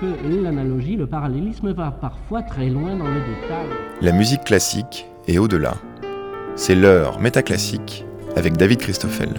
que 0.00 0.42
l'analogie, 0.42 0.96
le 0.96 1.06
parallélisme 1.06 1.72
va 1.72 1.90
parfois 1.90 2.42
très 2.42 2.68
loin 2.68 2.96
dans 2.96 3.08
le 3.08 3.20
détail. 3.20 3.68
La 4.00 4.12
musique 4.12 4.44
classique 4.44 5.06
est 5.26 5.38
au-delà. 5.38 5.74
C'est 6.56 6.74
l'heure 6.74 7.20
métaclassique 7.20 8.04
avec 8.36 8.56
David 8.56 8.78
Christoffel. 8.78 9.30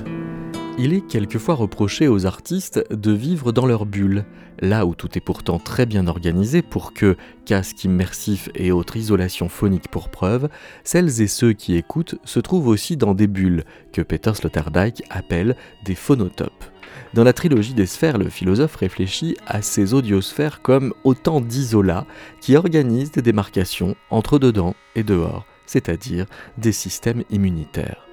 Il 0.77 0.93
est 0.93 1.07
quelquefois 1.07 1.55
reproché 1.55 2.09
aux 2.09 2.25
artistes 2.25 2.83
de 2.91 3.11
vivre 3.11 3.53
dans 3.53 3.65
leur 3.65 3.85
bulle, 3.85 4.25
là 4.59 4.85
où 4.85 4.93
tout 4.93 5.17
est 5.17 5.21
pourtant 5.21 5.57
très 5.57 5.85
bien 5.85 6.07
organisé 6.07 6.61
pour 6.61 6.93
que, 6.93 7.15
casque 7.45 7.85
immersif 7.85 8.49
et 8.55 8.73
autres 8.73 8.97
isolations 8.97 9.47
phoniques 9.47 9.87
pour 9.87 10.09
preuve, 10.09 10.49
celles 10.83 11.21
et 11.21 11.27
ceux 11.27 11.53
qui 11.53 11.75
écoutent 11.75 12.15
se 12.25 12.41
trouvent 12.41 12.67
aussi 12.67 12.97
dans 12.97 13.13
des 13.13 13.27
bulles, 13.27 13.63
que 13.93 14.01
Peter 14.01 14.33
Sloterdijk 14.33 15.03
appelle 15.09 15.55
des 15.85 15.95
phonotopes. 15.95 16.65
Dans 17.13 17.23
la 17.23 17.33
trilogie 17.33 17.73
des 17.73 17.85
sphères, 17.85 18.17
le 18.17 18.29
philosophe 18.29 18.75
réfléchit 18.75 19.37
à 19.47 19.61
ces 19.61 19.93
audiosphères 19.93 20.61
comme 20.61 20.93
autant 21.03 21.41
d'isolats 21.41 22.05
qui 22.41 22.55
organisent 22.55 23.11
des 23.11 23.21
démarcations 23.21 23.95
entre 24.09 24.39
dedans 24.39 24.75
et 24.95 25.03
dehors, 25.03 25.45
c'est-à-dire 25.65 26.25
des 26.57 26.71
systèmes 26.71 27.23
immunitaires. 27.29 28.05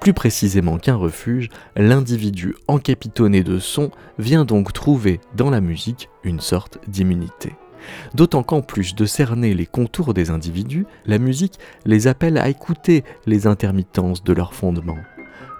Plus 0.00 0.12
précisément 0.12 0.78
qu'un 0.78 0.96
refuge, 0.96 1.48
l'individu 1.76 2.56
encapitonné 2.68 3.42
de 3.42 3.58
son 3.58 3.90
vient 4.18 4.44
donc 4.44 4.72
trouver 4.72 5.20
dans 5.36 5.50
la 5.50 5.60
musique 5.60 6.08
une 6.24 6.40
sorte 6.40 6.78
d'immunité. 6.88 7.54
D'autant 8.14 8.42
qu'en 8.42 8.60
plus 8.62 8.94
de 8.94 9.06
cerner 9.06 9.54
les 9.54 9.66
contours 9.66 10.14
des 10.14 10.30
individus, 10.30 10.86
la 11.06 11.18
musique 11.18 11.58
les 11.86 12.08
appelle 12.08 12.38
à 12.38 12.48
écouter 12.48 13.04
les 13.26 13.46
intermittences 13.46 14.22
de 14.22 14.32
leurs 14.32 14.54
fondements. 14.54 14.98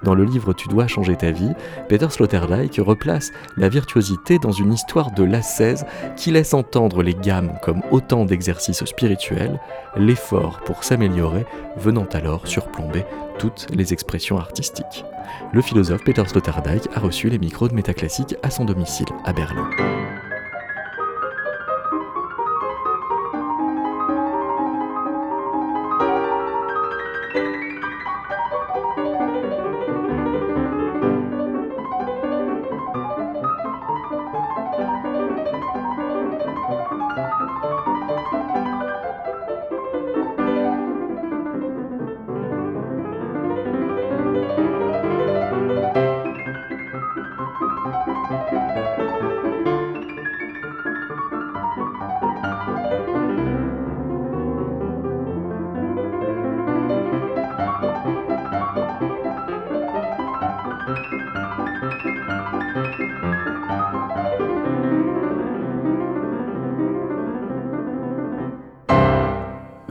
Dans 0.02 0.14
le 0.14 0.24
livre 0.24 0.52
Tu 0.52 0.68
dois 0.68 0.86
changer 0.86 1.16
ta 1.16 1.30
vie, 1.30 1.52
Peter 1.88 2.08
Sloterdijk 2.08 2.76
replace 2.78 3.32
la 3.56 3.68
virtuosité 3.68 4.38
dans 4.38 4.52
une 4.52 4.72
histoire 4.72 5.10
de 5.10 5.24
l'ascèse 5.24 5.84
qui 6.16 6.30
laisse 6.30 6.54
entendre 6.54 7.02
les 7.02 7.14
gammes 7.14 7.52
comme 7.62 7.82
autant 7.90 8.24
d'exercices 8.24 8.84
spirituels, 8.84 9.60
l'effort 9.96 10.60
pour 10.64 10.84
s'améliorer 10.84 11.44
venant 11.76 12.06
alors 12.12 12.46
surplomber 12.46 13.04
toutes 13.38 13.66
les 13.72 13.92
expressions 13.92 14.38
artistiques. 14.38 15.04
Le 15.52 15.62
philosophe 15.62 16.04
Peter 16.04 16.24
Sloterdijk 16.26 16.88
a 16.94 17.00
reçu 17.00 17.28
les 17.28 17.38
micros 17.38 17.68
de 17.68 17.74
Métaclassique 17.74 18.36
à 18.42 18.50
son 18.50 18.64
domicile 18.64 19.08
à 19.24 19.32
Berlin. 19.32 19.68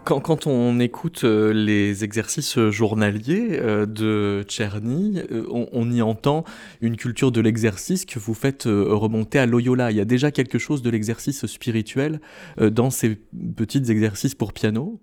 Quand, 0.09 0.47
on 0.47 0.79
écoute 0.79 1.23
euh, 1.23 1.53
les 1.53 2.03
exercices 2.03 2.57
journaliers 2.69 3.59
euh, 3.59 3.85
de 3.85 4.43
Tcherny, 4.47 5.21
euh, 5.31 5.45
on, 5.51 5.91
y 5.91 6.01
entend 6.01 6.45
une 6.81 6.97
culture 6.97 7.31
de 7.31 7.39
l'exercice 7.41 8.05
que 8.05 8.17
vous 8.17 8.33
faites 8.33 8.63
remonter 8.65 9.37
à 9.37 9.45
Loyola. 9.45 9.91
Il 9.91 9.97
y 9.97 9.99
a 9.99 10.05
déjà 10.05 10.31
quelque 10.31 10.57
chose 10.57 10.81
de 10.81 10.89
l'exercice 10.89 11.45
spirituel 11.45 12.21
dans 12.59 12.89
ces 12.89 13.19
petits 13.55 13.91
exercices 13.91 14.33
pour 14.33 14.51
piano? 14.51 14.99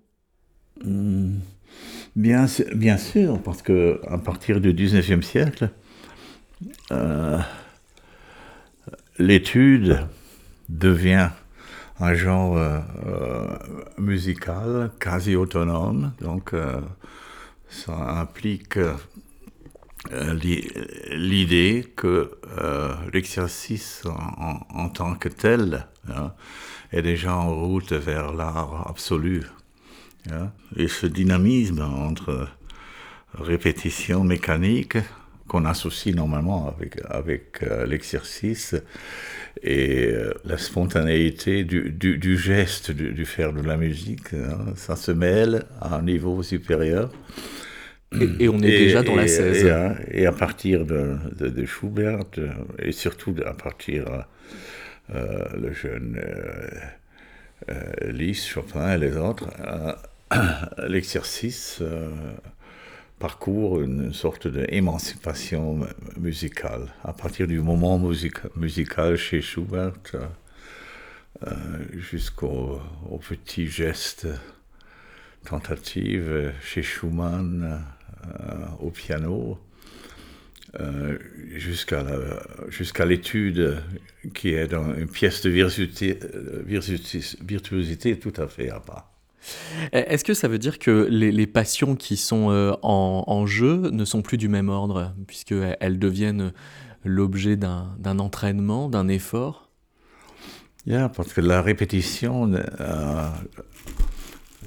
Hmm. 0.83 1.37
bien, 2.17 2.45
bien 2.75 2.97
sûr, 2.97 3.41
parce 3.41 3.61
que 3.61 4.01
à 4.07 4.17
partir 4.17 4.59
du 4.59 4.73
19e 4.73 5.21
siècle, 5.21 5.69
l'étude 9.17 9.99
devient 10.67 11.29
un 11.99 12.13
genre 12.13 12.57
euh, 12.57 12.79
euh, 13.05 13.57
musical 13.97 14.91
quasi 14.99 15.35
autonome. 15.35 16.13
Donc, 16.21 16.53
euh, 16.53 16.79
ça 17.69 18.19
implique 18.19 18.79
l'idée 21.11 21.91
que 21.97 22.31
l'exercice 23.11 24.03
en, 24.05 24.87
tant 24.87 25.15
que 25.15 25.27
tel 25.27 25.85
hein, 26.09 26.31
est 26.93 27.01
déjà 27.01 27.35
en 27.35 27.53
route 27.53 27.91
vers 27.91 28.31
l'art 28.31 28.87
absolu. 28.89 29.43
Hein. 30.31 30.51
Et 30.77 30.87
ce 30.87 31.07
dynamisme 31.07 31.81
entre 31.81 32.47
répétition 33.33 34.23
mécanique 34.23 34.97
qu'on 35.47 35.65
associe 35.65 36.15
normalement 36.15 36.67
avec, 36.67 36.99
avec 37.09 37.61
l'exercice 37.87 38.75
et 39.63 40.07
euh, 40.07 40.33
la 40.45 40.57
spontanéité 40.57 41.63
du, 41.63 41.91
du, 41.91 42.37
geste, 42.37 42.91
du, 42.91 43.25
faire 43.25 43.53
de 43.53 43.61
la 43.61 43.77
musique, 43.77 44.33
hein, 44.33 44.73
ça 44.75 44.95
se 44.95 45.11
mêle 45.11 45.63
à 45.81 45.95
un 45.95 46.03
niveau 46.03 46.43
supérieur. 46.43 47.11
Et, 48.39 48.47
on 48.47 48.59
est 48.59 48.77
déjà 48.77 49.03
dans 49.03 49.15
la 49.15 49.27
16. 49.27 49.67
Hein, 49.67 49.95
et, 50.11 50.25
à 50.25 50.31
partir 50.31 50.85
de, 50.85 51.17
de, 51.37 51.65
Schubert, 51.65 52.19
et 52.79 52.93
surtout 52.93 53.35
à 53.45 53.53
partir 53.53 54.25
euh, 55.13 55.43
le 55.59 55.73
jeune 55.73 56.17
euh, 56.17 56.69
euh 57.69 58.11
Liszt, 58.11 58.47
Chopin 58.47 58.93
et 58.93 58.97
les 58.97 59.17
autres, 59.17 59.49
l'exercice 60.87 61.81
parcours 63.19 63.81
une 63.81 64.13
sorte 64.13 64.47
d'émancipation 64.47 65.87
musicale. 66.17 66.93
À 67.03 67.13
partir 67.13 67.47
du 67.47 67.59
moment 67.59 67.99
musical 68.55 69.15
chez 69.17 69.41
Schubert 69.41 69.93
euh, 71.45 71.51
jusqu'au 71.93 72.79
petit 73.27 73.67
geste 73.67 74.27
tentative 75.45 76.53
chez 76.61 76.83
Schumann 76.83 77.83
euh, 78.25 78.65
au 78.79 78.91
piano, 78.91 79.59
euh, 80.79 81.17
jusqu'à 81.55 83.05
l'étude 83.05 83.81
qui 84.33 84.53
est 84.53 84.67
dans 84.67 84.93
une 84.93 85.07
pièce 85.07 85.41
de 85.41 85.49
virtuosité 87.41 88.19
tout 88.19 88.33
à 88.37 88.47
fait 88.47 88.69
à 88.69 88.79
part. 88.79 89.16
Euh, 89.93 90.03
est-ce 90.07 90.23
que 90.23 90.33
ça 90.33 90.47
veut 90.47 90.59
dire 90.59 90.79
que 90.79 91.07
les, 91.09 91.47
passions 91.47 91.95
qui 91.95 92.17
sont 92.17 92.51
euh, 92.51 92.73
en, 92.81 93.45
jeu 93.45 93.89
ne 93.91 94.05
sont 94.05 94.21
plus 94.21 94.37
du 94.37 94.49
même 94.49 94.69
ordre, 94.69 95.13
puisqu'elles 95.27 95.99
deviennent 95.99 96.53
l'objet 97.03 97.55
d'un 97.55 98.19
entraînement, 98.19 98.89
d'un 98.89 99.07
effort? 99.07 99.69
Yeah, 100.85 101.09
parce 101.09 101.33
que 101.33 101.41
la 101.41 101.61
répétition 101.61 102.51
euh, 102.53 103.29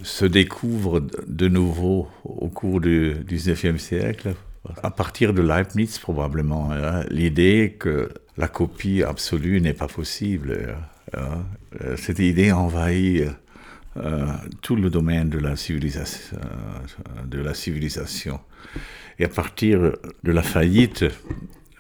se 0.02 0.26
découvre 0.26 1.00
de 1.26 1.48
nouveau 1.48 2.08
au 2.24 2.48
cours 2.48 2.80
du 2.80 3.14
19e 3.26 3.78
siècle, 3.78 4.34
à 4.82 4.90
partir 4.90 5.32
de 5.32 5.40
Leibniz 5.40 5.98
probablement. 5.98 6.70
Hein. 6.72 7.04
L'idée 7.08 7.76
que 7.78 8.10
la 8.36 8.48
copie 8.48 9.02
absolue 9.02 9.62
n'est 9.62 9.72
pas 9.72 9.86
possible. 9.86 10.76
Hein. 11.14 11.44
Cette 11.96 12.18
idée 12.18 12.52
envahit 12.52 13.24
tout 14.62 14.76
le 14.76 14.88
domaine 14.88 15.28
de 15.28 15.38
la, 15.38 15.56
civilisation, 15.56 16.36
euh, 16.36 17.26
de 17.26 17.40
la 17.40 17.54
civilisation. 17.54 18.40
Et 19.18 19.24
à 19.24 19.28
partir 19.28 19.96
de 20.22 20.32
la 20.32 20.42
faillite 20.42 21.04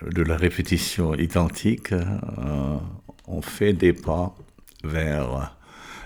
de 0.02 0.22
la 0.22 0.36
répétition 0.36 1.14
identique, 1.14 1.92
euh, 1.92 2.76
on 3.26 3.42
fait 3.42 3.74
des 3.74 3.92
pas 3.92 4.34
vers 4.82 5.56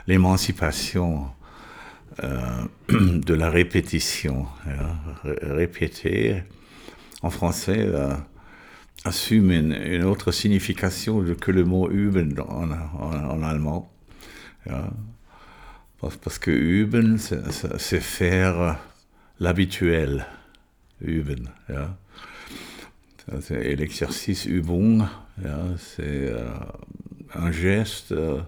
l'émancipation 0.07 1.29
de 2.23 3.35
la 3.35 3.51
répétition. 3.51 4.47
répéter, 5.25 6.45
en 7.23 7.31
français, 7.31 7.89
assume 9.05 9.51
une, 9.51 10.05
autre 10.05 10.31
signification 10.31 11.25
que 11.41 11.51
le 11.51 11.65
mot 11.65 11.91
üben 11.91 12.39
en, 12.41 12.71
en 12.71 13.43
allemand 13.43 13.91
parce 16.23 16.39
que 16.39 16.51
üben, 16.51 17.19
c'est 17.19 18.01
faire 18.01 18.79
l'habituel. 19.41 20.27
Üben, 21.01 21.51
Et 23.51 23.77
l'exercice 23.77 24.47
Übung, 24.47 25.05
c'est 25.79 26.03
euh, 26.03 26.49
un 27.35 27.51
geste 27.51 28.13
euh, 28.13 28.41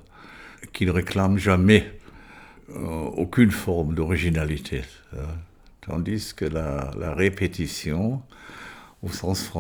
qui 0.72 0.86
ne 0.86 0.90
réclame 0.90 1.38
jamais 1.38 1.98
euh, 2.70 2.74
aucune 2.74 3.50
forme 3.50 3.94
d'originalité. 3.94 4.82
Tandis 5.80 6.32
que 6.34 6.44
la, 6.44 7.14
répétition, 7.14 8.22
au 9.02 9.08
sens 9.08 9.50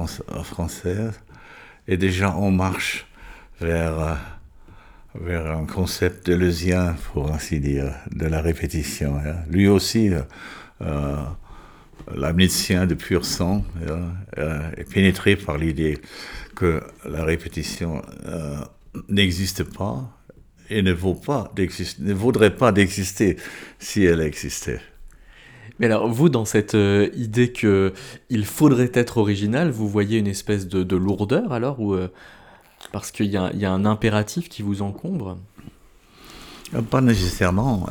français, 0.44 1.10
est 1.86 1.96
déjà 1.96 2.34
en 2.34 2.50
marche 2.50 3.06
vers, 3.60 4.18
vers 5.20 5.50
un 5.50 5.66
concept 5.66 6.26
deleuzien, 6.26 6.96
pour 7.12 7.32
ainsi 7.32 7.60
dire, 7.60 7.92
de 8.14 8.26
la 8.26 8.40
répétition. 8.40 9.16
Hein. 9.16 9.36
Lui 9.50 9.68
aussi, 9.68 10.10
euh, 10.80 11.22
de 12.14 12.94
pur 12.94 13.24
sang, 13.24 13.64
est 14.76 14.90
pénétré 14.90 15.36
par 15.36 15.58
l'idée 15.58 15.98
que 16.54 16.82
la 17.04 17.24
répétition 17.24 18.02
n'existe 19.08 19.64
pas 19.64 20.16
et 20.70 20.82
ne, 20.82 20.92
vaudrait 20.92 22.56
pas 22.56 22.72
d'exister 22.72 23.36
si 23.78 24.04
elle 24.04 24.20
existait. 24.20 24.80
Mais 25.78 25.86
alors, 25.86 26.08
vous, 26.08 26.28
dans 26.28 26.44
cette 26.44 26.74
euh, 26.74 27.10
idée 27.14 27.52
que 27.52 27.92
il 28.30 28.46
faudrait 28.46 28.90
être 28.94 29.18
original, 29.18 29.70
vous 29.70 29.88
voyez 29.88 30.18
une 30.18 30.26
espèce 30.26 30.66
de, 30.68 30.96
lourdeur 30.96 31.52
alors 31.52 31.80
ou 31.80 31.94
euh, 31.94 32.08
Parce 32.92 33.10
qu'il 33.10 33.26
y, 33.26 33.36
a 33.36 33.72
un 33.72 33.84
impératif 33.84 34.48
qui 34.48 34.62
vous 34.62 34.82
encombre 34.82 35.38
euh, 36.74 36.82
Pas 36.82 37.00
nécessairement. 37.00 37.86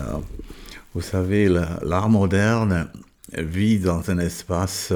Vous 0.93 1.01
savez, 1.01 1.49
l'art 1.83 2.09
moderne 2.09 2.87
vit 3.33 3.79
dans 3.79 4.09
un 4.09 4.19
espace 4.19 4.93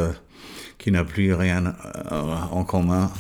qui 0.78 0.92
n'a 0.92 1.04
plus 1.04 1.34
rien 1.34 1.76
en 2.52 2.64
commun 2.64 3.12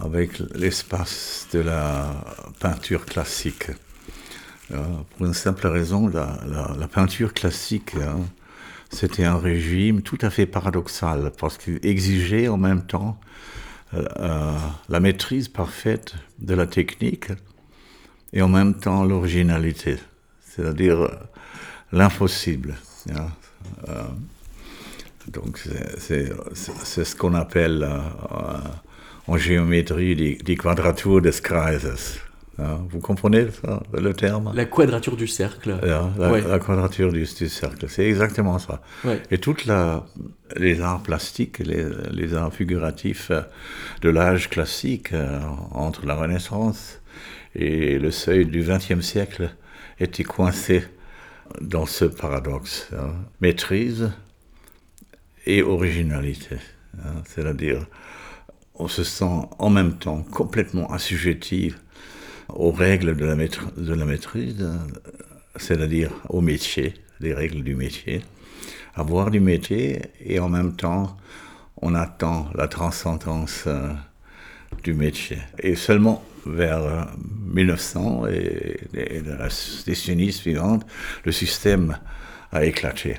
avec 0.00 0.38
l'espace 0.54 1.46
de 1.52 1.60
la 1.60 2.10
peinture 2.58 3.04
classique. 3.04 3.70
Euh, 4.72 4.82
pour 5.16 5.26
une 5.26 5.34
simple 5.34 5.66
raison, 5.66 6.08
la, 6.08 6.38
la, 6.78 6.88
peinture 6.88 7.34
classique, 7.34 7.94
hein, 7.96 8.20
c'était 8.90 9.24
un 9.24 9.36
régime 9.36 10.02
tout 10.02 10.18
à 10.22 10.30
fait 10.30 10.46
paradoxal, 10.46 11.32
parce 11.38 11.58
qu'il 11.58 11.78
exigeait 11.82 12.48
en 12.48 12.56
même 12.56 12.86
temps 12.86 13.18
euh, 13.94 14.04
euh, 14.18 14.56
la 14.88 15.00
maîtrise 15.00 15.48
parfaite 15.48 16.14
de 16.38 16.54
la 16.54 16.66
technique 16.66 17.28
et 18.32 18.42
en 18.42 18.48
même 18.48 18.74
temps 18.74 19.04
l'originalité, 19.04 19.96
c'est-à-dire 20.42 21.10
l'impossible. 21.92 22.74
Hein. 23.10 23.26
donc 25.28 25.58
c'est 25.96 27.04
ce 27.04 27.16
qu'on 27.16 27.34
appelle 27.34 27.86
en 29.26 29.36
géométrie 29.36 30.38
des, 30.42 30.56
quadratures 30.56 31.20
des 31.20 31.32
kreises. 31.32 32.20
Hein, 32.62 32.86
vous 32.90 33.00
comprenez 33.00 33.46
ça, 33.50 33.82
le 33.92 34.12
terme? 34.12 34.52
La 34.54 34.64
quadrature 34.64 35.16
du 35.16 35.26
cercle. 35.26 35.76
la, 35.82 36.58
quadrature 36.58 37.12
du, 37.12 37.26
cercle, 37.26 37.86
c'est 37.88 38.06
exactement 38.06 38.58
ça. 38.58 38.82
Et 39.30 39.38
toutes 39.38 39.66
les 40.56 40.80
arts 40.80 41.02
plastiques, 41.02 41.58
les, 41.58 41.84
les 42.10 42.34
arts 42.34 42.52
figuratifs 42.52 43.32
de 44.00 44.08
l'âge 44.08 44.48
classique, 44.48 45.12
euh, 45.12 45.40
entre 45.72 46.06
la 46.06 46.14
Renaissance 46.14 47.00
et 47.54 47.98
le 47.98 48.10
seuil 48.10 48.46
du 48.46 48.62
XXe 48.62 49.00
siècle, 49.00 49.50
étaient 49.98 50.24
coincés 50.24 50.84
dans 51.60 51.86
ce 51.86 52.04
paradoxe. 52.04 52.88
Hein. 52.96 53.14
Maîtrise 53.40 54.12
et 55.46 55.62
originalité. 55.62 56.56
Hein. 56.98 57.22
C'est-à-dire, 57.26 57.86
on 58.74 58.88
se 58.88 59.04
sent 59.04 59.48
en 59.58 59.70
même 59.70 59.98
temps 59.98 60.22
complètement 60.22 60.90
assujetti 60.92 61.74
aux 62.54 62.70
règles 62.70 63.16
de 63.16 63.24
la, 63.24 64.04
maîtrise, 64.04 64.68
c'est-à-dire 65.56 66.10
au 66.28 66.40
métier, 66.40 66.94
les 67.20 67.34
règles 67.34 67.62
du 67.62 67.74
métier, 67.74 68.22
avoir 68.94 69.30
du 69.30 69.40
métier 69.40 70.02
et 70.20 70.38
en 70.38 70.48
même 70.48 70.76
temps 70.76 71.16
on 71.76 71.94
attend 71.94 72.48
la 72.54 72.68
transcendance 72.68 73.64
euh, 73.66 73.92
du 74.84 74.94
métier. 74.94 75.38
Et 75.58 75.74
seulement 75.74 76.24
vers 76.46 77.08
1900 77.54 78.26
et, 78.28 78.78
et 78.94 79.20
la 79.20 79.48
décennie 79.86 80.32
suivante, 80.32 80.86
le 81.24 81.32
système 81.32 81.98
a 82.52 82.64
éclaté. 82.64 83.16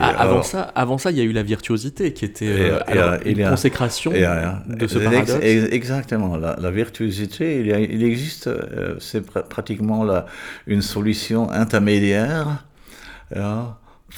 Ah, 0.00 0.22
avant, 0.22 0.42
ça, 0.42 0.62
avant 0.74 0.98
ça, 0.98 1.10
il 1.10 1.18
y 1.18 1.20
a 1.20 1.24
eu 1.24 1.32
la 1.32 1.42
virtuosité 1.42 2.12
qui 2.12 2.24
était 2.24 2.72
euh, 2.88 3.18
une 3.24 3.48
consécration 3.48 4.12
de 4.12 4.86
ce 4.86 4.98
paradoxe. 4.98 5.38
Exactement. 5.42 6.36
La, 6.36 6.70
virtuosité, 6.70 7.60
il, 7.60 8.04
existe, 8.04 8.46
euh, 8.46 8.96
c'est 9.00 9.24
pratiquement 9.24 10.04
la, 10.04 10.26
une 10.66 10.82
solution 10.82 11.50
intermédiaire 11.50 12.64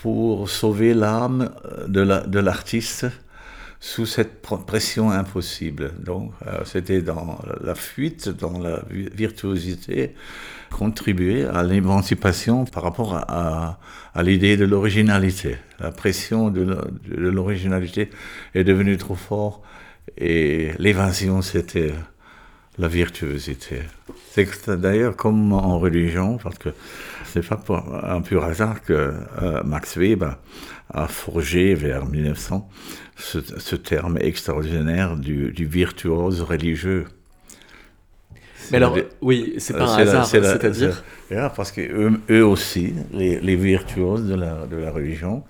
pour 0.01 0.49
sauver 0.49 0.95
l'âme 0.95 1.51
de 1.89 2.39
l'artiste 2.39 3.07
sous 3.83 4.07
cette 4.07 4.41
pression 4.41 5.11
impossible. 5.11 5.93
Donc, 5.99 6.33
euh, 6.47 6.61
c'était 6.65 7.03
dans 7.03 7.41
la 7.61 7.75
fuite, 7.75 8.29
dans 8.29 8.61
la 8.61 8.85
virtuosité, 8.89 10.15
contribuer 10.71 11.45
à 11.45 11.65
l'émancipation 11.65 12.65
par 12.65 12.85
rapport 12.85 13.17
à, 13.17 13.81
l'idée 14.23 14.57
de 14.57 14.65
l'originalité. 14.65 15.57
La 15.81 15.91
pression 15.91 16.49
de 16.49 16.79
l'originalité 17.09 18.09
est 18.55 18.63
devenue 18.63 18.97
trop 18.99 19.17
forte 19.17 19.63
et 20.17 20.71
l'évasion, 20.79 21.43
c'était 21.43 21.93
la 22.79 22.87
virtuosité. 22.87 23.81
C'est 24.31 24.71
d'ailleurs 24.71 25.17
comme 25.17 25.53
en 25.53 25.81
religion, 25.81 26.39
parce 26.39 26.57
que 26.57 26.69
c'est 27.27 27.45
pas 27.47 27.85
un 28.05 28.21
pur 28.21 28.45
hasard 28.45 28.81
que 28.83 28.93
euh, 29.43 29.63
Max 29.65 29.99
Weber 29.99 30.39
a 30.95 31.09
forgé 31.09 31.75
vers 31.75 32.07
1900 32.07 32.69
ce, 33.17 33.77
terme 33.77 34.19
extraordinaire 34.21 35.17
du, 35.17 35.53
virtuose 35.67 36.41
religieux. 36.41 37.07
Mais 38.71 38.79
alors, 38.79 38.97
oui, 39.21 39.55
c'est 39.59 39.75
pas 39.75 39.95
un 39.95 39.99
hasard, 39.99 40.27
c'est-à-dire 40.27 41.03
Parce 41.55 41.73
qu'eux 41.73 42.13
eux 42.31 42.47
aussi, 42.47 42.95
les, 43.13 43.57
virtuoses 43.57 44.27
de 44.29 44.35
la, 44.35 44.67
de 44.67 44.77
la 44.77 44.91
religion, 44.91 45.45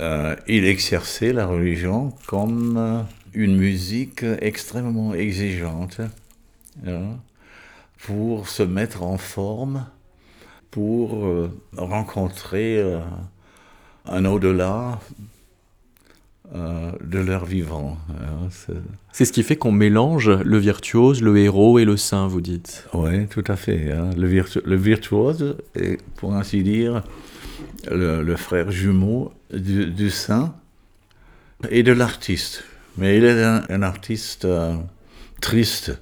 euh, 0.00 0.36
ils 0.46 0.66
exerçaient 0.66 1.32
la 1.32 1.46
religion 1.46 2.12
comme 2.26 2.76
euh, 2.76 3.00
une 3.32 3.56
musique 3.56 4.24
extrêmement 4.40 5.14
exigeante 5.14 6.00
hein, 6.86 7.16
pour 8.04 8.48
se 8.48 8.62
mettre 8.62 9.02
en 9.02 9.16
forme, 9.16 9.86
pour 10.70 11.24
euh, 11.24 11.50
rencontrer 11.76 12.82
un 14.04 14.24
au-delà 14.26 15.00
euh, 16.54 16.92
de 17.02 17.18
leur 17.18 17.44
vivant. 17.44 17.98
Hein, 18.10 18.48
c'est 19.10 19.24
ce 19.24 19.32
qui 19.32 19.42
fait 19.42 19.56
qu'on 19.56 19.72
mélange 19.72 20.30
le 20.30 20.58
virtuose, 20.58 21.20
le 21.20 21.36
héros 21.38 21.80
et 21.80 21.84
le 21.84 21.96
saint, 21.96 22.28
vous 22.28 22.40
dites. 22.40 22.86
Oui, 22.94 23.26
tout 23.26 23.42
à 23.48 23.56
fait. 23.56 23.90
Hein. 23.90 24.10
Le, 24.16 24.76
virtuose 24.76 25.56
est, 25.74 26.00
pour 26.16 26.34
ainsi 26.34 26.62
dire, 26.62 27.02
le, 27.90 28.36
frère 28.36 28.70
jumeau 28.70 29.32
du, 29.52 30.08
saint 30.10 30.54
et 31.68 31.82
de 31.82 31.92
l'artiste. 31.92 32.62
Mais 32.96 33.18
il 33.18 33.24
est 33.24 33.42
un, 33.42 33.82
artiste 33.82 34.44
euh, 34.44 34.76
triste, 35.40 35.98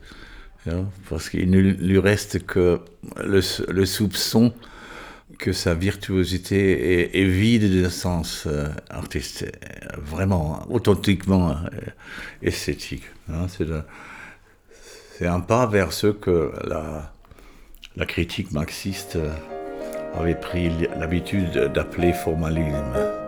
hein, 0.66 0.84
parce 1.08 1.30
qu'il 1.30 1.50
ne 1.50 1.58
lui 1.58 1.98
reste 1.98 2.44
que 2.44 2.80
le 3.16 3.86
soupçon 3.86 4.52
que 5.38 5.52
sa 5.52 5.74
virtuosité 5.74 7.18
est, 7.20 7.24
vide 7.24 7.82
de 7.82 7.88
sens 7.88 8.44
euh, 8.46 8.68
artistique, 8.90 9.48
vraiment, 9.98 10.66
authentiquement 10.70 11.50
euh, 11.50 11.54
esthétique. 12.42 13.04
Hein. 13.30 13.46
c'est 15.18 15.26
un 15.26 15.40
pas 15.40 15.66
vers 15.66 15.92
ce 15.92 16.08
que 16.08 16.52
la, 16.64 17.12
la 17.96 18.06
critique 18.06 18.52
marxiste 18.52 19.16
euh, 19.16 19.32
avait 20.14 20.34
pris 20.34 20.70
l'habitude 20.98 21.70
d'appeler 21.74 22.12
formalisme. 22.12 23.23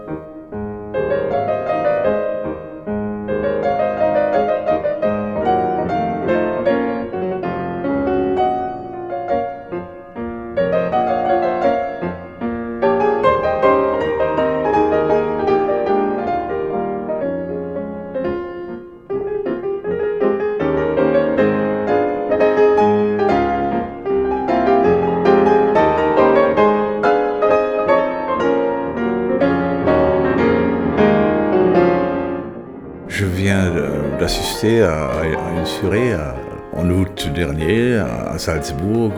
Euh, 35.85 36.33
en 36.73 36.89
août 36.91 37.29
dernier 37.35 37.97
à 37.97 38.39
Salzbourg 38.39 39.13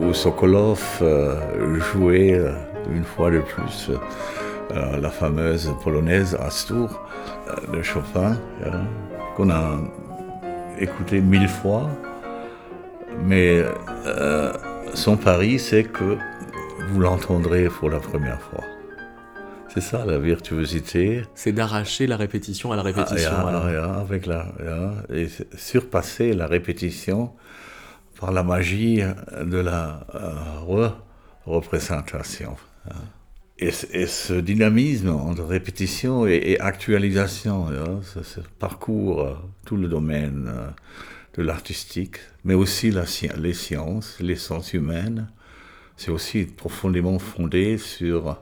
où 0.00 0.12
Sokolov 0.12 0.80
euh, 1.02 1.80
jouait 1.80 2.34
euh, 2.34 2.52
une 2.94 3.04
fois 3.04 3.30
de 3.30 3.40
plus 3.40 3.90
la 4.74 5.10
fameuse 5.10 5.72
polonaise 5.82 6.36
Astour 6.40 7.00
de 7.72 7.82
Chopin 7.82 8.36
qu'on 9.36 9.50
a 9.50 9.78
écouté 10.78 11.20
mille 11.20 11.48
fois. 11.48 11.88
Mais 13.24 13.62
son 14.94 15.16
pari, 15.16 15.58
c'est 15.58 15.84
que 15.84 16.18
vous 16.88 17.00
l'entendrez 17.00 17.68
pour 17.68 17.90
la 17.90 18.00
première 18.00 18.40
fois. 18.40 18.64
C'est 19.76 19.82
ça 19.82 20.06
la 20.06 20.18
virtuosité. 20.18 21.24
C'est 21.34 21.52
d'arracher 21.52 22.06
la 22.06 22.16
répétition 22.16 22.72
à 22.72 22.76
la 22.76 22.82
répétition. 22.82 23.30
Ah, 23.30 24.00
avec 24.00 24.24
la, 24.24 24.50
et 25.12 25.28
surpasser 25.54 26.32
la 26.32 26.46
répétition 26.46 27.34
par 28.18 28.32
la 28.32 28.42
magie 28.42 29.02
de 29.38 29.58
la 29.58 30.06
euh, 30.14 30.88
représentation. 31.44 32.56
Hein. 32.88 32.94
Et, 33.58 33.70
ce 33.70 34.32
dynamisme 34.32 35.10
entre 35.10 35.44
répétition 35.44 36.26
et, 36.26 36.58
actualisation, 36.58 37.68
hein, 37.68 38.00
ça, 38.02 38.40
parcourt 38.58 39.20
euh, 39.20 39.34
tout 39.66 39.76
le 39.76 39.88
domaine 39.88 40.46
euh, 40.48 40.68
de 41.36 41.42
l'artistique, 41.42 42.16
mais 42.44 42.54
aussi 42.54 42.90
la, 42.90 43.04
les 43.36 43.52
sciences, 43.52 44.16
les 44.20 44.36
sciences 44.36 44.72
humaines. 44.72 45.28
C'est 45.98 46.10
aussi 46.10 46.44
profondément 46.44 47.18
fondé 47.18 47.76
sur 47.76 48.38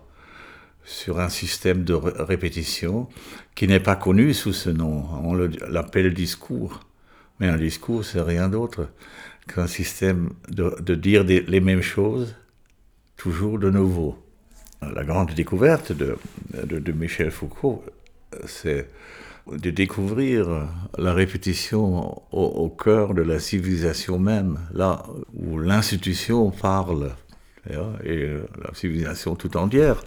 sur 0.85 1.21
un 1.21 1.29
système 1.29 1.85
de 1.85 1.95
répétition 1.95 3.09
qui 3.55 3.67
n'est 3.67 3.81
pas 3.81 3.97
connu 3.97 4.35
sous 4.35 4.53
ce 4.53 4.71
nom. 4.71 5.05
On 5.23 5.35
l'appelle 5.35 6.13
discours. 6.13 6.81
Mais 7.41 7.49
un 7.49 7.57
discours, 7.57 8.05
c'est 8.05 8.21
rien 8.21 8.49
d'autre 8.49 8.89
qu'un 9.53 9.67
système 9.67 10.31
de, 10.49 10.95
dire 10.95 11.25
les 11.25 11.61
mêmes 11.61 11.83
choses 11.83 12.37
toujours 13.17 13.59
de 13.59 13.71
nouveau. 13.71 14.19
La 14.95 15.05
grande 15.05 15.33
découverte 15.33 15.93
de, 15.93 16.17
de 16.65 16.93
Michel 16.93 17.31
Foucault, 17.31 17.85
c'est 18.47 18.89
de 19.51 19.71
découvrir 19.71 20.69
la 20.97 21.13
répétition 21.13 22.23
au, 22.33 22.69
cœur 22.71 23.15
de 23.15 23.23
la 23.23 23.39
civilisation 23.39 24.19
même, 24.19 24.59
là 24.73 25.05
où 25.35 25.59
l'institution 25.59 26.51
parle 26.51 27.13
et 27.71 27.77
euh, 27.77 28.47
la 28.63 28.75
civilisation 28.75 29.37
tout 29.37 29.57
entière, 29.57 30.03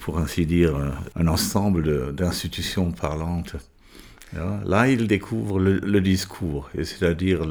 pour 0.00 0.18
ainsi 0.18 0.46
dire, 0.46 0.76
un 1.16 1.26
ensemble 1.26 2.14
d'institutions 2.14 2.92
parlantes. 2.92 3.56
Là, 4.66 4.88
il 4.88 5.06
découvre 5.06 5.58
le, 5.58 6.00
discours, 6.00 6.68
c'est-à-dire 6.74 7.46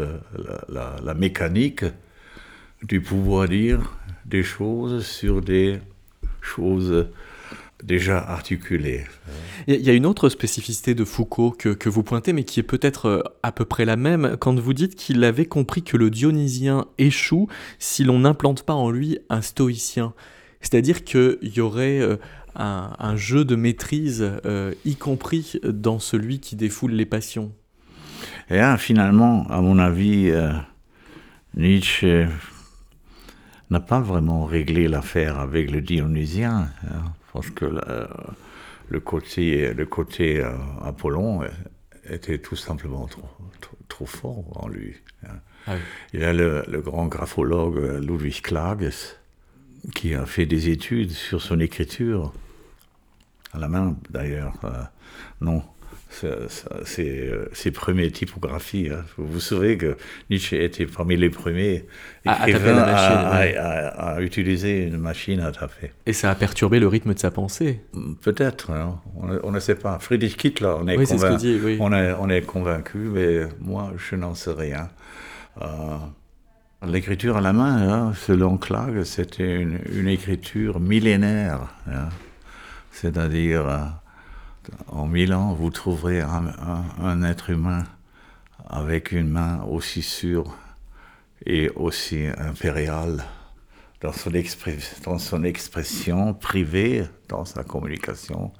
la, 0.70 1.14
mécanique 1.16 1.86
du 2.84 3.02
pouvoir 3.02 3.48
dire 3.48 3.98
des 4.26 4.44
choses 4.44 5.04
sur 5.04 5.42
des 5.42 5.80
choses 6.42 7.08
déjà 7.84 8.20
articulé. 8.20 9.06
Il 9.68 9.82
y 9.82 9.90
a 9.90 9.94
une 9.94 10.06
autre 10.06 10.30
spécificité 10.30 10.96
de 10.96 11.04
Foucault 11.04 11.52
que, 11.52 11.70
que 11.70 11.90
vous 11.90 12.04
pointez, 12.04 12.34
mais 12.34 12.44
qui 12.44 12.60
est 12.60 12.64
peut-être 12.64 13.06
euh, 13.08 13.24
à 13.44 13.52
peu 13.52 13.66
près 13.66 13.86
la 13.86 13.96
même, 13.96 14.38
quand 14.40 14.58
vous 14.60 14.74
dites 14.74 14.96
qu'il 14.96 15.24
avait 15.24 15.46
compris 15.46 15.84
que 15.84 15.98
le 15.98 16.10
dionysien 16.10 16.86
échoue 16.98 17.48
si 17.80 18.04
l'on 18.04 18.20
n'implante 18.20 18.64
pas 18.64 18.74
en 18.74 18.90
lui 18.90 19.20
un 19.30 19.42
stoïcien. 19.42 20.14
C'est-à-dire 20.62 21.04
qu'il 21.04 21.38
y 21.42 21.60
aurait 21.60 22.00
euh, 22.00 22.18
un, 22.56 23.16
jeu 23.16 23.46
de 23.46 23.56
maîtrise, 23.56 24.28
euh, 24.46 24.74
y 24.86 24.96
compris 24.96 25.60
dans 25.64 26.00
celui 26.00 26.40
qui 26.40 26.56
défoule 26.56 26.92
les 26.92 27.06
passions. 27.06 27.52
Et 28.50 28.62
finalement, 28.80 29.46
à 29.50 29.62
mon 29.62 29.78
avis, 29.78 30.32
Nietzsche 31.56 32.26
n'a 33.70 33.80
pas 33.80 34.00
vraiment 34.00 34.46
réglé 34.46 34.88
l'affaire 34.88 35.38
avec 35.38 35.70
le 35.70 35.82
dionysien. 35.82 36.70
Hein 36.86 37.04
pense 37.38 37.52
que 37.52 37.66
le 38.90 39.00
côté, 39.00 39.74
le 39.74 39.86
côté 39.86 40.40
euh, 40.40 40.54
Apollon 40.84 41.42
était 42.10 42.40
tout 42.40 42.56
simplement 42.56 43.06
trop, 43.06 43.30
trop, 43.88 44.06
fort 44.06 44.64
en 44.64 44.68
lui. 44.68 44.96
Hein. 45.24 45.40
Ah 45.68 45.76
Il 46.14 46.22
y 46.22 46.24
a 46.24 46.34
le, 46.34 46.82
grand 46.82 47.06
graphologue 47.06 47.78
euh, 47.78 48.00
Ludwig 48.00 48.42
Klages 48.42 49.18
qui 49.94 50.16
a 50.16 50.26
fait 50.26 50.48
des 50.48 50.70
études 50.70 51.12
sur 51.12 51.42
son 51.42 51.60
écriture, 51.60 52.34
à 53.54 53.60
la 53.60 53.68
main 53.68 53.96
d'ailleurs. 54.10 54.56
Euh, 54.64 54.84
non, 55.42 55.64
ses, 56.86 57.30
euh, 57.30 57.50
ses, 57.54 57.72
premières 57.72 58.12
typographies. 58.12 58.90
Hein. 58.92 59.04
Vous 59.18 59.28
vous 59.28 59.40
savez 59.40 59.78
que 59.78 59.98
Nietzsche 60.30 60.64
était 60.64 60.86
parmi 60.86 61.16
les 61.18 61.30
premiers 61.30 61.86
écrivains 62.26 62.78
à, 62.78 64.22
utiliser 64.22 64.84
une 64.84 64.98
machine 64.98 65.40
à 65.40 65.52
taper. 65.52 65.92
Et 66.06 66.14
ça 66.14 66.32
a 66.32 66.36
perturbé 66.36 66.80
le 66.80 66.88
rythme 66.88 67.14
de 67.14 67.20
sa 67.20 67.32
pensée 67.32 67.82
Peut-être, 68.22 68.72
hein. 68.72 69.00
on, 69.44 69.52
ne 69.52 69.60
sait 69.60 69.76
pas. 69.76 70.00
Friedrich 70.00 70.38
Kittler, 70.38 70.74
on 70.80 70.88
est, 70.88 70.98
on, 71.80 71.94
est, 71.94 72.14
on 72.20 72.30
est 72.30 72.42
convaincu, 72.42 72.98
mais 72.98 73.48
moi, 73.60 73.94
je 73.98 74.16
n'en 74.16 74.34
sais 74.34 74.52
rien. 74.52 74.90
Euh, 75.62 75.98
l'écriture 76.86 77.38
à 77.38 77.42
la 77.42 77.54
main, 77.54 77.90
hein, 77.90 78.14
selon 78.16 78.58
Clark, 78.58 79.06
c'était 79.06 79.56
une, 79.56 79.80
une, 79.94 80.08
écriture 80.08 80.80
millénaire. 80.80 81.60
C'est-à-dire 82.92 83.68
euh, 83.68 83.78
en 84.88 85.08
mille 85.08 85.34
ans, 85.34 85.54
vous 85.54 85.70
trouverez 85.70 86.22
un, 86.22 87.24
être 87.24 87.50
humain 87.50 87.84
avec 88.68 89.12
une 89.12 89.30
main 89.30 89.64
aussi 89.64 90.02
sûre 90.02 90.56
et 91.46 91.70
aussi 91.76 92.26
impériale 92.38 93.24
dans 94.02 94.12
son, 94.12 94.32
dans 95.04 95.20
son 95.20 95.44
expression 95.44 96.34
privée, 96.34 97.06
dans 97.30 97.46
sa 97.46 97.64
communication 97.64 98.52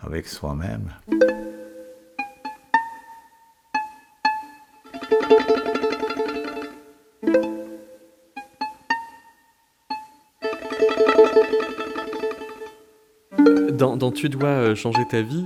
avec 0.00 0.26
soi-même. 0.26 0.90
Dans, 13.84 14.10
Tu 14.10 14.30
dois 14.30 14.48
euh, 14.48 14.74
changer 14.74 15.04
ta 15.10 15.20
vie, 15.20 15.44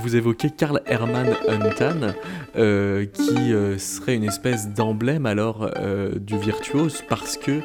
vous 0.00 0.16
évoquez 0.16 0.50
Karl 0.50 0.82
Hermann 0.86 1.36
Huntan, 1.46 2.14
euh, 2.56 3.06
qui 3.06 3.52
euh, 3.52 3.78
serait 3.78 4.16
une 4.16 4.24
espèce 4.24 4.70
d'emblème 4.70 5.24
alors 5.24 5.70
du 6.16 6.36
virtuose 6.36 7.04
parce 7.08 7.36
que 7.36 7.60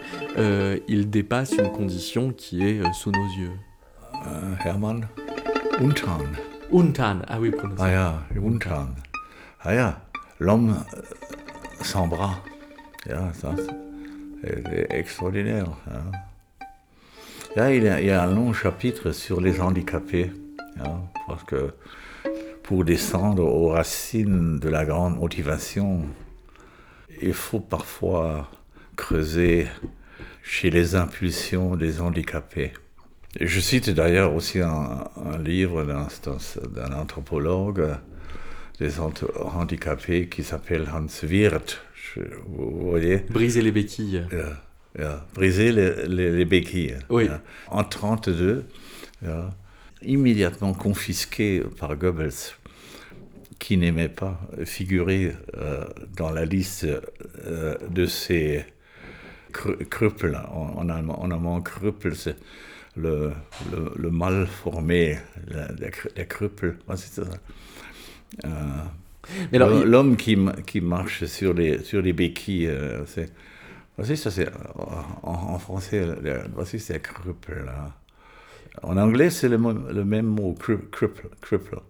il 0.88 1.10
dépasse 1.10 1.54
une 1.54 1.72
condition 1.72 2.34
qui 2.34 2.64
est 2.64 2.84
sous 2.94 3.12
nos 3.12 3.28
yeux. 3.36 3.52
Hermann 4.64 5.08
Untan. 5.80 6.20
Untan, 6.72 7.22
ah 7.28 7.40
oui, 7.40 7.50
prononcé. 7.50 7.82
Ah 7.82 7.92
ja, 7.92 8.24
Untan. 8.36 8.90
Ah 9.64 9.74
ja, 9.74 10.02
l'homme 10.40 10.76
sans 11.82 12.06
bras. 12.06 12.44
Ja, 13.10 13.32
ça, 13.34 13.56
c'est 14.44 14.86
extraordinaire. 14.92 15.66
Hein. 15.90 16.12
Là, 17.58 17.74
il 17.76 17.84
y, 17.84 18.10
a, 18.10 18.24
un 18.24 18.34
long 18.34 18.54
chapitre 18.54 19.12
sur 19.12 19.42
les 19.42 19.60
handicapés, 19.60 20.32
hein, 20.80 21.02
parce 21.28 21.44
que 21.44 21.72
pour 22.64 22.86
descendre 22.86 23.44
aux 23.44 23.68
racines 23.68 24.58
de 24.58 24.70
la 24.70 24.86
grande 24.86 25.18
motivation, 25.18 26.02
il 27.22 27.34
faut 27.34 27.60
parfois 27.60 28.50
creuser 28.96 29.68
chez 30.42 30.70
les 30.70 30.96
impulsions 30.96 31.76
des 31.76 32.00
handicapés. 32.00 32.72
je 33.40 33.60
cite 33.60 33.90
d'ailleurs 33.90 34.34
aussi 34.34 34.62
un, 34.62 35.10
livre 35.44 35.84
d'un 35.84 36.94
anthropologue 36.94 37.98
des 38.80 38.94
handicapés 39.02 40.30
qui 40.30 40.44
s'appelle 40.44 40.88
Hans 40.94 41.26
Wirth. 41.28 41.82
vous 42.48 42.92
voyez? 42.92 43.26
Briser 43.30 43.62
les 43.62 43.74
béquilles 43.74 44.24
briser 45.34 45.72
les, 46.08 46.46
béquilles. 46.46 46.98
En 47.10 47.18
1932, 47.18 48.66
immédiatement 50.04 50.74
confisqué 50.74 51.62
par 51.80 51.96
Goebbels, 51.96 52.56
qui 53.62 53.78
n'aimait 53.78 54.10
pas 54.10 54.42
figurer 54.66 55.34
euh, 55.56 55.86
dans 56.18 56.32
la 56.32 56.46
liste 56.46 56.88
euh, 57.46 57.78
de 57.90 58.06
ces 58.08 58.66
Krüppel, 59.52 60.36
en, 60.36 60.78
en, 60.78 60.90
allemand, 60.90 61.22
en 61.22 61.30
allemand 61.30 61.62
Krüppel, 61.62 62.16
c'est 62.16 62.38
le, 62.98 63.32
le, 63.98 64.10
mal 64.10 64.48
formé, 64.48 65.18
ça. 66.98 67.24
Euh, 68.46 69.84
l'homme 69.86 70.18
qui, 70.18 70.38
qui 70.66 70.82
marche 70.82 71.26
sur 71.26 71.54
les, 71.54 71.84
sur 71.84 72.02
les 72.02 72.14
béquilles, 72.14 72.72
c'est 73.06 73.30
Voici, 73.98 74.18
ça 74.18 74.32
c'est 74.32 74.50
en, 75.24 75.60
français, 75.60 76.08
voici 76.54 76.80
c'est 76.80 77.02
cripple. 77.02 77.72
En 78.84 78.98
anglais, 78.98 79.30
c'est 79.30 79.50
le, 79.50 79.58
le, 79.58 80.06
même 80.06 80.26
mot, 80.26 80.54
cripple. 80.54 81.30
cripple. 81.42 81.82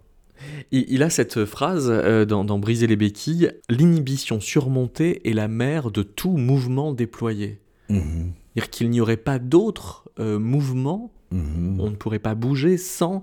Il, 0.70 1.02
a 1.02 1.10
cette 1.10 1.44
phrase 1.44 1.88
euh, 1.88 2.24
dans, 2.24 2.58
Briser 2.58 2.86
les 2.86 2.96
béquilles 2.96 3.52
L'inhibition 3.68 4.40
surmontée 4.40 5.28
est 5.28 5.34
la 5.34 5.48
mère 5.48 5.90
de 5.90 6.02
tout 6.02 6.36
mouvement 6.36 6.92
déployé. 6.92 7.60
Mhm. 7.88 8.32
C'est-à-dire 8.54 8.70
qu'il 8.70 8.90
n'y 8.90 9.00
aurait 9.00 9.16
pas 9.16 9.38
d'autre 9.38 10.08
euh, 10.18 10.38
mouvement, 10.38 11.12
mhm. 11.30 11.80
on 11.80 11.90
ne 11.90 11.96
pourrait 11.96 12.18
pas 12.18 12.34
bouger 12.34 12.76
sans, 12.76 13.22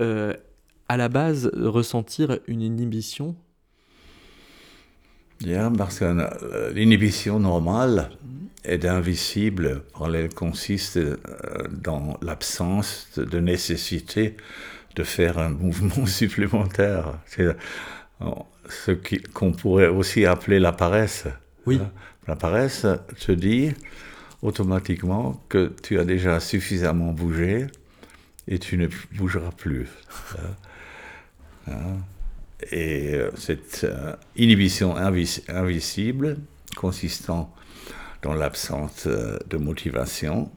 euh, 0.00 0.34
à 0.88 0.96
la 0.96 1.08
base, 1.08 1.50
ressentir 1.54 2.38
une 2.46 2.62
inhibition 2.62 3.36
Bien, 5.40 5.70
parce 5.70 5.98
que 5.98 6.72
l'inhibition 6.72 7.38
normale 7.38 8.10
est 8.64 8.84
invisible, 8.84 9.82
elle 10.04 10.32
consiste 10.34 10.98
dans 11.70 12.18
l'absence 12.22 13.08
de 13.16 13.38
nécessité 13.38 14.36
de 14.96 15.04
faire 15.04 15.38
un 15.38 15.50
mouvement 15.50 16.06
supplémentaire. 16.06 17.18
C'est 17.26 17.54
ce 18.68 18.92
qu'on 19.32 19.52
pourrait 19.52 19.88
aussi 19.88 20.24
appeler 20.24 20.58
la 20.58 20.72
paresse. 20.72 21.26
Oui. 21.66 21.78
Hein? 21.82 21.90
La 22.26 22.34
paresse 22.34 22.86
te 23.20 23.32
dit 23.32 23.72
automatiquement 24.42 25.44
que 25.48 25.72
tu 25.82 25.98
as 25.98 26.04
déjà 26.04 26.40
suffisamment 26.40 27.12
bougé 27.12 27.66
et 28.48 28.58
tu 28.58 28.76
ne 28.76 28.88
bougeras 29.16 29.52
plus. 29.56 29.88
Et 32.70 33.14
euh, 33.14 33.30
cette 33.36 33.84
euh, 33.84 34.14
inhibition 34.36 34.96
invisible 34.96 36.38
consistant 36.74 37.54
dans 38.22 38.34
l'absence 38.34 39.06
euh, 39.06 39.38
de 39.48 39.56
motivation, 39.56 40.50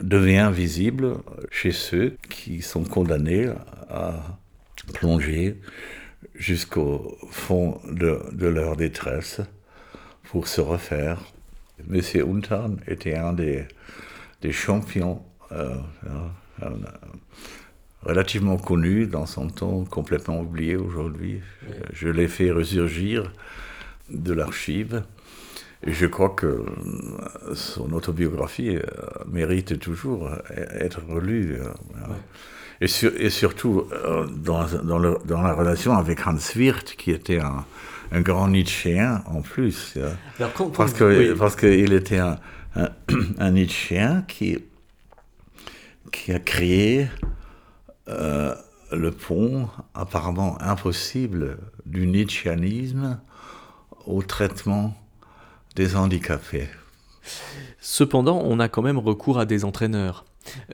devient 0.00 0.50
visible 0.52 1.18
chez 1.52 1.70
ceux 1.70 2.16
qui 2.28 2.62
sont 2.62 2.82
condamnés 2.82 3.48
à 3.88 4.38
plonger 4.92 5.60
jusqu'au 6.34 7.16
fond 7.30 7.80
de, 7.88 8.46
leur 8.48 8.74
détresse 8.74 9.40
pour 10.24 10.48
se 10.48 10.60
refaire. 10.60 11.20
Monsieur 11.86 12.26
Untarn 12.26 12.80
était 12.88 13.14
un 13.14 13.34
des, 13.34 13.68
champions 14.50 15.22
relativement 18.04 18.56
connu 18.56 19.06
dans 19.06 19.26
son 19.26 19.48
temps, 19.48 19.84
complètement 19.84 20.40
oublié 20.40 20.76
aujourd'hui. 20.76 21.40
Je 21.92 22.08
l'ai 22.08 22.28
fait 22.28 22.50
ressurgir 22.50 23.32
de 24.10 24.32
l'archive. 24.32 25.02
Et 25.84 25.92
je 25.92 26.06
crois 26.06 26.30
que 26.30 26.46
euh, 26.46 26.64
son 27.54 27.92
autobiographie 27.92 28.76
euh, 28.76 28.82
mérite 29.26 29.80
toujours 29.80 30.28
euh, 30.28 30.64
être 30.78 31.00
relue. 31.08 31.58
Et, 32.80 32.84
et, 32.84 33.30
surtout 33.30 33.88
dans, 34.36 34.66
dans, 34.82 34.98
le, 34.98 35.18
dans, 35.24 35.42
la 35.42 35.54
relation 35.54 35.96
avec 35.96 36.26
Hans 36.26 36.36
Wirth, 36.56 36.94
qui 36.96 37.10
était 37.10 37.38
un, 37.38 37.64
un 38.10 38.20
grand 38.20 38.48
Nietzschéen 38.48 39.22
en 39.26 39.40
plus. 39.42 39.98
parce 40.76 40.92
qu'il 40.92 41.34
parce 41.38 41.54
qu'il 41.54 41.92
était 41.92 42.18
un, 42.18 42.38
un, 42.74 42.88
un, 43.38 43.50
Nietzschéen 43.52 44.24
qui, 44.26 44.58
qui 46.10 46.32
a 46.32 46.40
créé 46.40 47.08
le 48.92 49.10
pont 49.10 49.68
apparemment 49.94 50.60
impossible 50.60 51.58
du 51.86 52.06
nietzschéanisme 52.06 53.18
au 54.06 54.22
traitement 54.22 54.94
des 55.76 55.96
handicapés. 55.96 56.68
Cependant, 57.80 58.42
on 58.44 58.58
a 58.60 58.68
quand 58.68 58.82
même 58.82 58.98
recours 58.98 59.38
à 59.38 59.46
des 59.46 59.64
entraîneurs. 59.64 60.24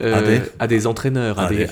Euh, 0.01 0.41
à, 0.59 0.67
des... 0.67 0.87
entraîneurs, 0.87 1.39
à, 1.39 1.49
des, 1.49 1.67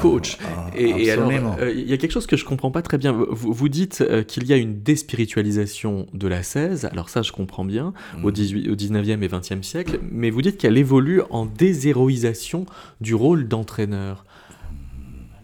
coachs. 0.00 0.38
Ah, 0.42 0.70
et, 0.74 1.10
alors, 1.10 1.30
euh, 1.60 1.70
il 1.70 1.88
y 1.88 1.92
a 1.92 1.98
quelque 1.98 2.12
chose 2.12 2.26
que 2.26 2.38
je 2.38 2.44
comprends 2.46 2.70
pas 2.70 2.80
très 2.80 2.96
bien. 2.96 3.12
Vous, 3.12 3.68
dites 3.68 4.00
euh, 4.00 4.22
qu'il 4.22 4.46
y 4.46 4.54
a 4.54 4.56
une 4.56 4.80
déspiritualisation 4.82 6.06
de 6.14 6.26
la 6.26 6.42
16, 6.42 6.86
alors 6.86 7.10
ça 7.10 7.20
je 7.20 7.32
comprends 7.32 7.66
bien, 7.66 7.92
au, 8.22 8.30
18, 8.30 8.66
mm. 8.66 8.72
au 8.72 8.74
19e 8.74 9.22
et 9.22 9.28
20e 9.28 9.62
siècle, 9.62 10.00
mais 10.10 10.30
vous 10.30 10.40
dites 10.40 10.56
qu'elle 10.56 10.78
évolue 10.78 11.20
en 11.28 11.44
déshéroïsation 11.44 12.64
du 13.02 13.14
rôle 13.14 13.46
d'entraîneur. 13.46 14.24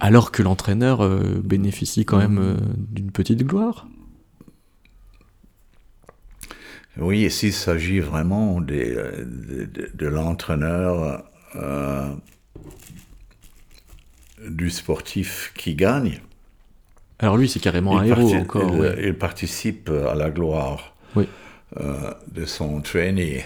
Alors 0.01 0.33
que 0.33 0.43
l'entraîneur 0.43 1.07
bénéficie 1.43 2.05
quand 2.05 2.19
même 2.19 2.57
d'une 2.77 3.11
petite 3.11 3.45
gloire. 3.45 3.87
Oui, 6.99 7.25
ici, 7.25 7.49
il 7.49 7.53
s'agit 7.53 8.01
vraiment 8.01 8.61
de, 8.61 9.27
de, 9.95 10.07
l'entraîneur 10.07 11.25
euh, 11.57 12.15
du 14.49 14.71
sportif 14.71 15.53
qui 15.57 15.75
gagne. 15.75 16.21
Alors 17.19 17.37
lui, 17.37 17.49
c'est 17.49 17.61
carrément 17.61 17.99
un 17.99 18.05
héros 18.05 18.35
encore. 18.35 18.73
Il, 18.99 19.15
participe 19.15 19.89
à 19.89 20.15
la 20.15 20.31
gloire 20.31 20.95
euh, 21.17 22.13
de 22.33 22.45
son 22.45 22.81
traînée. 22.81 23.45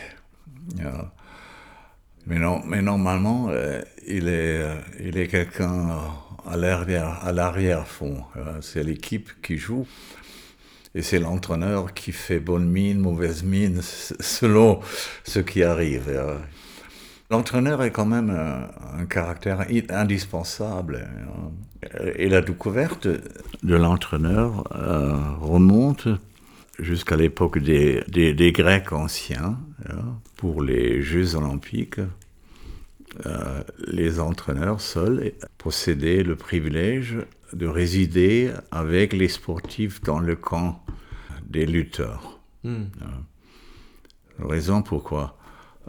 Euh, 0.80 0.90
mais, 2.26 2.38
non, 2.38 2.62
mais 2.66 2.80
normalement, 2.80 3.50
il 4.06 4.28
est, 4.28 4.62
il 5.00 5.18
est 5.18 5.28
quelqu'un 5.28 5.90
à 6.46 7.32
l'arrière-fond. 7.32 8.24
C'est 8.60 8.82
l'équipe 8.82 9.30
qui 9.42 9.56
joue 9.58 9.86
et 10.94 11.02
c'est 11.02 11.18
l'entraîneur 11.18 11.92
qui 11.92 12.12
fait 12.12 12.38
bonne 12.38 12.68
mine, 12.68 12.98
mauvaise 12.98 13.42
mine, 13.42 13.80
selon 13.82 14.80
ce 15.24 15.40
qui 15.40 15.64
arrive. 15.64 16.04
Euh, 16.08 16.36
l'entraîneur 17.30 17.82
est 17.82 17.90
quand 17.90 18.06
même 18.06 18.30
un, 18.30 19.04
caractère 19.06 19.66
indispensable. 19.90 21.08
Et 22.16 22.28
la 22.28 22.40
découverte 22.40 23.08
de 23.08 23.74
l'entraîneur 23.74 24.64
euh, 24.74 25.16
remonte 25.40 26.06
jusqu'à 26.78 27.16
l'époque 27.16 27.58
des, 27.58 28.04
des, 28.08 28.52
Grecs 28.52 28.92
anciens. 28.92 29.58
Pour 30.36 30.62
les 30.62 31.02
Jeux 31.02 31.36
olympiques, 31.36 32.00
euh, 33.26 33.62
les 33.86 34.18
entraîneurs 34.18 34.80
seuls 34.80 35.32
possédaient 35.56 36.24
le 36.24 36.34
privilège 36.34 37.18
de 37.52 37.66
résider 37.66 38.50
avec 38.72 39.12
les 39.12 39.28
sportifs 39.28 40.02
dans 40.02 40.18
le 40.18 40.34
camp 40.34 40.84
des 41.46 41.64
lutteurs. 41.64 42.40
Hmm. 42.64 42.84
Euh, 43.02 44.46
raison 44.46 44.82
pourquoi 44.82 45.38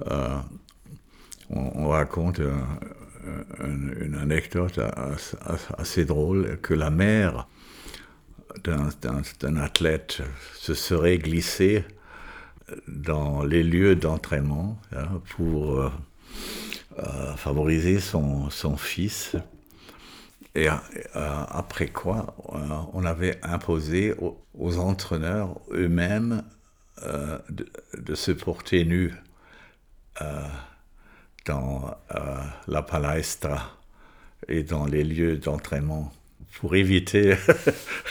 euh, 0.07 0.37
on, 1.49 1.89
raconte 1.89 2.41
une 3.59 4.17
anecdote 4.21 4.79
assez 5.77 6.05
drôle 6.05 6.59
que 6.61 6.75
la 6.75 6.91
mère 6.91 7.47
d'un 8.63 9.57
athlète 9.57 10.21
se 10.53 10.75
serait 10.75 11.17
glissée 11.17 11.83
dans 12.87 13.43
les 13.43 13.63
lieux 13.63 13.95
d'entraînement 13.95 14.79
hein, 14.91 15.21
pour 15.35 15.91
euh, 16.97 17.35
favoriser 17.35 17.99
son, 17.99 18.49
son 18.49 18.77
fils 18.77 19.35
et 20.55 20.69
euh, 20.69 20.73
après 21.13 21.87
quoi, 21.87 22.37
euh, 22.53 22.57
on 22.93 23.03
avait 23.03 23.37
imposé 23.43 24.13
aux, 24.13 24.77
entraîneurs 24.77 25.59
eux-mêmes 25.71 26.43
de, 27.49 28.15
se 28.15 28.31
porter 28.31 28.85
nus 28.85 29.13
dans 31.45 31.93
la 32.69 32.81
palestra 32.81 33.77
et 34.47 34.63
dans 34.63 34.85
les 34.85 35.03
lieux 35.03 35.35
d'entraînement 35.35 36.13
pour 36.61 36.77
éviter 36.77 37.35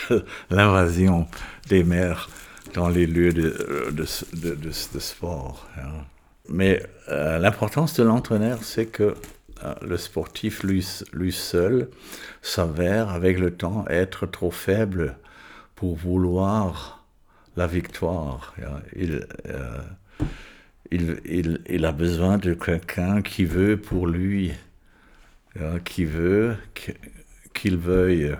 l'invasion 0.50 1.26
des 1.70 1.82
mères 1.82 2.28
dans 2.74 2.90
les 2.90 3.06
lieux 3.06 3.32
de, 3.32 3.90
de, 3.90 5.00
sport. 5.00 5.66
Hein. 5.78 6.04
Mais 6.48 6.82
l'importance 7.08 7.94
de 7.94 8.02
l'entraîneur, 8.02 8.62
c'est 8.62 8.86
que 8.86 9.14
euh, 9.62 9.74
le 9.82 9.96
sportif 9.96 10.62
lui, 10.62 10.86
lui 11.12 11.32
seul 11.32 11.88
s'avère 12.42 13.10
avec 13.10 13.38
le 13.38 13.52
temps 13.52 13.84
être 13.88 14.26
trop 14.26 14.50
faible 14.50 15.16
pour 15.74 15.96
vouloir 15.96 17.04
la 17.56 17.66
victoire. 17.66 18.54
Il, 18.96 19.26
euh, 19.46 19.78
il, 20.90 21.20
il, 21.24 21.60
il, 21.68 21.84
a 21.84 21.92
besoin 21.92 22.36
de 22.38 22.52
quelqu'un 22.52 23.22
qui 23.22 23.44
veut 23.44 23.76
pour 23.76 24.06
lui, 24.06 24.52
qui 25.84 26.04
veut 26.04 26.56
qu'il 27.54 27.76
veuille. 27.76 28.34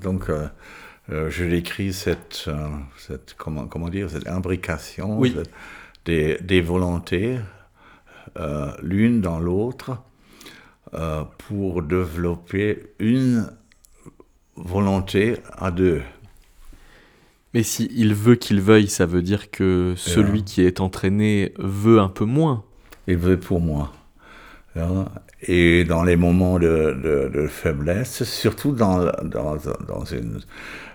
Donc, 0.00 0.30
euh, 0.30 0.48
je 1.30 1.44
décris 1.44 1.92
cette, 1.92 2.48
cette, 2.96 3.34
comment, 3.36 3.66
comment 3.66 3.88
dire, 3.88 4.10
cette 4.10 4.26
imbrication 4.26 5.22
des, 6.04 6.38
des, 6.40 6.60
volontés, 6.60 7.38
l'une 8.82 9.20
dans 9.20 9.38
l'autre, 9.38 10.02
euh, 10.94 11.24
pour 11.48 11.82
développer 11.82 12.94
une 13.00 13.50
volonté 14.54 15.38
à 15.58 15.72
deux. 15.72 16.02
Mais 17.52 17.64
si 17.64 17.90
il 17.96 18.14
veut 18.14 18.36
qu'il 18.36 18.60
veuille, 18.60 18.86
ça 18.86 19.04
veut 19.04 19.22
dire 19.22 19.50
que 19.50 19.94
celui 19.96 20.44
qui 20.44 20.62
est 20.62 20.80
entraîné 20.80 21.52
veut 21.58 21.98
un 21.98 22.08
peu 22.08 22.24
moins. 22.24 22.62
Il 23.08 23.16
veut 23.16 23.40
pour 23.40 23.60
moi. 23.60 23.92
Hein? 24.76 25.06
Et 25.42 25.82
dans 25.82 26.04
les 26.04 26.14
moments 26.14 26.60
de, 26.60 27.46
faiblesse, 27.48 28.22
surtout 28.22 28.70
dans, 28.70 29.10
dans, 29.24 29.56
dans 29.88 30.04
une, 30.04 30.40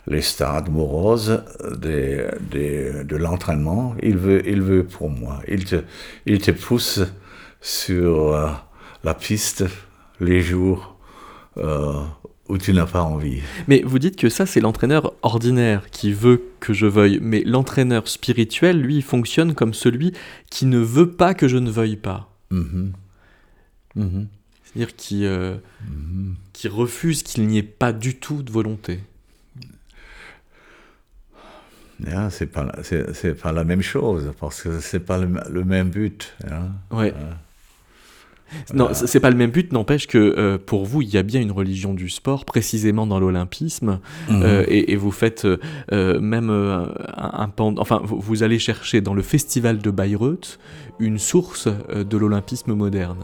les 0.10 0.22
stades 0.22 0.70
moroses 0.70 1.44
des, 1.78 2.26
de 2.52 3.16
l'entraînement, 3.16 3.96
il 4.02 4.18
veut, 4.18 4.48
il 4.50 4.62
veut 4.62 4.84
pour 4.84 5.10
moi. 5.10 5.42
Il 5.48 5.66
te, 5.66 5.84
il 6.26 6.40
te 6.40 6.52
pousse 6.52 7.02
sur 7.62 8.34
euh, 8.34 8.50
la 9.04 9.14
piste 9.14 9.66
les 10.20 10.42
jours 10.42 10.98
euh, 11.58 12.04
où 12.48 12.58
tu 12.58 12.74
n'as 12.74 12.88
pas 12.88 13.04
envie. 13.04 13.42
Mais 13.68 13.84
vous 13.86 14.00
dites 14.00 14.16
que 14.16 14.30
ça, 14.30 14.48
c'est 14.48 14.60
l'entraîneur 14.60 15.14
ordinaire 15.22 15.90
qui 15.92 16.12
veut 16.12 16.42
que 16.60 16.74
je 16.74 16.88
veuille. 16.88 17.20
Mais 17.22 17.44
l'entraîneur 17.46 18.08
spirituel, 18.08 18.82
lui, 18.82 19.04
fonctionne 19.04 19.54
comme 19.54 19.76
celui 19.76 20.14
qui 20.50 20.66
ne 20.66 20.80
veut 20.80 21.12
pas 21.12 21.36
que 21.36 21.48
je 21.48 21.58
ne 21.58 21.70
veuille 21.70 21.98
pas. 21.98 22.36
Mm-hmm. 22.52 22.92
Mm-hmm. 23.98 24.26
C'est-à-dire 24.64 24.96
qui, 24.96 25.26
euh, 25.26 25.58
mm-hmm. 25.86 26.34
qui 26.54 26.68
refuse 26.68 27.22
qu'il 27.22 27.46
n'y 27.46 27.60
ait 27.60 27.64
pas 27.64 27.94
du 27.94 28.16
tout 28.16 28.42
de 28.42 28.52
volonté. 28.52 29.00
Yeah, 32.06 32.30
c'est 32.30 32.46
pas 32.46 32.72
c'est 32.84 33.40
pas 33.40 33.52
la 33.52 33.64
même 33.64 33.82
chose 33.82 34.32
parce 34.40 34.62
que 34.62 34.80
c'est 34.80 35.02
pas 35.02 35.18
le, 35.18 35.64
même 35.66 35.90
but. 35.90 36.34
Hein. 36.50 36.70
Ouais. 36.92 37.14
Non, 38.74 38.90
c'est 38.94 39.20
pas 39.20 39.30
le 39.30 39.36
même 39.36 39.52
but, 39.52 39.72
n'empêche 39.72 40.08
que 40.08 40.18
euh, 40.18 40.58
pour 40.58 40.86
vous, 40.86 41.02
il 41.02 41.10
y 41.10 41.18
a 41.18 41.24
bien 41.24 41.42
une 41.42 41.52
religion 41.52 41.94
du 41.94 42.10
sport, 42.10 42.46
précisément 42.46 43.06
dans 43.06 43.20
l'olympisme, 43.20 44.00
mhm. 44.30 44.42
euh, 44.44 44.66
et, 44.68 44.96
vous 44.96 45.12
faites 45.12 45.46
euh, 45.92 46.20
même 46.20 46.50
un, 46.50 46.92
un, 47.18 47.52
enfin, 47.78 48.02
vous, 48.04 48.44
allez 48.44 48.60
chercher 48.60 49.02
dans 49.02 49.14
le 49.14 49.22
festival 49.22 49.80
de 49.80 49.92
Bayreuth 49.92 50.60
une 51.00 51.20
source 51.20 51.68
de 51.68 52.18
l'olympisme 52.18 52.74
moderne. 52.74 53.24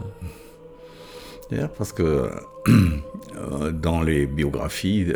parce 1.76 1.92
que 1.92 2.30
dans 3.72 4.02
les 4.02 4.26
biographies 4.26 5.06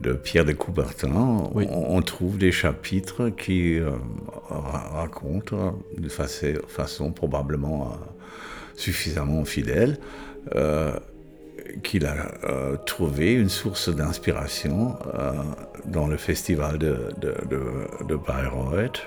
de 0.00 0.12
Pierre 0.12 0.44
de 0.44 0.52
Coubertin, 0.52 1.10
on, 1.54 2.02
trouve 2.02 2.38
des 2.38 2.52
chapitres 2.52 3.28
qui 3.28 3.78
racontent 4.48 5.78
de 5.98 6.08
façon 6.08 7.12
probablement 7.12 7.98
suffisamment 8.74 9.44
fidèle 9.44 9.98
euh, 10.56 10.92
qu'il 11.82 12.04
a 12.06 12.32
euh, 12.44 12.76
trouvé 12.76 13.32
une 13.32 13.48
source 13.48 13.88
d'inspiration 13.88 14.96
euh, 15.14 15.32
dans 15.86 16.06
le 16.06 16.16
festival 16.16 16.76
de, 16.78 17.08
de, 17.18 17.34
de, 18.06 18.16
Bayreuth. 18.16 19.06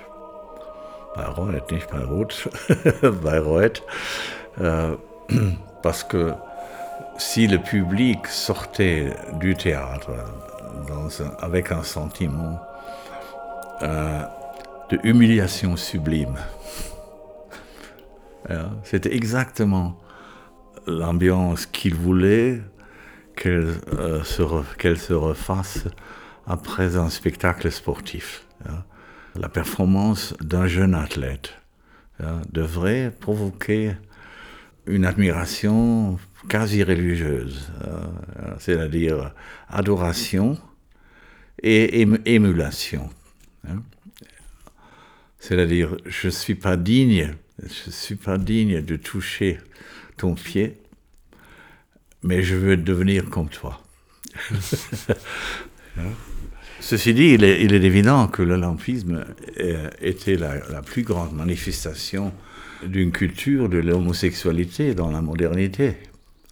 Bayreuth, 1.16 1.70
nicht 1.70 1.88
Bayreuth, 1.92 2.48
Bayreuth. 3.22 3.82
parce 5.82 6.02
que 6.02 6.32
si 7.18 7.46
le 7.46 7.58
public 7.58 8.26
sortait 8.26 9.12
du 9.34 9.54
théâtre 9.54 10.10
avec 11.40 11.72
un 11.72 11.82
sentiment 11.82 12.60
de 13.80 14.98
humiliation 15.02 15.76
sublime, 15.76 16.36
c'était 18.84 19.14
exactement 19.14 19.98
l'ambiance 20.86 21.66
qu'il 21.66 21.94
voulait 21.94 22.60
qu'elle 23.36 23.74
euh, 23.92 24.24
se, 24.24 24.42
se, 24.94 25.12
refasse 25.12 25.84
après 26.46 26.96
un 26.96 27.10
spectacle 27.10 27.70
sportif. 27.70 28.46
La 29.34 29.48
performance 29.48 30.34
d'un 30.40 30.66
jeune 30.66 30.94
athlète 30.94 31.52
devrait 32.50 33.12
provoquer 33.20 33.94
une 34.86 35.04
admiration 35.04 36.18
quasi 36.48 36.82
religieuse, 36.82 37.70
c'est-à-dire 38.58 39.34
adoration 39.68 40.58
et 41.62 42.06
émulation. 42.24 43.10
C'est-à-dire, 45.38 45.96
je 46.06 46.26
ne 46.28 46.32
suis 46.32 46.54
pas 46.54 46.76
digne 46.76 47.34
je 47.62 47.90
suis 47.90 48.16
pas 48.16 48.38
digne 48.38 48.82
de 48.82 48.96
toucher 48.96 49.58
ton 50.16 50.34
pied, 50.34 50.76
mais 52.22 52.42
je 52.42 52.54
veux 52.54 52.76
devenir 52.76 53.30
comme 53.30 53.48
toi. 53.48 53.82
Ceci 56.80 57.14
dit, 57.14 57.28
il 57.28 57.44
est, 57.44 57.62
évident 57.62 58.28
que 58.28 58.42
l'olympisme 58.42 59.24
était 60.00 60.36
la, 60.36 60.82
plus 60.82 61.02
grande 61.02 61.32
manifestation 61.34 62.34
d'une 62.84 63.12
culture 63.12 63.68
de 63.68 63.78
l'homosexualité 63.78 64.94
dans 64.94 65.10
la 65.10 65.22
modernité, 65.22 65.96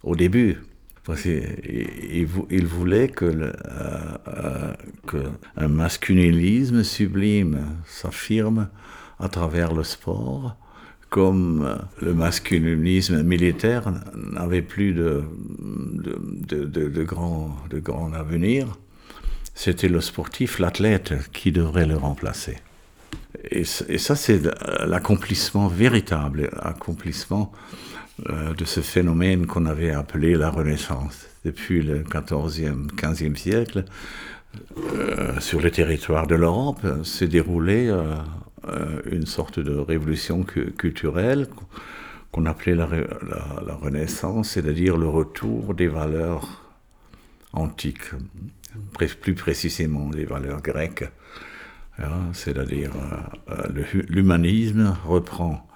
au 0.03 0.15
début. 0.15 0.57
Parce 1.03 1.21
qu'il 1.21 2.27
il 2.49 2.65
voulait 2.65 3.11
le, 3.21 3.53
euh, 3.67 4.73
que 5.05 5.17
un 5.55 5.67
masculinisme 5.67 6.83
sublime 6.83 7.59
s'affirme 7.85 8.69
à 9.19 9.29
travers 9.29 9.73
le 9.73 9.83
sport, 9.83 10.57
comme 11.09 11.77
le 12.01 12.13
masculinisme 12.13 13.21
militaire 13.21 13.93
n'avait 14.33 14.63
plus 14.63 14.93
de, 14.93 15.23
de, 15.53 16.65
de 16.65 17.03
grand 17.79 18.13
avenir, 18.13 18.77
c'était 19.55 19.87
le 19.87 20.01
sportif, 20.01 20.59
l'athlète 20.59 21.13
qui 21.31 21.51
devrait 21.51 21.85
le 21.85 21.95
remplacer. 21.95 22.57
Et, 23.51 23.63
ça, 23.63 24.15
c'est 24.15 24.41
l'accomplissement 24.85 25.67
véritable, 25.67 26.49
l'accomplissement 26.63 27.51
euh, 28.29 28.53
de 28.53 28.65
ce 28.65 28.81
phénomène 28.81 29.45
qu'on 29.45 29.65
avait 29.65 29.91
appelé 29.91 30.35
la 30.35 30.49
Renaissance. 30.49 31.27
Depuis 31.43 31.81
le 31.81 32.03
14e, 32.03 32.87
15e 32.95 33.35
siècle, 33.35 33.85
euh, 34.77 35.39
sur 35.39 35.61
le 35.61 35.71
territoire 35.71 36.27
de 36.27 36.35
l'Europe, 36.35 36.85
s'est 37.03 37.27
déroulé 37.27 37.87
euh, 37.87 38.15
euh, 38.67 39.01
une 39.11 39.25
sorte 39.25 39.59
de 39.59 39.75
révolution 39.77 40.43
culturelle 40.43 41.47
qu'on 42.31 42.45
appelait 42.45 42.75
la, 42.75 42.87
Renaissance, 43.81 44.49
c'est-à-dire 44.49 44.97
le 44.97 45.07
retour 45.07 45.73
des 45.73 45.87
valeurs 45.87 46.63
antiques, 47.53 48.11
plus 49.21 49.35
précisément 49.35 50.09
les 50.13 50.25
valeurs 50.25 50.61
grecques. 50.61 51.05
Hein, 51.99 52.31
c'est-à-dire 52.33 52.91
euh, 53.49 53.53
euh, 53.69 53.83
l'humanisme 54.09 54.95
reprend 55.05 55.67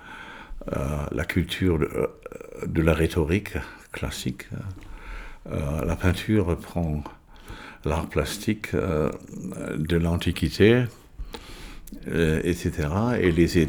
la 1.11 1.25
culture 1.25 1.79
de, 1.79 2.81
la 2.81 2.93
rhétorique 2.93 3.53
classique, 3.91 4.47
la 5.49 5.95
peinture 5.95 6.45
reprend 6.45 7.03
l'art 7.85 8.07
plastique 8.07 8.75
de 8.75 9.97
l'Antiquité, 9.97 10.83
euh, 12.07 12.39
etc. 12.43 12.87
Et 13.19 13.31
les, 13.31 13.67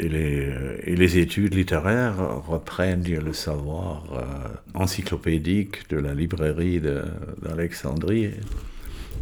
euh, 0.00 1.18
études 1.18 1.54
littéraires 1.54 2.16
reprennent 2.46 3.02
le 3.04 3.32
savoir 3.32 4.04
euh, 4.12 4.22
encyclopédique 4.74 5.88
de 5.90 5.96
la 5.98 6.14
librairie 6.14 6.80
d'Alexandrie, 7.42 8.30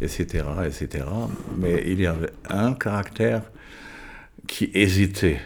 etc., 0.01 0.45
etc. 0.65 1.05
Mais 1.57 1.83
il 1.85 2.01
y 2.01 2.07
avait 2.07 2.31
un 2.49 2.73
caractère 2.73 3.43
qui 4.47 4.69
hésitait, 4.73 5.39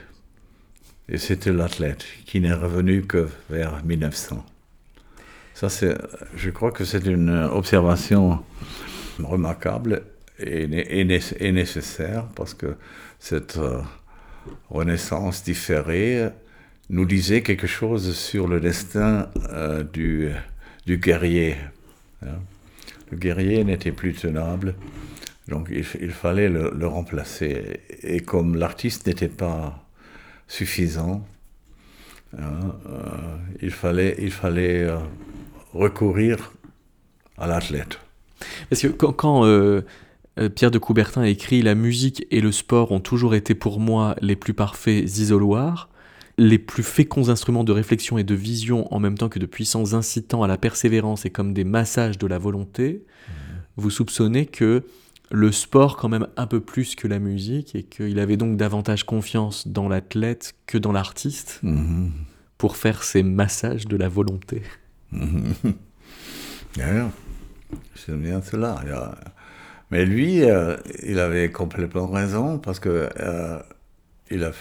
et 1.09 1.17
c'était 1.17 1.53
l'athlète, 1.53 2.05
qui 2.25 2.39
n'est 2.39 2.53
revenu 2.53 3.03
que 3.03 3.27
vers 3.49 3.83
1900. 3.83 4.43
Ça, 5.53 5.69
c'est, 5.69 5.97
je 6.35 6.49
crois 6.49 6.71
que 6.71 6.85
c'est 6.85 7.05
une 7.05 7.31
observation 7.31 8.43
remarquable 9.19 10.03
est, 10.39 11.51
nécessaire 11.51 12.25
parce 12.35 12.53
que 12.53 12.75
cette 13.19 13.57
euh, 13.57 13.81
renaissance 14.69 15.43
différée 15.43 16.29
nous 16.89 17.05
disait 17.05 17.41
quelque 17.41 17.67
chose 17.67 18.15
sur 18.15 18.47
le 18.47 18.59
destin 18.59 19.29
euh, 19.49 19.83
du, 19.83 20.29
du, 20.85 20.97
guerrier. 20.97 21.57
Hein. 22.23 22.39
Le 23.11 23.17
guerrier 23.17 23.63
n'était 23.63 23.91
plus 23.91 24.13
tenable, 24.13 24.75
donc 25.47 25.69
il, 25.71 26.11
fallait 26.11 26.49
le, 26.49 26.87
remplacer. 26.87 27.79
Et 28.03 28.19
comme 28.19 28.55
l'artiste 28.55 29.07
n'était 29.07 29.29
pas 29.29 29.87
suffisant, 30.47 31.25
hein, 32.37 32.75
euh, 32.87 33.37
il 33.61 33.71
fallait, 33.71 34.15
il 34.19 34.31
fallait 34.31 34.87
recourir 35.73 36.53
à 37.37 37.47
l'athlète. 37.47 37.99
Parce 38.69 38.81
que 38.81 38.87
quand, 38.87 39.13
quand 39.13 39.45
euh, 39.45 39.81
Pierre 40.55 40.71
de 40.71 40.77
Coubertin 40.77 41.23
écrit 41.23 41.61
La 41.61 41.75
musique 41.75 42.27
et 42.29 42.41
le 42.41 42.51
sport 42.51 42.91
ont 42.91 42.99
toujours 42.99 43.35
été 43.35 43.55
pour 43.55 43.79
moi 43.79 44.15
les 44.21 44.35
plus 44.35 44.53
parfaits 44.53 45.03
isoloirs, 45.17 45.89
les 46.37 46.59
plus 46.59 46.83
féconds 46.83 47.29
instruments 47.29 47.63
de 47.63 47.71
réflexion 47.71 48.17
et 48.17 48.23
de 48.23 48.35
vision 48.35 48.93
en 48.93 48.99
même 48.99 49.17
temps 49.17 49.29
que 49.29 49.39
de 49.39 49.45
puissants 49.45 49.93
incitants 49.93 50.43
à 50.43 50.47
la 50.47 50.57
persévérance 50.57 51.25
et 51.25 51.29
comme 51.29 51.53
des 51.53 51.63
massages 51.63 52.17
de 52.17 52.27
la 52.27 52.37
volonté. 52.37 53.03
Mmh. 53.05 53.31
Vous 53.77 53.89
soupçonnez 53.89 54.45
que 54.45 54.83
le 55.31 55.51
sport 55.51 55.97
quand 55.97 56.09
même 56.09 56.27
un 56.37 56.47
peu 56.47 56.59
plus 56.59 56.95
que 56.95 57.07
la 57.07 57.19
musique 57.19 57.75
et 57.75 57.83
qu'il 57.83 58.19
avait 58.19 58.37
donc 58.37 58.55
davantage 58.55 59.03
confiance 59.03 59.67
dans 59.67 59.89
l'athlète 59.89 60.55
que 60.67 60.77
dans 60.77 60.91
l'artiste 60.91 61.59
mmh. 61.63 62.09
pour 62.57 62.77
faire 62.77 63.03
ces 63.03 63.23
massages 63.23 63.87
de 63.87 63.97
la 63.97 64.07
volonté. 64.07 64.61
C'est 67.95 68.15
bien 68.15 68.41
cela. 68.41 68.79
Mais 69.91 70.05
lui, 70.05 70.43
euh, 70.43 70.77
il 71.03 71.19
avait 71.19 71.51
complètement 71.51 72.07
raison 72.07 72.59
parce 72.59 72.79
que 72.79 73.09
euh, 73.19 73.59
il, 74.31 74.43
a, 74.43 74.51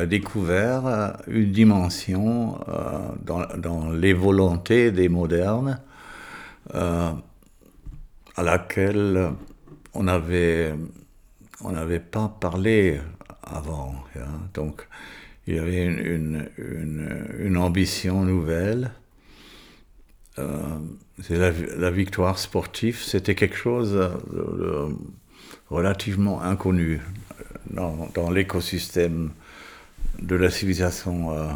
a, 0.00 0.06
découvert 0.06 0.86
euh, 0.86 1.10
une 1.28 1.52
dimension 1.52 2.58
dans, 3.24 3.46
dans, 3.56 3.90
les 3.90 4.12
volontés 4.12 4.90
des 4.90 5.08
modernes 5.08 5.80
à 6.72 8.42
laquelle 8.42 9.30
on 9.94 10.02
n'avait 10.02 10.74
on 11.62 11.72
pas 12.10 12.28
parlé 12.40 13.00
avant. 13.42 13.94
Hein. 14.16 14.48
Donc, 14.54 14.86
il 15.46 15.54
y 15.54 15.58
avait 15.58 15.84
une, 15.84 17.56
ambition 17.56 18.22
nouvelle. 18.22 18.90
Euh, 20.38 20.78
la, 21.30 21.90
victoire 21.90 22.38
sportive, 22.38 22.98
c'était 23.02 23.34
quelque 23.34 23.56
chose 23.56 23.92
de, 23.92 24.88
relativement 25.70 26.42
inconnu 26.42 27.00
dans, 27.70 28.30
l'écosystème 28.30 29.30
de 30.20 30.36
la 30.36 30.50
civilisation 30.50 31.32
euh, 31.32 31.48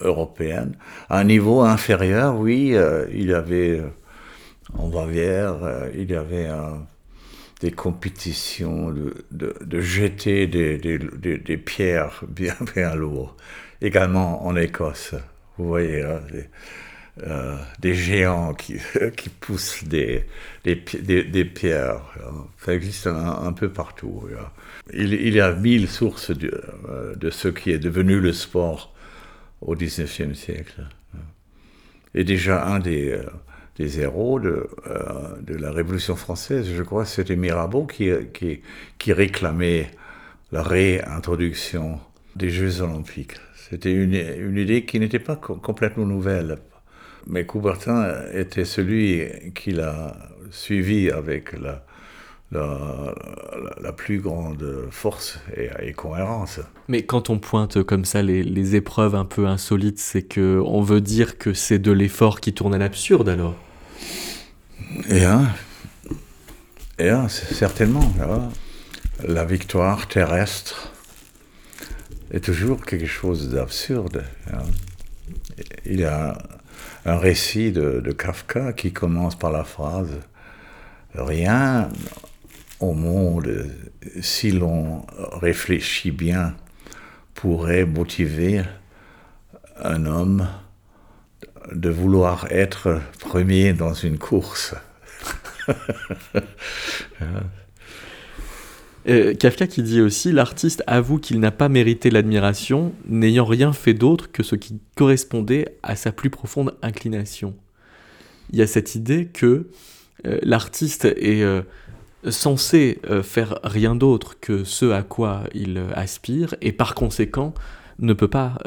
européenne. 0.00 0.76
À 1.08 1.18
un 1.18 1.24
niveau 1.24 1.62
inférieur, 1.62 2.38
oui, 2.38 2.74
euh, 2.74 3.06
il 3.12 3.28
y 3.28 3.34
avait 3.34 3.82
en 4.74 4.88
Bavière, 4.88 5.56
il 5.94 6.10
y 6.10 6.14
avait 6.14 6.48
des 7.60 7.70
compétitions 7.70 8.90
de, 8.90 9.24
de, 9.30 9.80
jeter 9.80 10.46
des, 10.46 10.78
des, 10.78 11.56
pierres 11.56 12.22
bien, 12.28 12.56
bien 12.74 12.94
lourdes. 12.94 13.30
Également 13.80 14.46
en 14.46 14.56
Écosse, 14.56 15.14
vous 15.58 15.68
voyez, 15.68 16.02
hein, 16.02 16.20
euh, 17.22 17.56
des 17.78 17.94
géants 17.94 18.52
qui, 18.52 18.76
qui 19.16 19.30
poussent 19.30 19.84
des, 19.84 20.26
des, 20.64 20.74
des, 20.74 21.44
pierres. 21.46 22.02
Ça 22.62 22.74
existe 22.74 23.06
un, 23.06 23.52
peu 23.52 23.70
partout. 23.70 24.24
Il, 24.92 25.34
y 25.34 25.40
a 25.40 25.52
mille 25.52 25.88
sources 25.88 26.30
de, 26.30 26.62
euh, 26.88 27.14
de, 27.16 27.30
ce 27.30 27.48
qui 27.48 27.70
est 27.70 27.78
devenu 27.78 28.20
le 28.20 28.32
sport 28.32 28.94
au 29.60 29.74
XIXe 29.74 30.38
siècle. 30.38 30.86
Et 32.14 32.24
déjà, 32.24 32.66
un 32.66 32.78
des, 32.78 33.10
euh, 33.10 34.00
héros 34.00 34.38
de, 34.38 34.68
de, 35.42 35.54
la 35.54 35.72
Révolution 35.72 36.14
française, 36.16 36.68
je 36.72 36.82
crois, 36.82 37.04
c'était 37.04 37.36
Mirabeau 37.36 37.86
qui 37.86 39.12
réclamait 39.12 39.90
la 40.52 40.62
réintroduction 40.62 41.98
des 42.36 42.50
Jeux 42.50 42.80
olympiques. 42.80 43.34
C'était 43.68 43.92
une, 43.92 44.14
une, 44.14 44.56
idée 44.56 44.84
qui 44.84 45.00
n'était 45.00 45.18
pas 45.18 45.36
complètement 45.36 46.06
nouvelle 46.06 46.58
mais 47.26 47.44
Coubertin 47.44 48.24
était 48.32 48.64
celui 48.64 49.52
qui 49.54 49.72
l'a 49.72 50.16
suivi 50.50 51.10
avec 51.10 51.52
la, 51.58 51.84
la, 52.52 53.14
la, 53.80 53.92
plus 53.92 54.20
grande 54.20 54.86
force 54.90 55.40
et, 55.56 55.92
cohérence. 55.92 56.60
Mais 56.88 57.04
quand 57.04 57.28
on 57.28 57.38
pointe 57.38 57.82
comme 57.82 58.04
ça 58.04 58.22
les, 58.22 58.42
les 58.42 58.76
épreuves 58.76 59.14
un 59.14 59.24
peu 59.24 59.46
insolites, 59.46 59.98
c'est 59.98 60.22
que 60.22 60.62
on 60.64 60.82
veut 60.82 61.00
dire 61.00 61.38
que 61.38 61.54
c'est 61.54 61.80
de 61.80 61.90
l'effort 61.90 62.40
qui 62.40 62.52
tourne 62.52 62.74
à 62.74 62.78
l'absurde 62.78 63.28
alors? 63.28 63.56
Et 65.08 65.24
hein, 65.24 65.48
et 66.98 67.10
hein, 67.10 67.28
certainement. 67.28 68.12
La 69.22 69.44
victoire 69.44 70.08
terrestre 70.08 70.92
est 72.30 72.44
toujours 72.44 72.84
quelque 72.84 73.06
chose 73.06 73.50
d'absurde. 73.50 74.24
Hein. 74.52 74.62
Il 75.84 76.00
y 76.00 76.04
a 76.04 76.38
un 77.04 77.16
récit 77.16 77.70
de, 77.72 78.00
Kafka 78.12 78.72
qui 78.72 78.92
commence 78.92 79.36
par 79.36 79.50
la 79.50 79.64
phrase 79.64 80.20
Rien 81.14 81.88
au 82.80 82.92
monde, 82.92 83.70
si 84.20 84.50
l'on 84.50 85.06
réfléchit 85.32 86.10
bien, 86.10 86.54
pourrait 87.34 87.84
motiver 87.84 88.62
un 89.82 90.06
homme 90.06 90.48
de 91.72 91.90
vouloir 91.90 92.46
être 92.50 93.00
premier 93.20 93.72
dans 93.72 93.94
une 93.94 94.18
course. 94.18 94.74
Euh, 99.08 99.34
Kafka 99.34 99.68
qui 99.68 99.84
dit 99.84 100.00
aussi 100.00 100.32
l'artiste 100.32 100.82
avoue 100.88 101.18
qu'il 101.18 101.38
n'a 101.38 101.52
pas 101.52 101.68
mérité 101.68 102.10
l'admiration, 102.10 102.92
n'ayant 103.06 103.44
rien 103.44 103.72
fait 103.72 103.94
d'autre 103.94 104.32
que 104.32 104.42
ce 104.42 104.56
qui 104.56 104.80
correspondait 104.96 105.76
à 105.84 105.94
sa 105.94 106.10
plus 106.10 106.28
profonde 106.28 106.74
inclination. 106.82 107.54
Il 108.50 108.58
y 108.58 108.62
a 108.62 108.66
cette 108.66 108.96
idée 108.96 109.26
que 109.26 109.68
euh, 110.26 110.38
l'artiste 110.42 111.04
est 111.04 111.42
euh, 111.42 111.62
censé 112.30 113.00
faire 113.22 113.58
rien 113.64 113.94
d'autre 113.94 114.38
que 114.40 114.64
ce 114.64 114.90
à 114.90 115.02
quoi 115.02 115.44
il 115.54 115.82
aspire 115.94 116.54
et 116.60 116.72
par 116.72 116.94
conséquent 116.94 117.54
ne 117.98 118.12
peut 118.12 118.28
pas 118.28 118.58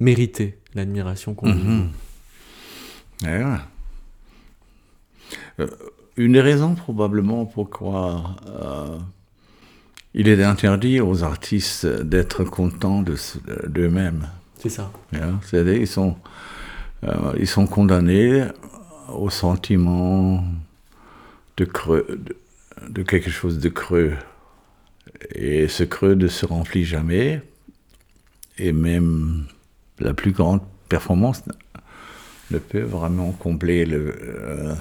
mériter 0.00 0.58
l'admiration 0.74 1.34
qu'on 1.34 1.52
lui 1.52 1.62
mm 1.62 1.90
Une 6.16 6.32
des 6.32 6.40
raisons 6.40 6.74
probablement 6.74 7.44
pourquoi 7.44 8.36
il 10.16 10.28
est 10.28 10.42
interdit 10.42 11.00
aux 11.00 11.22
artistes 11.22 11.86
d'être 11.86 12.42
contents 12.42 13.04
d'eux-mêmes. 13.66 14.26
C'est 14.58 14.70
ça. 14.70 14.90
C'est-à-dire 15.42 15.74
ils 15.74 15.86
sont, 15.86 16.16
euh, 17.04 17.34
ils 17.38 17.46
sont 17.46 17.66
condamnés 17.66 18.46
au 19.12 19.28
sentiment 19.28 20.42
de 21.58 21.64
creux, 21.66 22.06
de, 22.08 22.34
quelque 23.06 23.30
chose 23.30 23.58
de 23.58 23.68
creux. 23.68 24.14
Et 25.34 25.68
ce 25.68 25.84
creux 25.84 26.14
ne 26.14 26.28
se 26.28 26.46
remplit 26.46 26.84
jamais. 26.84 27.42
Et 28.58 28.72
même 28.72 29.46
la 29.98 30.14
plus 30.14 30.32
grande 30.32 30.62
performance 30.88 31.42
ne 32.50 32.58
peut 32.58 32.80
vraiment 32.80 33.32
combler 33.32 33.84
le, 33.86 34.16
euh, 34.20 34.74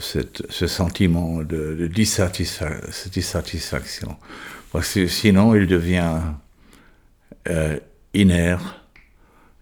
ce 0.00 0.66
sentiment 0.66 1.42
de, 1.42 1.86
dissatisfaction. 1.86 4.16
Parce 4.72 4.94
que 4.94 5.06
sinon, 5.06 5.54
il 5.54 5.66
devient 5.66 6.20
euh, 7.48 7.78
inert 8.14 8.82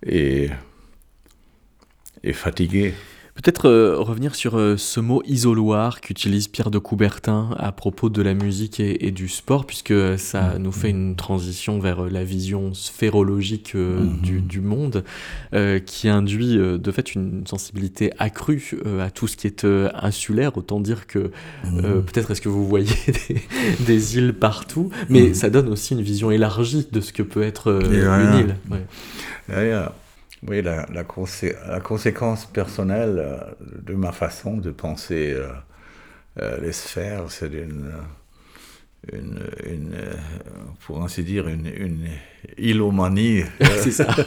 et, 0.04 0.50
et 2.22 2.32
fatigué. 2.32 2.94
Peut-être 3.36 3.68
euh, 3.68 3.98
revenir 3.98 4.34
sur 4.34 4.56
euh, 4.56 4.78
ce 4.78 4.98
mot 4.98 5.22
isoloir 5.26 6.00
qu'utilise 6.00 6.48
Pierre 6.48 6.70
de 6.70 6.78
Coubertin 6.78 7.50
à 7.58 7.70
propos 7.70 8.08
de 8.08 8.22
la 8.22 8.32
musique 8.32 8.80
et, 8.80 9.10
du 9.10 9.28
sport, 9.28 9.66
puisque 9.66 10.18
ça 10.18 10.54
mm. 10.54 10.62
nous 10.62 10.72
fait 10.72 10.88
une 10.88 11.16
transition 11.16 11.78
vers 11.78 12.04
euh, 12.04 12.08
la 12.08 12.24
vision 12.24 12.72
sphérologique 12.72 13.74
mm-hmm. 13.74 14.46
du, 14.46 14.60
monde, 14.62 15.04
qui 15.84 16.08
induit 16.08 16.56
de 16.56 16.90
fait 16.90 17.14
une 17.14 17.46
sensibilité 17.46 18.10
accrue 18.18 18.80
à 19.00 19.10
tout 19.10 19.26
ce 19.28 19.36
qui 19.36 19.46
est 19.46 19.66
insulaire. 19.94 20.56
Autant 20.56 20.80
dire 20.80 21.06
que 21.06 21.30
mm. 21.64 22.02
peut-être 22.06 22.30
est-ce 22.30 22.40
que 22.40 22.48
vous 22.48 22.66
voyez 22.66 22.94
des, 23.86 24.16
îles 24.16 24.32
partout, 24.32 24.90
mais 25.10 25.28
mm. 25.28 25.34
ça 25.34 25.50
donne 25.50 25.68
aussi 25.68 25.92
une 25.92 26.02
vision 26.02 26.30
élargie 26.30 26.88
de 26.90 27.00
ce 27.00 27.12
que 27.12 27.22
peut 27.22 27.42
être 27.42 27.82
une 27.84 28.38
île. 28.38 28.56
Oui, 30.42 30.60
la, 30.62 30.86
la, 30.92 31.04
conséquence 31.04 32.44
personnelle 32.46 33.18
euh, 33.18 33.38
de 33.82 33.94
ma 33.94 34.12
façon 34.12 34.58
de 34.58 34.70
penser 34.70 35.32
euh, 35.32 35.48
euh, 36.40 36.60
les 36.60 36.72
sphères, 36.72 37.30
c'est 37.30 37.52
une, 37.52 37.92
une, 39.12 39.90
pour 40.80 41.02
ainsi 41.02 41.24
dire, 41.24 41.48
une, 41.48 41.66
une 41.66 42.08
ilomanie. 42.58 43.42
c'est 43.60 43.92
ça. 43.92 44.08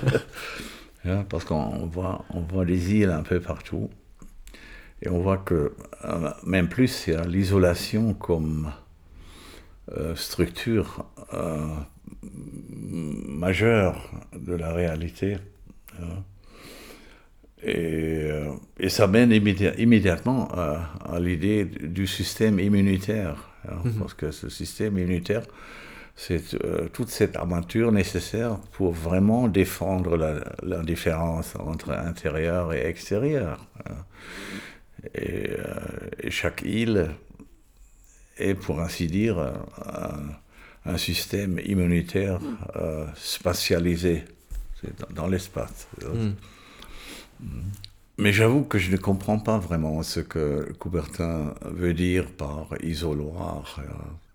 Hein, 1.06 1.24
parce 1.30 1.46
qu'on 1.46 1.88
voit, 1.88 2.26
on 2.30 2.42
voit 2.42 2.66
les 2.66 2.94
îles 2.94 3.10
un 3.10 3.24
peu 3.24 3.40
partout. 3.40 3.90
Et 5.02 5.08
on 5.08 5.22
voit 5.22 5.38
que, 5.38 5.74
même 6.46 6.68
plus, 6.68 7.08
il 7.08 7.14
y 7.14 7.16
a 7.16 7.24
l'isolation 7.24 8.14
comme 8.14 8.70
structure 10.16 11.06
majeure 12.92 14.12
de 14.38 14.54
la 14.54 14.74
réalité. 14.74 15.38
Et, 17.62 18.30
euh, 18.32 18.52
et, 18.80 18.90
ça 18.90 19.08
mène 19.08 19.32
immédiatement 19.32 20.50
à, 20.54 21.20
l'idée 21.20 21.66
du 21.66 22.08
système 22.08 22.60
immunitaire. 22.60 23.50
Hein, 23.68 23.82
mhm. 23.84 23.94
Parce 24.00 24.14
que 24.14 24.32
ce 24.32 24.50
système 24.50 24.98
immunitaire, 24.98 25.44
c'est 26.16 26.54
euh, 26.54 26.88
toute 26.88 27.10
cette 27.10 27.36
aventure 27.36 27.92
nécessaire 27.92 28.58
pour 28.72 28.94
vraiment 28.94 29.48
défendre 29.50 30.16
la, 30.64 30.84
différence 30.84 31.56
entre 31.58 31.92
intérieur 31.92 32.74
et 32.74 32.86
extérieur. 32.86 33.66
Hein. 33.86 33.96
Et, 35.16 35.50
euh, 35.50 35.66
et, 36.24 36.32
chaque 36.32 36.62
île 36.62 37.10
est, 38.38 38.54
pour 38.54 38.80
ainsi 38.80 39.08
dire, 39.08 39.38
un, 39.38 40.20
un 40.86 40.98
système 40.98 41.60
immunitaire 41.66 42.40
spatialisé 43.16 44.24
dans, 45.14 45.28
l'espace. 45.28 45.88
Hmm. 46.02 46.32
Mais 48.18 48.34
j'avoue 48.34 48.64
que 48.64 48.78
je 48.78 48.92
ne 48.92 48.98
comprends 48.98 49.40
pas 49.40 49.58
vraiment 49.58 50.04
ce 50.04 50.20
que 50.20 50.74
Coubertin 50.80 51.54
veut 51.64 51.94
dire 51.94 52.26
par 52.32 52.68
isoloir. 52.84 53.80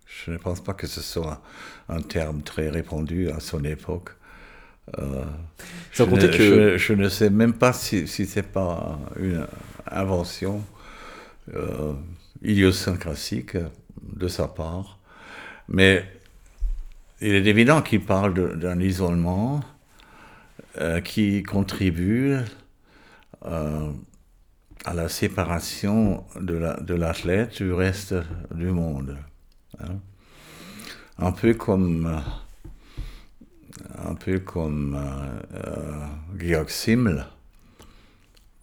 Je 0.07 0.31
ne 0.31 0.39
pense 0.39 0.63
pas 0.63 0.73
que 0.73 0.87
ce 0.87 1.03
soit 1.03 1.43
un 1.89 2.01
terme 2.01 2.43
très 2.43 2.71
répandu 2.71 3.31
à 3.31 3.41
son 3.41 3.63
époque. 3.65 4.11
Euh, 4.99 5.25
je, 5.93 6.03
ne, 6.03 6.27
que... 6.27 6.79
je, 6.79 6.93
ne, 6.93 7.09
sais 7.09 7.31
même 7.31 7.55
pas 7.55 7.73
si, 7.73 8.07
si 8.07 8.27
c'est 8.27 8.43
pas 8.43 8.99
une 9.19 9.47
invention 9.91 10.63
euh, 11.55 11.93
idiosyncratique 12.43 13.57
de 14.03 14.29
sa 14.29 14.49
part, 14.49 14.99
mais 15.69 16.05
il 17.21 17.35
est 17.35 17.47
évident 17.47 17.81
qu'il 17.81 18.05
parle 18.05 18.59
d'un 18.59 18.79
isolement 18.81 19.61
euh, 20.79 21.01
qui 21.01 21.43
contribue 21.43 22.37
euh, 23.45 23.93
à 24.85 24.95
la 24.95 25.09
séparation 25.09 26.25
de 26.41 26.95
l'athlète 26.95 27.63
du 27.63 27.73
reste 27.73 28.15
du 28.55 28.67
monde. 28.67 29.17
Hein. 29.81 29.99
Un 31.19 31.33
peu 31.33 31.55
comme, 31.55 32.21
un 33.99 34.15
peu 34.15 34.41
comme 34.41 34.97
euh, 35.55 36.07
Georg 36.37 36.69
Simmel 36.69 37.27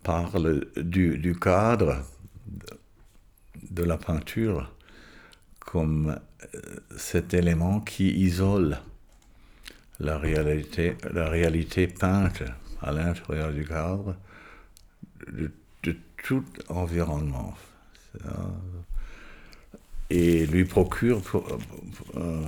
parle 0.04 0.66
du, 0.76 1.36
cadre 1.40 2.04
de, 3.70 3.84
la 3.84 3.98
peinture 3.98 4.74
comme 5.60 6.20
euh, 6.56 6.60
cet 6.98 7.34
élément 7.34 7.80
qui 7.80 8.10
isole 8.12 8.80
la 10.02 10.18
réalité, 10.18 11.88
peinte 11.88 12.44
à 12.82 12.92
l'intérieur 12.92 13.52
du 13.52 13.66
cadre 13.66 14.16
de, 15.32 15.52
tout 16.24 16.44
environnement. 16.70 17.56
Et 20.12 20.46
lui 20.46 20.66
procure 20.66 21.22
euh, 22.16 22.42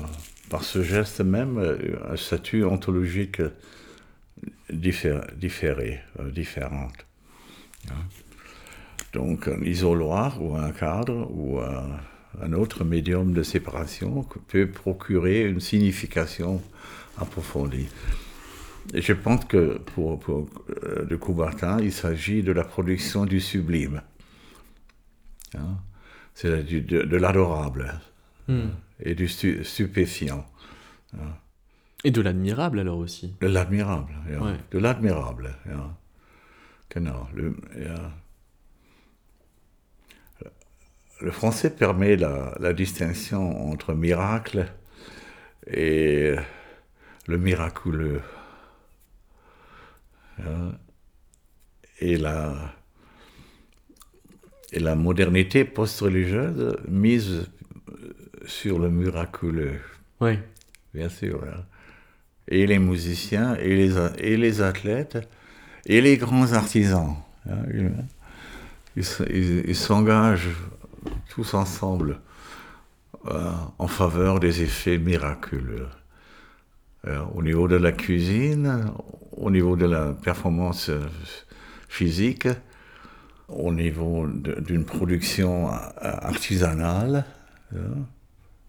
par 0.49 0.63
ce 0.63 0.83
geste 0.83 1.21
même 1.21 1.57
un 2.07 2.15
statut 2.15 2.63
ontologique 2.63 3.41
différé, 4.69 6.01
euh, 6.19 6.29
différente. 6.29 7.05
Donc 9.13 9.47
un 9.47 9.61
isoloir 9.61 10.41
ou 10.41 10.55
un 10.55 10.71
cadre 10.71 11.27
ou 11.31 11.59
un 11.59 12.53
autre 12.53 12.83
médium 12.83 13.33
de 13.33 13.43
séparation 13.43 14.25
peut 14.47 14.67
procurer 14.67 15.43
une 15.43 15.59
signification 15.59 16.61
approfondie. 17.17 17.87
Et 18.93 19.01
je 19.01 19.13
pense 19.13 19.45
que 19.45 19.77
pour, 19.77 20.19
pour 20.19 20.47
euh, 20.83 21.05
de 21.05 21.15
Coubertin, 21.15 21.79
il 21.79 21.93
s'agit 21.93 22.43
de 22.43 22.51
la 22.51 22.63
production 22.63 23.25
du 23.25 23.39
sublime. 23.39 24.01
Hein? 25.55 25.77
C'est 26.33 26.63
de, 26.63 27.03
de, 27.03 27.17
l'adorable 27.17 27.99
hmm. 28.47 28.69
et 28.99 29.15
du 29.15 29.27
stupéfiant. 29.29 30.45
Hein? 31.13 31.33
Et 32.03 32.11
de 32.11 32.21
l'admirable 32.21 32.79
alors 32.79 32.97
aussi. 32.97 33.35
De 33.39 33.47
l'admirable, 33.47 34.13
de 34.71 34.77
l'admirable. 34.77 35.55
Genau. 36.89 37.27
Le, 37.33 37.55
le, 41.21 41.31
français 41.31 41.69
permet 41.69 42.17
la, 42.17 42.53
la, 42.59 42.73
distinction 42.73 43.71
entre 43.71 43.93
miracle 43.93 44.67
et 45.65 46.35
le 47.27 47.37
miraculeux. 47.37 48.21
Hein, 50.39 50.71
et 51.99 52.17
la, 52.17 52.55
et 54.71 54.79
la 54.79 54.95
modernité 54.95 55.63
post-religieuse 55.63 56.77
mise 56.87 57.49
sur 58.45 58.79
le 58.79 58.89
miraculeux. 58.89 59.79
Oui. 60.19 60.39
Bien 60.93 61.09
sûr. 61.09 61.43
Hein. 61.43 61.63
Et 62.47 62.67
les 62.67 62.79
musiciens, 62.79 63.55
et 63.55 63.75
les, 63.75 63.97
et 64.17 64.37
les 64.37 64.61
athlètes, 64.61 65.17
et 65.85 66.01
les 66.01 66.17
grands 66.17 66.51
artisans. 66.53 67.15
Hein, 67.49 67.63
ils 68.95 69.75
s'engagent 69.75 70.49
tous 71.29 71.53
ensemble 71.53 72.19
euh, 73.25 73.51
en 73.79 73.87
faveur 73.87 74.39
des 74.39 74.61
effets 74.61 74.97
miraculeux. 74.97 75.87
Euh, 77.05 77.19
au 77.35 77.43
niveau 77.43 77.67
de 77.67 77.75
la 77.75 77.91
cuisine, 77.91 78.85
au 79.35 79.51
niveau 79.51 79.75
de 79.75 79.85
la 79.85 80.13
performance 80.13 80.87
euh, 80.87 81.01
physique, 81.89 82.47
au 83.49 83.73
niveau 83.73 84.25
d'une 84.25 84.85
production 84.85 85.67
euh, 85.69 85.75
artisanale. 86.01 87.25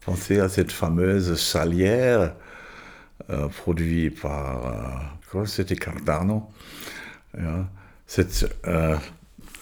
Pensez 0.05 0.41
à 0.41 0.49
cette 0.49 0.73
fameuse 0.73 1.39
salière 1.39 2.35
produite 3.57 4.21
par, 4.21 5.19
quoi, 5.31 5.47
c'était 5.47 5.77
Cardano. 5.77 6.51
Cette 8.07 8.47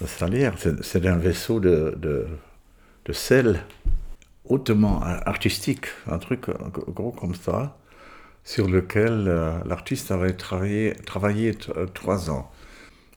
salière, 0.06 0.54
c'est 0.82 1.06
un 1.06 1.16
vaisseau 1.16 1.58
de 1.58 2.26
sel 3.12 3.64
hautement 4.44 5.02
artistique, 5.02 5.86
un 6.08 6.18
truc 6.18 6.46
gros 6.88 7.10
comme 7.10 7.34
ça 7.34 7.76
sur 8.44 8.68
lequel 8.68 9.26
euh, 9.28 9.58
l'artiste 9.64 10.10
avait 10.10 10.32
travaillé, 10.32 10.94
travaillé 11.06 11.56
euh, 11.76 11.86
trois 11.86 12.30
ans. 12.30 12.50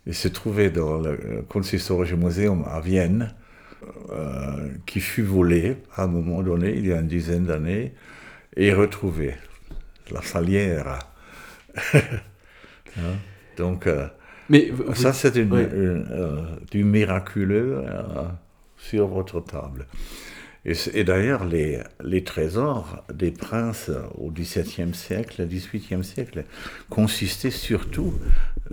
Il 0.05 0.13
s'est 0.13 0.29
trouvé 0.29 0.69
dans 0.69 0.99
le 0.99 1.43
Kunsthistorische 1.49 2.13
Museum 2.13 2.63
à 2.69 2.79
Vienne, 2.79 3.33
euh, 4.11 4.69
qui 4.85 4.99
fut 4.99 5.23
volé 5.23 5.77
à 5.95 6.03
un 6.03 6.07
moment 6.07 6.43
donné, 6.43 6.75
il 6.75 6.85
y 6.85 6.93
a 6.93 6.99
une 6.99 7.07
dizaine 7.07 7.45
d'années, 7.45 7.93
et 8.55 8.73
retrouvé. 8.73 9.35
La 10.11 10.21
salière. 10.21 10.99
Hein? 12.97 13.17
Donc, 13.57 13.89
Mais 14.47 14.71
ça, 14.93 15.11
c'est 15.11 15.37
du 15.37 16.83
miraculeux 16.85 17.83
sur 18.77 19.07
votre 19.07 19.41
table. 19.41 19.85
Et, 20.65 21.03
d'ailleurs, 21.03 21.45
les, 21.45 21.79
les, 22.03 22.23
trésors 22.23 23.03
des 23.13 23.29
princes 23.29 23.91
au 24.15 24.31
XVIIe 24.31 24.95
siècle, 24.95 25.45
XVIIIe 25.47 26.03
siècle, 26.03 26.43
consistaient 26.89 27.51
surtout 27.51 28.15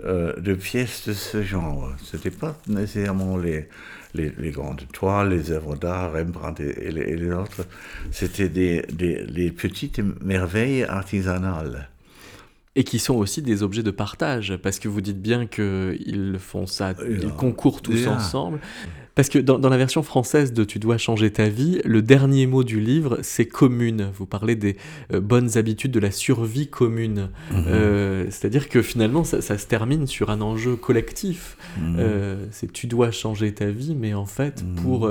euh, 0.03 0.33
de 0.39 0.55
pièces 0.55 1.07
de 1.07 1.13
ce 1.13 1.43
genre. 1.43 1.91
Ce 2.01 2.17
n'était 2.17 2.31
pas 2.31 2.57
nécessairement 2.67 3.37
les, 3.37 3.69
les, 4.15 4.51
grandes 4.51 4.81
toiles, 4.91 5.29
les 5.29 5.51
œuvres 5.51 5.75
d'art, 5.75 6.13
Rembrandt 6.13 6.63
et, 6.63 6.91
les, 6.91 7.31
autres. 7.31 7.67
C'était 8.11 8.49
des, 8.49 8.81
des, 8.91 9.51
petites 9.51 10.01
merveilles 10.21 10.83
artisanales. 10.83 11.89
Et 12.75 12.83
qui 12.83 12.97
sont 12.97 13.13
aussi 13.13 13.43
des 13.43 13.61
objets 13.61 13.83
de 13.83 13.91
partage, 13.91 14.57
parce 14.57 14.79
que 14.79 14.87
vous 14.87 15.01
dites 15.01 15.21
bien 15.21 15.45
qu'ils 15.45 16.37
font 16.39 16.65
ça, 16.65 16.95
ils 17.07 17.29
concourent 17.29 17.83
tous 17.83 18.07
ensemble. 18.07 18.59
Parce 19.15 19.29
que 19.29 19.37
dans, 19.37 19.69
la 19.69 19.77
version 19.77 20.01
française 20.01 20.53
de 20.53 20.63
Tu 20.63 20.79
dois 20.79 20.97
changer 20.97 21.31
ta 21.31 21.47
vie, 21.47 21.79
le 21.85 22.01
dernier 22.01 22.47
mot 22.47 22.63
du 22.63 22.79
livre, 22.79 23.19
c'est 23.21 23.45
commune. 23.45 24.09
Vous 24.17 24.25
parlez 24.25 24.55
des 24.55 24.75
euh, 25.13 25.21
bonnes 25.21 25.55
habitudes 25.57 25.91
de 25.91 25.99
la 25.99 26.09
survie 26.09 26.67
commune. 26.67 27.29
Mhm. 27.51 27.65
Euh, 27.67 28.25
c'est-à-dire 28.25 28.69
que 28.69 28.81
finalement, 28.81 29.23
ça, 29.23 29.41
se 29.41 29.67
termine 29.67 30.07
sur 30.07 30.31
un 30.31 30.41
enjeu 30.41 30.75
collectif. 30.75 31.57
Mhm. 31.77 31.95
Euh, 31.99 32.45
c'est 32.51 32.71
Tu 32.73 32.87
dois 32.87 33.11
changer 33.11 33.53
ta 33.53 33.67
vie, 33.67 33.95
mais 33.95 34.15
en 34.15 34.25
fait, 34.25 34.63
mhm. 34.63 34.75
pour 34.75 35.09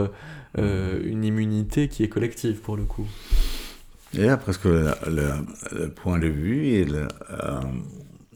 une 0.56 1.24
immunité 1.24 1.88
qui 1.88 2.02
est 2.02 2.08
collective, 2.08 2.56
pour 2.56 2.76
le 2.76 2.82
coup. 2.82 3.06
Et 4.14 4.26
parce 4.44 4.58
que 4.58 4.88
le, 5.06 5.88
point 5.88 6.18
de 6.18 6.26
vue 6.26 6.66
et 6.66 6.84
le, 6.84 7.06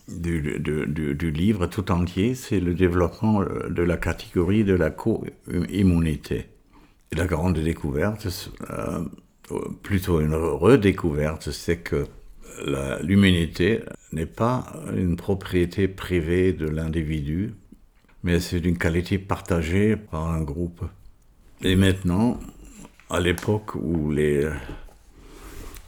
du, 0.08 0.60
du, 0.60 1.30
livre 1.30 1.66
tout 1.66 1.90
entier, 1.90 2.34
c'est 2.34 2.60
le 2.60 2.74
développement 2.74 3.42
de 3.42 3.82
la 3.82 3.96
catégorie 3.96 4.64
de 4.64 4.74
la 4.74 4.90
co-immunité. 4.90 6.46
La 7.12 7.26
grande 7.26 7.58
découverte, 7.58 8.50
euh, 8.70 9.04
plutôt 9.82 10.20
une 10.20 10.34
redécouverte, 10.34 11.50
c'est 11.50 11.78
que 11.78 12.06
l'immunité 13.02 13.82
n'est 14.12 14.26
pas 14.26 14.72
une 14.96 15.16
propriété 15.16 15.88
privée 15.88 16.52
de 16.52 16.66
l'individu, 16.66 17.54
mais 18.22 18.40
c'est 18.40 18.58
une 18.58 18.78
qualité 18.78 19.18
partagée 19.18 19.96
par 19.96 20.30
un 20.30 20.40
groupe. 20.40 20.84
Et 21.62 21.76
maintenant, 21.76 22.40
à 23.10 23.20
l'époque 23.20 23.74
où 23.74 24.10
les, 24.10 24.48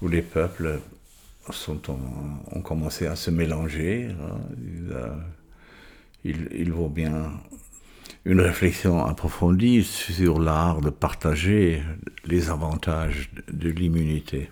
où 0.03 0.09
les 0.09 0.23
peuples 0.23 0.81
sont 1.53 1.81
ont 1.91 2.61
commencé 2.61 3.07
à 3.07 3.17
se 3.17 3.31
mélanger. 3.31 4.09
Hein. 4.21 4.39
Il, 6.25 6.73
vaut 6.73 6.89
bien 6.89 7.31
une 8.25 8.41
réflexion 8.41 9.05
approfondie 9.05 9.85
sur 9.85 10.41
l'art 10.41 10.81
de 10.81 10.91
partager 10.91 11.83
les 12.25 12.51
avantages 12.51 13.31
de 13.51 13.71
l'immunité. 13.71 14.51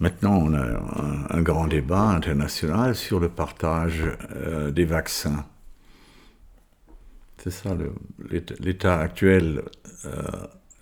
Maintenant, 0.00 0.38
on 0.38 0.54
a 0.54 0.62
un, 0.62 1.26
un, 1.30 1.42
grand 1.42 1.68
débat 1.68 2.08
international 2.08 2.94
sur 2.94 3.20
le 3.20 3.28
partage 3.28 4.02
euh, 4.34 4.70
des 4.70 4.84
vaccins. 4.84 5.46
C'est 7.38 7.50
ça 7.50 7.76
l'état 8.60 8.98
actuel 8.98 9.62
euh, 10.04 10.22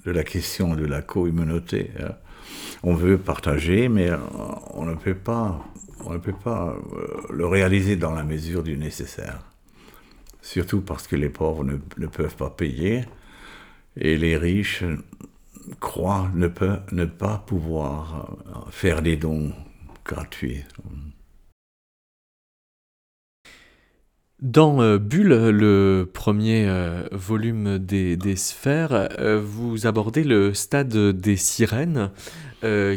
de 0.06 0.10
la 0.10 0.24
question 0.24 0.74
de 0.74 0.84
la 0.84 1.02
co-immunité. 1.02 1.90
Hein. 2.00 2.14
On 2.82 2.94
veut 2.94 3.18
partager, 3.18 3.88
mais 3.88 4.10
on 4.74 4.84
ne 4.84 4.94
peut 4.94 5.14
pas, 5.14 5.64
on 6.04 6.12
ne 6.12 6.18
peut 6.18 6.32
pas 6.34 6.76
le 7.30 7.46
réaliser 7.46 7.96
dans 7.96 8.12
la 8.12 8.24
mesure 8.24 8.62
du 8.62 8.76
nécessaire. 8.76 9.40
Surtout 10.44 10.82
parce 10.82 11.06
que 11.06 11.16
les 11.16 11.30
pauvres 11.30 11.64
ne, 11.64 12.06
peuvent 12.06 12.36
pas 12.36 12.50
payer 12.50 13.04
et 13.96 14.18
les 14.18 14.36
riches 14.36 14.84
croient 15.80 16.30
ne, 16.34 16.48
ne 16.92 17.04
pas 17.06 17.42
pouvoir 17.46 18.36
euh, 18.46 18.70
faire 18.70 19.00
des 19.00 19.16
dons 19.16 19.52
gratuits. 20.04 20.62
Dans 24.40 24.82
euh, 24.82 24.98
Bulle, 24.98 25.50
le 25.50 26.10
premier 26.12 26.66
euh, 26.66 27.08
volume 27.12 27.78
des, 27.78 28.16
des 28.16 28.36
sphères, 28.36 29.08
vous 29.42 29.86
abordez 29.86 30.24
le 30.24 30.54
stade 30.54 30.96
des 30.96 31.36
sirènes 31.36 32.10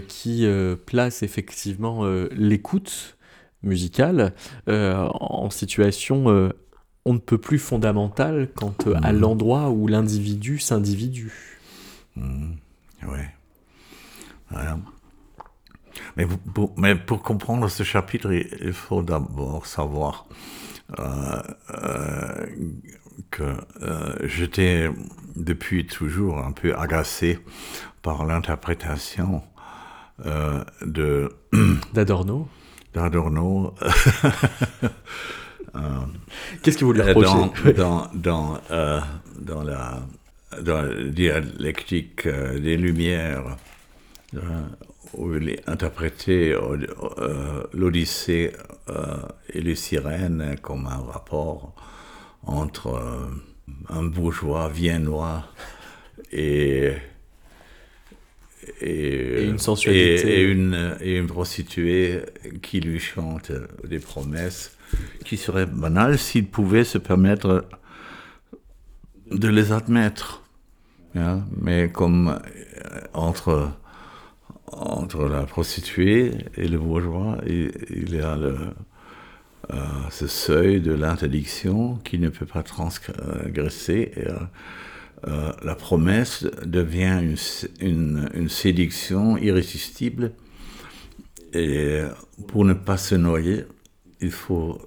qui 0.08 0.48
place 0.86 1.24
effectivement 1.24 2.06
l'écoute 2.32 3.18
musicale 3.64 4.34
en 4.66 5.50
situation 5.50 6.54
on 7.08 7.14
ne 7.14 7.20
peut 7.20 7.38
plus 7.38 7.60
fondamentale 7.60 8.50
quant 8.54 8.76
à 9.02 9.14
mmh. 9.14 9.20
l'endroit 9.20 9.70
où 9.70 9.88
l'individu 9.88 10.60
s'individue. 10.60 11.60
Mmh. 12.16 12.52
ouais. 13.08 13.30
Mais 16.16 16.26
pour, 16.54 16.74
mais 16.78 16.96
pour, 16.96 17.22
comprendre 17.22 17.70
ce 17.70 17.84
chapitre, 17.84 18.32
il 18.32 18.74
faut 18.74 19.04
d'abord 19.04 19.66
savoir 19.66 20.26
euh, 20.30 20.34
euh, 20.34 20.67
que 23.32 23.44
euh, 23.82 24.16
j'étais 24.24 24.90
depuis 25.36 25.86
toujours 25.86 26.40
un 26.40 26.52
peu 26.52 26.76
agacé 26.78 27.40
par 28.02 28.26
l'interprétation 28.26 29.44
de 30.86 31.30
d'Adorno. 31.94 32.48
D'Adorno. 32.94 33.76
Qu'est-ce 36.64 36.78
que 36.78 36.86
vous 36.86 36.94
lui 36.94 37.02
reprochez 37.02 37.74
dans, 37.74 38.08
dans, 38.16 38.60
dans 39.40 39.64
la 39.64 40.00
dans 40.62 40.82
la 40.82 41.04
dialectique 41.04 42.26
euh, 42.26 42.60
des 42.60 42.78
Lumières, 42.78 43.46
euh, 43.48 43.52
où 45.14 45.36
il 45.36 45.50
est 45.50 45.70
interprété 45.70 46.52
euh, 46.52 47.64
l'Odyssée 47.74 48.52
et 49.54 49.62
les 49.62 49.76
sirènes 49.76 50.58
comme 50.62 50.86
un 50.86 50.98
rapport 50.98 51.74
entre 52.44 53.02
un 53.90 54.04
bourgeois 54.04 54.70
viennois 54.70 55.46
et 56.32 56.94
et, 58.82 59.46
une 59.46 59.60
sensualité. 59.60 60.42
Et, 60.42 60.44
une, 60.44 60.98
et, 61.02 61.18
une, 61.18 61.28
prostituée 61.28 62.22
qui 62.62 62.80
lui 62.80 63.00
chante 63.00 63.52
des 63.84 64.00
promesses 64.00 64.78
qui 65.26 65.38
seraient 65.38 65.66
banales 65.66 66.18
s'il 66.18 66.48
pouvait 66.48 66.84
se 66.84 66.98
permettre 66.98 67.66
de 69.32 69.48
les 69.48 69.72
admettre. 69.72 70.44
Hein, 71.16 71.46
mais 71.60 71.90
comme 71.90 72.40
euh, 72.40 73.00
entre, 73.14 73.72
entre 74.72 75.28
la 75.28 75.44
prostituée 75.44 76.32
et 76.56 76.68
le 76.68 76.78
bourgeois, 76.78 77.38
il, 77.46 78.14
y 78.14 78.20
a 78.20 78.38
euh, 78.38 78.74
ce 80.12 80.28
seuil 80.28 80.82
de 80.82 80.94
l'interdiction 80.94 81.96
qui 82.04 82.20
ne 82.20 82.30
peut 82.30 82.46
pas 82.46 82.64
transgresser. 82.64 84.12
Et, 84.16 84.28
euh, 85.28 85.52
la 85.64 85.76
promesse 85.76 86.46
devient 86.64 87.22
une, 87.80 88.50
séduction 88.50 89.38
irrésistible. 89.38 90.34
Et 91.54 92.02
pour 92.48 92.66
ne 92.66 92.74
pas 92.74 92.98
se 92.98 93.16
noyer, 93.16 93.66
il 94.22 94.32
faut 94.32 94.80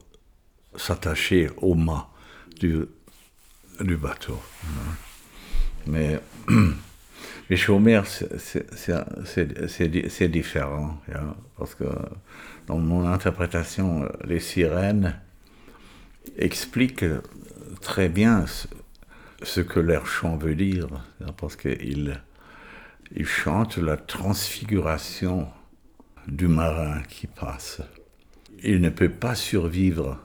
s'attacher 0.76 1.50
au 1.56 1.74
mât 1.74 2.10
du, 2.60 2.84
du 3.80 3.96
bateau. 3.96 4.38
Mais, 5.86 6.20
les 7.50 7.56
chômeurs, 7.56 8.06
c'est 8.06 10.28
différent. 10.28 10.98
Parce 11.58 11.74
que 11.74 11.84
dans 12.68 12.78
mon 12.78 13.06
interprétation, 13.06 14.08
les 14.24 14.38
sirènes 14.38 15.20
expliquent 16.38 17.04
très 17.80 18.08
bien 18.08 18.44
ce, 19.42 19.60
que 19.60 19.80
leur 19.80 20.06
chant 20.06 20.36
veut 20.36 20.54
dire. 20.54 20.86
Parce 21.36 21.56
qu'ils 21.56 22.20
ils 23.16 23.26
chantent 23.26 23.78
la 23.78 23.96
transfiguration 23.96 25.48
du 26.28 26.46
marin 26.46 27.02
qui 27.08 27.26
passe. 27.26 27.82
Il 28.62 28.80
ne 28.80 28.90
peut 28.90 29.08
pas 29.08 29.34
survivre 29.34 30.20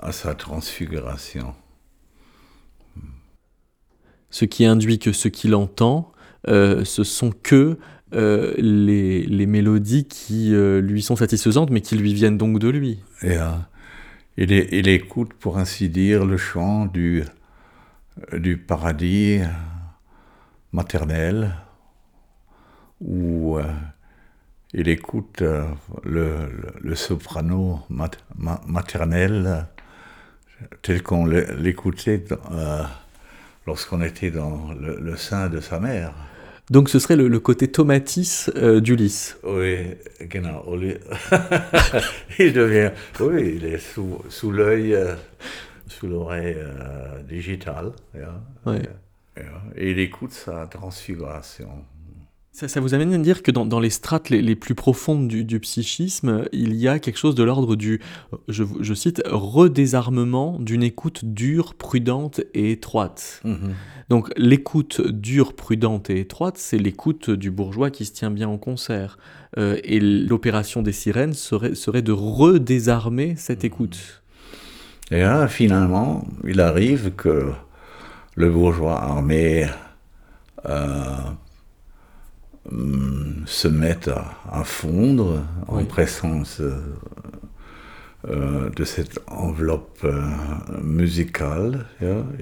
à 0.00 0.12
sa 0.12 0.34
transfiguration 0.34 1.54
ce 4.34 4.44
qui 4.44 4.64
induit 4.64 4.98
que 4.98 5.12
ce 5.12 5.28
qu'il 5.28 5.54
entend, 5.54 6.10
euh, 6.48 6.84
ce 6.84 7.04
sont 7.04 7.32
que 7.42 7.78
euh, 8.12 8.54
les, 8.58 9.46
mélodies 9.46 10.04
qui 10.04 10.54
euh, 10.54 10.80
lui 10.80 11.02
sont 11.02 11.16
satisfaisantes, 11.16 11.70
mais 11.70 11.80
qui 11.80 11.96
lui 11.96 12.14
viennent 12.14 12.38
donc 12.38 12.58
de 12.58 12.68
lui. 12.68 13.00
Et, 13.22 13.36
il, 14.36 14.52
il, 14.52 14.88
écoute, 14.88 15.32
pour 15.34 15.58
ainsi 15.58 15.88
dire, 15.88 16.24
le 16.24 16.36
chant 16.36 16.86
du, 16.86 17.24
du 18.32 18.56
paradis 18.56 19.40
maternel, 20.72 21.54
où 23.00 23.58
il 24.72 24.88
écoute 24.88 25.42
le, 26.04 26.48
le, 26.80 26.94
soprano 26.94 27.80
maternel 28.66 29.66
tel 30.82 31.02
qu'on 31.02 31.26
l'écoutait 31.26 32.24
lorsqu'on 33.66 34.02
était 34.02 34.30
dans 34.30 34.72
le, 34.72 35.16
sein 35.16 35.48
de 35.48 35.60
sa 35.60 35.80
mère. 35.80 36.14
Donc 36.70 36.88
ce 36.88 36.98
serait 36.98 37.16
le, 37.16 37.40
côté 37.40 37.68
tomatis 37.68 38.50
euh, 38.56 38.80
d'Ulysse. 38.80 39.36
Oui, 39.42 39.76
genau. 40.20 40.64
il 42.38 42.52
devient, 42.54 42.90
oui, 43.20 43.54
il 43.56 43.66
est 43.66 43.78
sous, 43.78 44.22
sous 44.30 44.50
l'œil, 44.50 44.94
euh, 44.94 45.14
sous 45.88 46.06
l'oreille 46.06 46.56
euh, 46.56 47.22
digitale. 47.22 47.92
Et 49.76 49.90
il 49.90 49.98
écoute 49.98 50.32
sa 50.32 50.66
transfiguration. 50.66 51.84
Ça, 52.54 52.78
vous 52.78 52.94
amène 52.94 53.12
à 53.12 53.18
dire 53.18 53.42
que 53.42 53.50
dans, 53.50 53.80
les 53.80 53.90
strates 53.90 54.30
les, 54.30 54.54
plus 54.54 54.76
profondes 54.76 55.26
du, 55.26 55.58
psychisme, 55.58 56.44
il 56.52 56.76
y 56.76 56.86
a 56.86 57.00
quelque 57.00 57.18
chose 57.18 57.34
de 57.34 57.42
l'ordre 57.42 57.74
du, 57.74 58.00
je, 58.46 58.94
cite, 58.94 59.20
redésarmement 59.26 60.60
d'une 60.60 60.84
écoute 60.84 61.24
dure, 61.24 61.74
prudente 61.74 62.42
et 62.54 62.70
étroite. 62.70 63.40
Mm-hmm. 63.44 63.72
Donc 64.08 64.32
l'écoute 64.36 65.00
dure, 65.00 65.54
prudente 65.54 66.10
et 66.10 66.20
étroite, 66.20 66.56
c'est 66.56 66.78
l'écoute 66.78 67.28
du 67.28 67.50
bourgeois 67.50 67.90
qui 67.90 68.04
se 68.04 68.12
tient 68.12 68.30
bien 68.30 68.48
en 68.48 68.56
concert. 68.56 69.18
Euh, 69.58 69.80
et 69.82 69.98
l'opération 69.98 70.80
des 70.80 70.92
sirènes 70.92 71.32
serait, 71.32 71.74
serait 71.74 72.02
de 72.02 72.12
redésarmer 72.12 73.34
cette 73.36 73.62
mm-hmm. 73.62 73.66
écoute. 73.66 74.22
Et 75.10 75.22
là, 75.22 75.48
finalement, 75.48 76.24
il 76.46 76.60
arrive 76.60 77.10
que 77.16 77.50
le 78.36 78.48
bourgeois 78.48 79.02
armé... 79.02 79.66
Euh, 80.66 81.16
se 83.46 83.68
mettent 83.68 84.10
à, 84.50 84.64
fondre 84.64 85.42
en 85.68 85.84
présence 85.84 86.60
euh, 88.28 88.70
de 88.70 88.84
cette 88.84 89.20
enveloppe 89.26 90.00
euh, 90.04 90.22
musicale. 90.82 91.86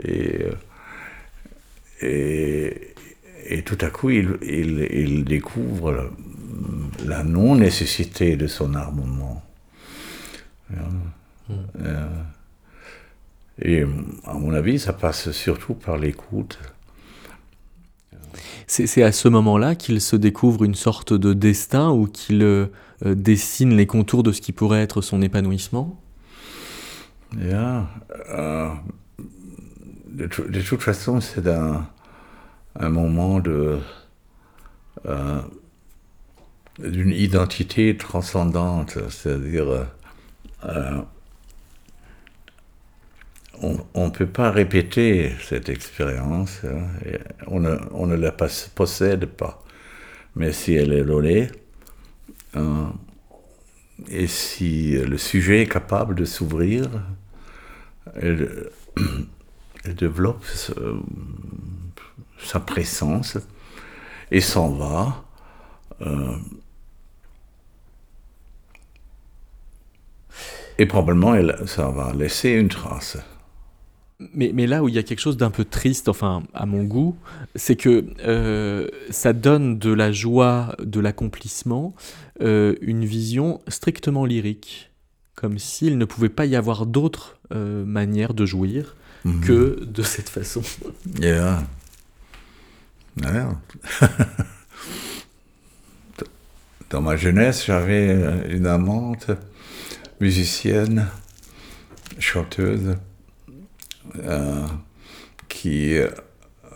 et, 0.05 0.47
et, 2.03 3.63
tout 3.65 3.79
à 3.81 3.91
coup, 3.91 4.11
il, 4.11 4.39
il, 4.43 5.25
découvre 5.25 6.11
la, 7.05 7.25
non-nécessité 7.25 8.37
de 8.37 8.47
son 8.47 8.75
armement. 8.75 9.43
Hmm. 10.71 11.57
et 13.61 13.85
à 14.25 14.35
mon 14.35 14.55
avis, 14.55 14.79
ça 14.79 14.93
passe 14.93 15.33
surtout 15.33 15.75
par 15.75 15.99
l'écoute. 15.99 16.59
C'est 18.67 19.03
à 19.03 19.13
ce 19.13 19.29
moment-là 19.29 19.75
qu'il 19.75 20.01
se 20.01 20.17
découvre 20.17 20.65
une 20.65 20.75
sorte 20.75 21.13
de 21.13 21.33
destin 21.33 21.91
ou 21.91 22.07
qu'il 22.07 22.43
euh, 22.43 22.69
dessine 23.05 23.77
les 23.77 23.87
contours 23.87 24.23
de 24.23 24.33
ce 24.33 24.41
qui 24.41 24.53
pourrait 24.53 24.83
être 24.83 25.03
son 25.03 25.23
épanouissement? 25.23 25.99
Euh, 27.39 28.69
de, 30.09 30.27
toute 30.27 30.83
façon, 30.83 31.21
c'est 31.21 31.47
un, 31.49 31.87
moment 32.89 33.41
euh, 33.47 35.41
d'une 36.79 37.11
identité 37.11 37.97
transcendante, 37.97 38.99
c'est-à-dire 39.11 39.87
euh, 40.65 41.01
on 43.63 44.07
ne 44.07 44.11
peut 44.11 44.27
pas 44.27 44.51
répéter 44.51 45.33
cette 45.41 45.69
expérience, 45.69 46.63
hein, 46.65 46.87
on, 47.47 47.61
ne, 47.61 48.15
la 48.17 48.33
possède 48.33 49.27
pas. 49.27 49.63
Mais 50.35 50.53
si 50.53 50.75
elle 50.75 50.93
est 50.93 51.05
donnée, 51.05 51.49
euh, 52.57 52.87
et 54.09 54.27
si 54.27 54.99
le 54.99 55.17
sujet 55.17 55.63
est 55.63 55.69
capable 55.69 56.15
de 56.15 56.25
s'ouvrir, 56.25 56.89
elle, 58.17 58.71
développe 59.85 60.45
sa 62.39 62.61
présence 62.61 63.39
et 64.31 64.41
s'en 64.41 64.71
va. 64.71 65.25
Euh, 66.01 66.37
et 70.79 70.87
probablement, 70.87 71.37
ça 71.67 71.91
va 71.91 72.13
laisser 72.13 72.51
une 72.51 72.69
trace. 72.69 73.19
Mais, 74.35 74.53
mais, 74.55 74.67
là 74.67 74.83
où 74.83 74.89
il 74.89 74.95
y 74.95 74.99
a 74.99 75.03
quelque 75.03 75.21
chose 75.21 75.37
d'un 75.37 75.51
peu 75.51 75.65
triste, 75.65 76.09
enfin 76.09 76.43
à 76.55 76.67
mon 76.67 76.85
goût, 76.85 77.17
c'est 77.55 77.77
que 77.77 78.07
euh, 78.25 78.89
ça 79.11 79.33
donne 79.33 79.79
de 79.79 79.93
la 79.93 80.13
joie, 80.13 80.75
de 80.83 81.01
l'accomplissement, 81.01 81.95
euh, 82.41 82.75
une 82.81 83.05
vision 83.05 83.61
strictement 83.69 84.25
lyrique, 84.25 84.91
comme 85.35 85.59
s'il 85.59 85.99
ne 85.99 86.05
pouvait 86.05 86.29
pas 86.29 86.47
y 86.47 86.57
avoir 86.57 86.87
d'autre 86.87 87.39
euh, 87.53 87.85
manière 87.85 88.35
de 88.35 88.47
jouir 88.47 88.97
mhm. 89.25 89.41
que 89.41 89.85
de 89.85 90.03
cette 90.03 90.29
façon. 90.29 90.63
Yeah. 91.21 91.65
Dans 96.91 97.03
ma 97.03 97.17
jeunesse, 97.17 97.67
j'avais 97.67 98.49
une 98.49 98.67
amante 98.67 99.31
musicienne, 100.23 101.09
chanteuse 102.19 102.89
euh, 102.89 102.95
qui 105.49 105.97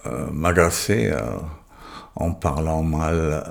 euh, 0.06 0.30
m'agaçait 0.32 1.10
euh, 1.12 1.20
en 2.14 2.32
parlant 2.32 2.82
mal 2.82 3.44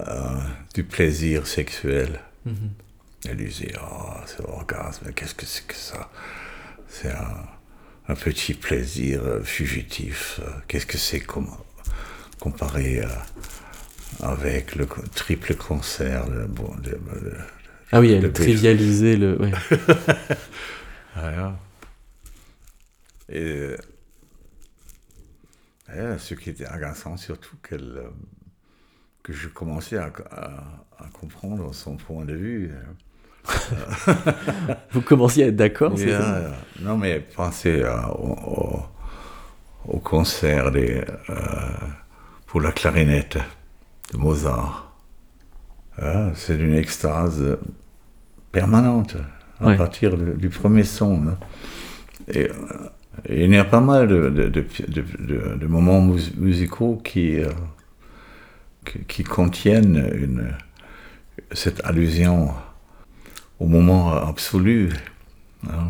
du 0.74 0.84
plaisir 0.84 1.48
sexuel. 1.48 2.20
Mhm. 2.46 2.72
Elle 3.28 3.38
disait, 3.38 3.74
oh, 3.82 4.14
c'est 4.26 4.42
orgasme, 4.48 5.12
qu'est-ce 5.14 5.34
que 5.34 5.46
c'est 5.46 5.66
que 5.66 5.76
ça? 5.76 6.10
C'est 6.88 7.12
un, 7.12 8.16
petit 8.16 8.54
plaisir 8.54 9.22
fugitif. 9.44 10.40
Qu'est-ce 10.68 10.86
que 10.86 10.98
c'est 10.98 11.26
comparé 12.40 13.02
avec 14.22 14.76
le 14.76 14.86
triple 15.16 15.56
concert 15.56 16.26
bon, 16.50 16.72
Ah 17.92 18.00
oui, 18.00 18.12
elle 18.12 18.32
trivialisait 18.32 19.18
le... 19.18 19.42
Ouais. 19.42 19.52
Et, 23.30 23.76
ce 26.18 26.34
qui 26.34 26.50
était 26.50 26.66
agaçant, 26.66 27.18
surtout 27.18 27.56
qu'elle, 27.68 27.98
euh, 27.98 28.10
que 29.24 29.34
je 29.34 29.48
commençais 29.48 29.98
à, 29.98 30.12
à, 30.98 31.08
comprendre 31.14 31.74
son 31.74 31.96
point 31.96 32.26
de 32.26 32.34
vue. 32.34 32.72
Vous 34.92 35.02
commenciez 35.02 35.46
à 35.46 35.48
être 35.48 35.56
d'accord 35.56 35.98
yeah, 36.00 36.52
Non, 36.82 36.98
mais 36.98 37.20
pensez 37.20 37.82
euh, 37.82 38.02
au, 38.08 38.80
au, 39.88 40.00
concert 40.00 40.72
des, 40.72 41.04
euh, 41.30 41.36
pour 42.48 42.62
la 42.62 42.72
clarinette 42.72 43.38
de 44.12 44.18
Mozart. 44.18 44.96
c'est 46.34 46.58
une 46.58 46.76
extase 46.76 47.58
permanente 48.52 49.18
à 49.60 49.74
partir 49.76 50.18
du 50.18 50.50
premier 50.50 50.84
son. 50.84 51.28
Hein. 51.28 51.38
Et 52.28 52.50
il 53.30 53.54
y 53.54 53.58
a 53.58 53.66
pas 53.66 53.80
mal 53.80 54.08
de, 54.08 55.68
moments 55.68 56.02
musicaux 56.38 57.02
qui, 57.04 57.40
euh, 57.40 57.50
contiennent 59.30 60.56
cette 61.52 61.84
allusion 61.86 62.52
au 63.60 63.68
moment 63.68 64.14
absolu. 64.14 64.90
Hein. 65.68 65.90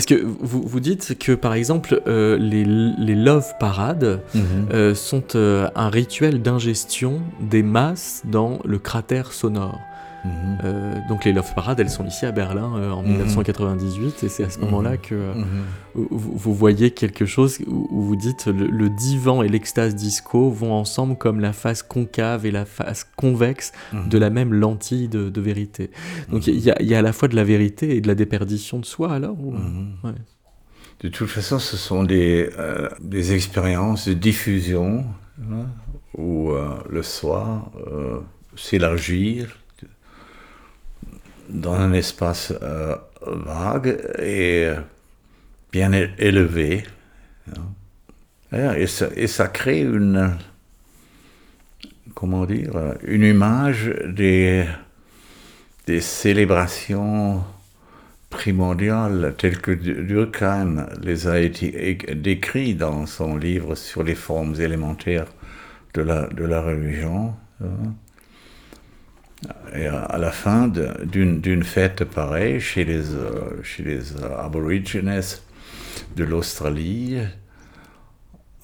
Parce 0.00 0.18
que 0.18 0.24
vous, 0.24 0.62
vous 0.62 0.80
dites 0.80 1.18
que 1.18 1.32
par 1.32 1.52
exemple 1.52 2.00
euh, 2.06 2.38
les, 2.38 2.64
les, 2.64 3.14
Love 3.14 3.52
Parades 3.60 4.22
mhm. 4.34 4.42
euh, 4.72 4.94
sont 4.94 5.24
euh, 5.34 5.68
un 5.74 5.90
rituel 5.90 6.40
d'ingestion 6.40 7.20
des 7.42 7.62
masses 7.62 8.22
dans 8.24 8.60
le 8.64 8.78
cratère 8.78 9.34
sonore. 9.34 9.78
Mhm. 10.24 10.58
Euh, 10.64 10.94
donc 11.08 11.24
les 11.24 11.32
Love 11.32 11.54
Parades, 11.54 11.80
elles 11.80 11.90
sont 11.90 12.06
ici 12.06 12.26
à 12.26 12.32
Berlin 12.32 12.72
euh, 12.76 12.90
en 12.90 13.02
1998 13.02 14.04
mhm. 14.04 14.12
et 14.22 14.28
c'est 14.28 14.44
à 14.44 14.50
ce 14.50 14.58
moment-là 14.60 14.96
que 14.96 15.14
euh, 15.14 15.32
vous, 15.94 16.54
voyez 16.54 16.90
quelque 16.90 17.24
chose 17.24 17.58
où, 17.66 18.02
vous 18.02 18.16
dites 18.16 18.46
le, 18.46 18.90
divan 18.90 19.42
et 19.42 19.48
l'extase 19.48 19.94
disco 19.94 20.50
vont 20.50 20.72
ensemble 20.72 21.16
comme 21.16 21.40
la 21.40 21.52
face 21.52 21.82
concave 21.82 22.44
et 22.44 22.50
la 22.50 22.64
face 22.64 23.04
convexe 23.16 23.72
de 23.92 24.18
la 24.18 24.30
même 24.30 24.52
lentille 24.52 25.08
de, 25.08 25.40
vérité. 25.40 25.90
Donc 26.28 26.46
il 26.46 26.58
y, 26.58 26.94
a 26.94 26.98
à 26.98 27.02
la 27.02 27.12
fois 27.14 27.28
de 27.28 27.36
la 27.36 27.44
vérité 27.44 27.96
et 27.96 28.00
de 28.02 28.08
la 28.08 28.14
déperdition 28.14 28.78
de 28.78 28.84
soi 28.84 29.14
alors 29.14 29.36
De 31.00 31.08
toute 31.08 31.30
façon, 31.30 31.58
ce 31.58 31.78
sont 31.78 32.04
des, 32.04 32.50
des 33.00 33.32
expériences 33.32 34.08
de 34.08 34.12
diffusion 34.12 35.06
hein, 35.40 35.66
où 36.18 36.52
le 36.90 37.02
soi 37.02 37.72
s'élargir 38.54 39.59
dans 41.50 41.74
un 41.74 41.92
espace 41.92 42.52
euh, 42.62 42.96
vague 43.26 43.98
et 44.18 44.70
bien 45.72 45.92
élevé. 45.92 46.84
Et 48.52 48.86
ça, 48.86 49.48
crée 49.48 49.82
une, 49.82 50.36
comment 52.14 52.46
dire, 52.46 52.72
une 53.04 53.22
image 53.22 53.94
des, 54.08 54.64
des 55.86 56.00
célébrations 56.00 57.44
primordiales 58.28 59.34
telles 59.38 59.58
que 59.58 59.72
Durkheim 59.72 60.86
les 61.02 61.28
a 61.28 61.38
été 61.40 61.98
décrits 62.14 62.74
dans 62.74 63.06
son 63.06 63.36
livre 63.36 63.74
sur 63.74 64.02
les 64.02 64.14
formes 64.14 64.54
élémentaires 64.60 65.26
de 65.94 66.02
la, 66.02 66.26
de 66.28 66.44
la 66.44 66.62
religion. 66.62 67.34
Hein. 67.62 67.94
Et 69.74 69.86
à 69.86 70.18
la 70.18 70.32
fin 70.32 70.68
d'une 70.68 71.62
fête 71.62 72.04
pareille 72.04 72.60
chez 72.60 72.84
les, 72.84 73.14
euh, 73.14 73.62
chez 73.62 73.82
les 73.82 74.22
aborigines 74.22 75.20
de 76.16 76.24
l'Australie, 76.24 77.18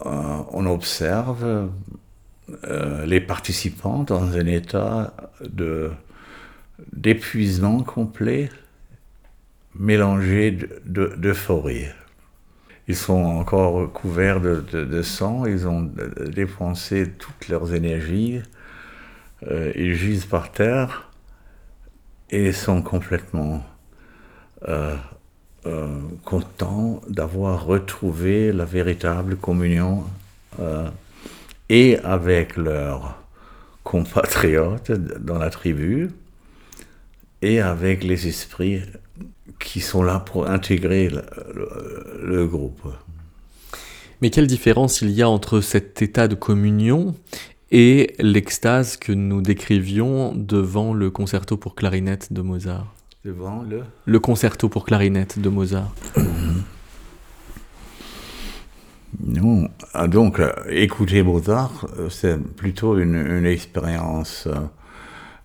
euh, 0.05 0.43
on 0.51 0.67
observe 0.67 1.71
euh, 2.65 3.07
les 3.07 3.21
participants 3.21 4.03
dans 4.03 4.37
un 4.37 4.47
état 4.47 5.15
d'épuisement 6.93 7.83
complet 7.83 8.51
mélangé 9.79 10.59
d'euphorie. 10.85 11.87
ils 12.89 12.97
sont 12.97 13.25
encore 13.25 13.93
couverts 13.93 14.41
de, 14.41 15.03
sang, 15.03 15.47
ils 15.47 15.67
ont 15.67 15.91
dépensé 16.27 17.11
toutes 17.19 17.49
leurs 17.49 17.75
énergies, 17.75 18.43
euh, 19.43 19.73
ils 19.77 19.95
gisent 19.95 20.25
par 20.25 20.51
terre 20.51 21.11
et 22.31 22.53
sont 22.53 22.83
complètement 22.83 23.63
euh, 24.69 24.97
euh, 25.67 26.01
contents 26.25 27.03
d'avoir 27.09 27.67
retrouvé 27.67 28.53
la 28.53 28.65
véritable 28.65 29.37
communion 29.37 30.05
et 31.69 31.99
avec 31.99 32.57
leurs 32.57 33.23
compatriotes 33.85 34.91
dans 34.91 35.37
la 35.37 35.51
tribu 35.51 36.11
et 37.43 37.61
avec 37.61 38.03
les 38.05 38.27
esprits 38.27 38.81
qui 39.61 39.81
sont 39.81 40.03
là 40.03 40.19
pour 40.21 40.49
intégrer 40.49 41.11
le, 41.11 42.47
groupe. 42.47 42.89
Mais 44.23 44.31
quelle 44.31 44.47
différence 44.47 45.03
il 45.03 45.11
y 45.11 45.21
a 45.21 45.29
entre 45.29 45.61
cet 45.61 46.01
état 46.01 46.27
de 46.27 46.35
communion 46.35 47.15
et 47.71 48.15
l'extase 48.19 48.97
que 48.97 49.13
nous 49.13 49.43
décrivions 49.43 50.35
devant 50.35 50.95
le 50.95 51.11
concerto 51.11 51.57
pour 51.57 51.75
clarinette 51.75 52.33
de 52.33 52.43
Mozart 52.43 52.95
Devant 53.25 53.63
le 53.63 53.83
Le 54.05 54.21
concerto 54.21 54.69
pour 54.69 54.85
clarinette 54.85 55.39
de 55.39 55.49
Mozart. 55.49 55.93
Non. 59.25 59.69
Ah, 59.95 60.09
donc, 60.09 60.41
euh, 60.41 60.53
écouter 60.69 61.23
Mozart, 61.23 61.87
euh, 61.99 62.09
c'est 62.11 62.39
plutôt 62.39 62.99
une, 62.99 63.47
expérience 63.47 64.47
euh, 64.47 64.55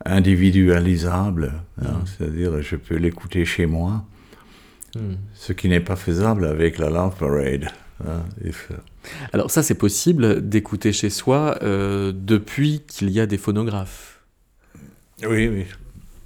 individualisable. 0.05 1.53
Hein. 1.81 1.91
Mm. 1.91 2.05
C'est-à-dire, 2.05 2.61
je 2.61 2.75
peux 2.75 2.95
l'écouter 2.95 3.45
chez 3.45 3.65
moi, 3.65 4.03
mm. 4.95 5.13
ce 5.33 5.53
qui 5.53 5.69
n'est 5.69 5.79
pas 5.79 5.95
faisable 5.95 6.45
avec 6.45 6.77
la 6.77 6.89
Love 6.89 7.15
Parade. 7.17 7.69
Hein, 8.05 8.23
Alors 9.33 9.51
ça, 9.51 9.63
c'est 9.63 9.75
possible 9.75 10.47
d'écouter 10.47 10.93
chez 10.93 11.09
soi 11.09 11.57
depuis 11.61 12.83
qu'il 12.87 13.09
y 13.09 13.19
a 13.19 13.25
des 13.25 13.37
phonographes. 13.37 14.21
Oui, 15.23 15.47
oui. 15.47 15.65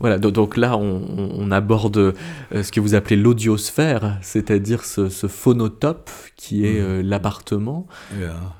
Voilà, 0.02 0.18
donc 0.18 0.58
là, 0.58 0.78
on, 0.78 1.52
aborde 1.52 1.98
euh, 1.98 2.14
ce 2.52 2.72
que 2.72 2.82
vous 2.82 2.96
appelez 2.96 3.16
l'audiosphère, 3.16 4.18
c'est-à-dire 4.22 4.84
ce, 4.84 5.08
phonotope 5.10 6.12
qui 6.36 6.66
est 6.66 6.82
mm. 6.82 6.84
euh, 6.84 7.02
l'appartement 7.02 7.88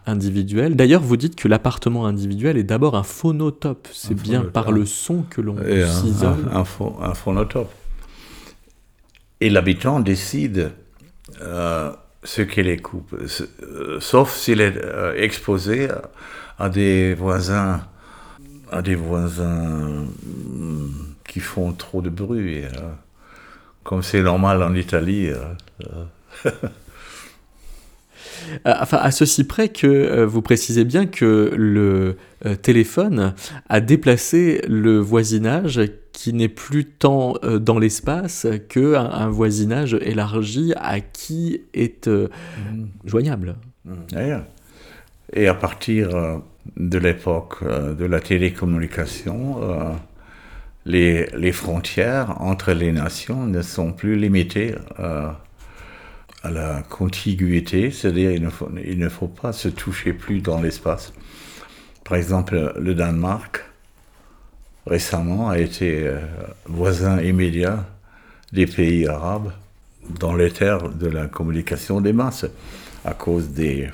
individuel. 0.06 0.78
D'ailleurs, 0.78 1.02
vous 1.02 1.18
dites 1.18 1.36
que 1.36 1.50
l'appartement 1.50 2.06
individuel 2.06 2.58
est 2.58 2.64
d'abord 2.64 2.96
un 2.96 3.04
phonotope. 3.04 3.88
C'est 3.92 4.16
bien 4.16 4.42
par 4.42 4.72
le 4.72 4.86
son 4.86 5.24
que 5.30 5.42
l'on 5.42 5.58
s'isole. 5.58 6.50
Un, 6.52 6.64
un, 7.02 7.14
phonotope. 7.14 7.72
Et 9.42 9.50
l'habitant 9.50 10.00
décide 10.00 10.72
euh, 11.42 11.92
ce 12.26 12.42
qu'il 12.42 12.68
écoute, 12.68 13.06
sauf 14.00 14.36
s'il 14.36 14.60
est 14.60 14.78
exposé 15.16 15.88
à 16.60 16.70
des 16.70 17.14
voisins, 17.14 17.82
à 18.72 18.82
des 18.82 18.96
voisins 18.96 20.06
qui 21.28 21.40
font 21.40 21.72
trop 21.72 22.02
de 22.02 22.10
bruit. 22.10 22.66
Hein. 22.66 22.98
Comme 23.84 24.04
c'est 24.04 24.22
normal 24.22 24.62
en 24.64 24.74
Italie. 24.74 25.30
Hein. 28.66 28.76
Enfin, 28.82 28.98
à 28.98 29.12
ceci 29.12 29.44
près 29.44 29.70
que 29.70 29.88
euh, 29.88 30.26
vous 30.26 30.42
précisez 30.42 30.84
bien 30.84 31.06
que 31.06 31.52
le 31.56 32.18
euh, 32.46 32.56
téléphone 32.56 33.34
a 33.70 33.82
déplacé 33.82 34.62
le 34.68 35.00
voisinage 35.00 35.82
qui 36.12 36.34
n'est 36.34 36.50
plus 36.50 36.86
tant 36.86 37.36
euh, 37.44 37.60
dans 37.60 37.80
l'espace 37.80 38.48
que 38.70 38.96
un, 38.96 39.30
voisinage 39.30 39.98
élargi 40.02 40.74
à 40.78 41.00
qui 41.00 41.62
est 41.74 42.08
mmh. 42.08 42.30
joignable. 43.06 43.56
Mmh. 43.86 43.94
Et 45.34 45.48
à 45.48 45.54
partir 45.54 46.10
de 46.78 46.98
l'époque 46.98 47.64
de 47.64 48.06
la 48.06 48.20
télécommunication, 48.20 49.60
les, 50.86 51.52
frontières 51.52 52.42
entre 52.42 52.72
les 52.72 52.92
nations 52.92 53.46
ne 53.48 53.62
sont 53.62 53.92
plus 53.92 54.16
limitées 54.16 54.76
euh, 55.00 55.30
à 56.46 56.52
la 56.52 56.84
contiguïté, 56.84 57.90
c'est-à-dire 57.90 58.32
il, 58.32 58.48
il, 58.86 59.00
ne 59.00 59.10
faut 59.10 59.28
pas 59.28 59.52
se 59.52 59.68
toucher 59.68 60.14
plus 60.14 60.42
dans 60.42 60.62
l'espace. 60.62 61.12
Par 62.04 62.18
exemple, 62.18 62.74
le 62.80 62.94
Danemark, 62.94 63.66
récemment, 64.86 65.50
a 65.50 65.58
été 65.58 66.08
euh, 66.08 66.20
voisin 66.66 67.20
immédiat 67.20 67.86
des 68.54 68.68
pays 68.68 69.08
arabes 69.08 69.52
dans 70.20 70.36
les 70.36 70.52
terres 70.52 70.90
de 70.90 71.08
la 71.08 71.26
communication 71.26 72.00
des 72.00 72.14
masses, 72.14 72.46
à 73.04 73.14
cause 73.14 73.50
des, 73.50 73.90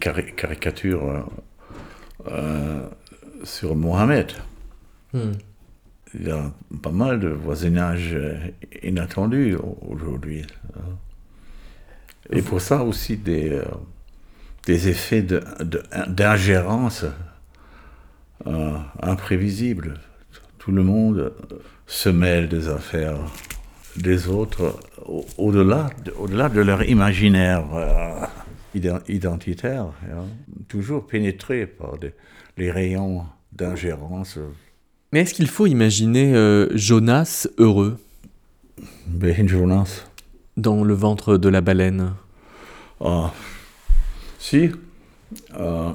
caricatures 0.00 1.30
euh, 2.26 2.82
sur 3.44 3.76
Mohamed. 3.76 4.32
Hmm 5.12 5.32
il 6.14 6.26
y 6.26 6.30
a 6.30 6.50
pas 6.82 6.90
mal 6.90 7.20
de 7.20 7.28
voisinage 7.28 8.14
euh, 8.14 8.38
inattendu 8.82 9.56
aujourd'hui. 9.86 10.44
Hein. 10.74 10.80
Et 12.30 12.42
pour 12.42 12.60
ça 12.60 12.82
aussi 12.82 13.16
des, 13.16 13.50
euh, 13.50 13.64
des 14.66 14.88
effets 14.88 15.22
d'ingérence 16.08 17.04
de, 17.04 17.10
euh, 18.46 18.76
imprévisibles. 19.02 19.98
Tout 20.58 20.72
le 20.72 20.82
monde 20.82 21.32
se 21.86 22.08
mêle 22.08 22.48
des 22.48 22.68
affaires 22.68 23.18
des 23.96 24.28
autres 24.28 24.78
au-delà 25.38 25.90
au 26.18 26.28
-delà 26.28 26.52
de 26.52 26.60
leur 26.60 26.82
imaginaire 26.82 27.64
identitaire, 29.08 29.86
hein. 30.04 30.26
toujours 30.68 31.06
pénétré 31.06 31.66
par 31.66 31.94
les 32.56 32.70
rayons 32.70 33.24
d'ingérence 33.50 34.38
mais 35.12 35.20
est-ce 35.20 35.32
qu'il 35.32 35.48
faut 35.48 35.66
imaginer 35.66 36.34
euh, 36.34 36.68
Jonas 36.76 37.48
heureux? 37.56 37.98
Ben 39.06 39.48
Jonas 39.48 40.04
Dans 40.58 40.84
le 40.84 40.92
ventre 40.92 41.38
de 41.38 41.48
la 41.48 41.60
baleine 41.62 42.12
Ah. 43.00 43.32
Si. 44.38 44.70
Euh. 45.58 45.92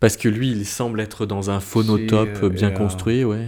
Parce 0.00 0.16
que 0.16 0.28
lui, 0.28 0.50
il 0.50 0.66
semble 0.66 1.00
être 1.00 1.24
dans 1.24 1.48
un 1.50 1.60
phonotope 1.60 2.44
bien 2.46 2.72
construit, 2.72 3.24
ouais. 3.24 3.46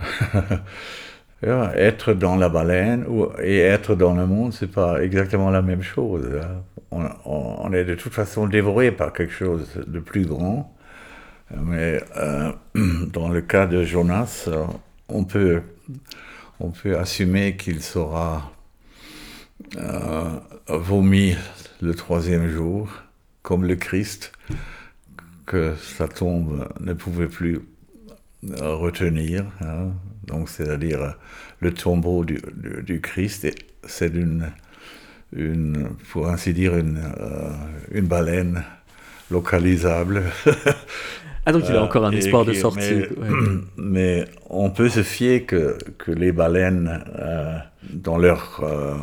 être 1.42 2.12
dans 2.12 2.36
la 2.36 2.48
baleine 2.48 3.04
ou, 3.08 3.28
et 3.42 3.58
être 3.58 3.94
dans 3.94 4.14
le 4.14 4.26
monde, 4.26 4.52
c'est 4.52 4.70
pas 4.70 5.02
exactement 5.02 5.50
la 5.50 5.62
même 5.62 5.82
chose. 5.82 6.28
Hein. 6.42 6.62
On, 6.90 7.08
on, 7.24 7.72
est 7.72 7.84
de 7.84 7.94
toute 7.94 8.12
façon 8.12 8.46
dévoré 8.46 8.92
par 8.92 9.14
quelque 9.14 9.32
chose 9.32 9.66
de 9.86 9.98
plus 9.98 10.26
grand. 10.26 10.76
Mais 11.56 12.02
euh, 12.18 12.52
dans 13.12 13.28
le 13.28 13.40
cas 13.40 13.66
de 13.66 13.82
Jonas, 13.82 14.44
euh, 14.48 14.64
on 15.08 15.24
peut, 15.24 15.62
on 16.62 16.70
peut 16.70 16.96
assumer 16.96 17.56
qu'il 17.56 17.82
sera 17.82 18.52
euh, 19.76 20.38
vomi 20.68 21.34
le 21.80 21.94
troisième 21.94 22.48
jour, 22.48 22.88
comme 23.42 23.64
le 23.64 23.74
Christ, 23.74 24.32
que 25.44 25.74
sa 25.74 26.06
tombe 26.06 26.68
ne 26.78 26.92
pouvait 26.92 27.26
plus 27.26 27.60
retenir. 28.60 29.44
Hein. 29.60 29.88
Donc, 30.26 30.48
c'est-à-dire 30.48 31.16
le 31.58 31.74
tombeau 31.74 32.24
du, 32.24 33.00
Christ, 33.00 33.48
c'est 33.84 34.14
une, 34.14 34.52
pour 36.10 36.28
ainsi 36.28 36.54
dire, 36.54 36.76
une, 36.76 37.02
une 37.90 38.06
baleine 38.06 38.62
localisable 39.32 40.22
Ah, 41.44 41.50
donc 41.50 41.64
il 41.68 41.74
a 41.74 41.82
encore 41.82 42.04
un 42.04 42.12
euh, 42.12 42.18
espoir 42.18 42.44
de 42.44 42.52
sortie. 42.52 43.02
Mais, 43.76 44.26
on 44.48 44.70
peut 44.70 44.88
se 44.88 45.02
fier 45.02 45.44
que, 45.44 45.76
que 45.98 46.12
les 46.12 46.30
baleines, 46.30 47.04
euh, 47.18 47.58
dans 47.90 48.16
leur 48.16 48.60
euh, 48.62 48.94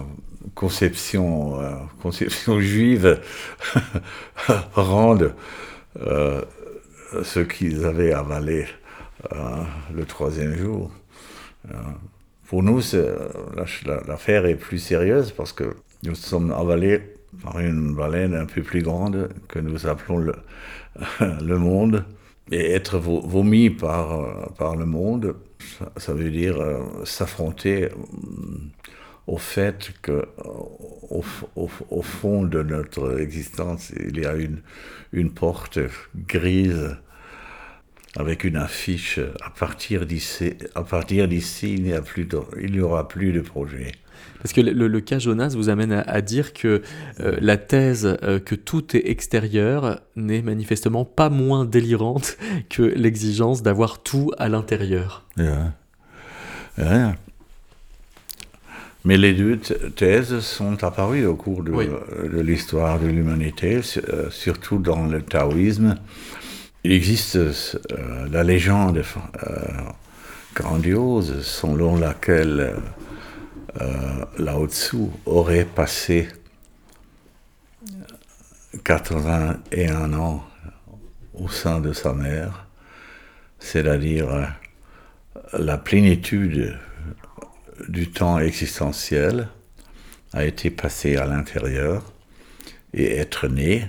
conception, 0.55 1.59
conception 2.01 2.59
juive, 2.61 3.19
rendent 4.73 5.33
ce 7.23 7.39
qu'ils 7.39 7.85
avaient 7.85 8.13
avalé 8.13 8.65
le 9.93 10.05
troisième 10.05 10.55
jour. 10.55 10.91
pour 12.47 12.63
nous, 12.63 12.81
l'affaire 14.07 14.45
est 14.45 14.55
plus 14.55 14.79
sérieuse 14.79 15.31
parce 15.31 15.51
que 15.51 15.75
nous 16.03 16.15
sommes 16.15 16.51
avalés 16.51 17.01
par 17.43 17.59
une 17.59 17.93
baleine 17.93 18.33
un 18.33 18.45
peu 18.45 18.61
plus 18.61 18.81
grande 18.81 19.29
que 19.47 19.59
nous 19.59 19.87
appelons 19.87 20.17
le, 20.17 20.35
le 21.19 21.57
monde 21.57 22.05
et 22.51 22.71
être 22.71 22.97
vomi 22.97 23.69
par, 23.69 24.19
euh, 24.19 24.45
par 24.57 24.75
le 24.75 24.85
monde, 24.85 25.35
ça, 25.97 26.13
veut 26.13 26.31
dire 26.31 26.59
euh, 26.59 27.05
s'affronter 27.05 27.85
euh, 27.85 27.89
au 29.27 29.37
fait 29.37 29.91
que 30.01 30.25
au, 31.09 32.01
fond 32.01 32.43
de 32.43 32.63
notre 32.63 33.19
existence, 33.19 33.91
il 33.91 34.19
y 34.19 34.25
a 34.25 34.33
une, 34.33 34.61
une 35.13 35.31
porte 35.31 35.79
grise 36.27 36.97
avec 38.15 38.43
une 38.43 38.57
affiche 38.57 39.19
à 39.41 39.51
partir 39.51 40.07
d'ici, 40.07 40.53
à 40.73 40.81
partir 40.81 41.27
d'ici, 41.27 41.75
il 41.75 42.71
n'y 42.71 42.79
aura 42.81 43.07
plus 43.07 43.31
de 43.31 43.41
projet. 43.41 43.91
Parce 44.41 44.53
que 44.53 44.61
le, 44.61 45.01
cas 45.01 45.19
Jonas 45.19 45.53
vous 45.55 45.69
amène 45.69 45.91
à, 45.91 46.21
dire 46.21 46.53
que 46.53 46.81
euh, 47.19 47.37
la 47.41 47.57
thèse 47.57 48.17
euh, 48.23 48.39
que 48.39 48.55
tout 48.55 48.95
est 48.95 49.09
extérieur 49.09 49.99
n'est 50.15 50.41
manifestement 50.41 51.03
pas 51.03 51.29
moins 51.29 51.65
délirante 51.65 52.37
que 52.69 52.83
l'exigence 52.83 53.61
d'avoir 53.63 54.01
tout 54.01 54.31
à 54.37 54.47
l'intérieur. 54.47 55.25
Mais 59.05 59.17
les 59.17 59.33
deux 59.33 59.57
thèses 59.57 60.39
sont 60.39 60.83
apparues 60.83 61.25
au 61.25 61.35
cours 61.35 61.63
de, 61.63 62.41
l'histoire 62.41 62.99
de 62.99 63.07
l'humanité, 63.07 63.81
euh, 64.09 64.29
surtout 64.29 64.77
dans 64.77 65.05
le 65.05 65.21
taoïsme. 65.21 65.95
Il 66.85 66.93
existe 66.93 67.37
la 68.31 68.43
légende 68.43 69.03
grandiose 70.55 71.41
selon 71.41 71.97
laquelle 71.97 72.73
euh, 73.81 74.67
Tzu 74.67 74.97
aurait 75.25 75.65
passé 75.65 76.27
81 78.83 80.13
ans 80.13 80.45
au 81.33 81.47
sein 81.47 81.79
de 81.79 81.93
sa 81.93 82.13
mère, 82.13 82.67
c'est-à-dire 83.59 84.29
euh, 84.29 84.45
la 85.57 85.77
plénitude 85.77 86.77
du 87.87 88.11
temps 88.11 88.39
existentiel 88.39 89.47
a 90.33 90.45
été 90.45 90.69
passée 90.69 91.15
à 91.15 91.25
l'intérieur 91.25 92.13
et 92.93 93.15
être 93.17 93.47
né 93.47 93.87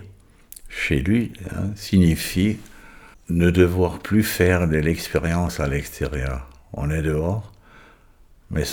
chez 0.68 1.01
lui 1.01 1.33
hein, 1.51 1.70
signifie 1.74 2.59
ne 3.28 3.51
devoir 3.51 3.99
plus 3.99 4.22
faire 4.22 4.68
de 4.68 4.76
l'expérience 4.76 5.61
à 5.61 5.68
l'extérieur. 5.68 6.49
On 6.72 6.91
est 6.91 7.03
dehors, 7.03 7.53
mais 8.51 8.64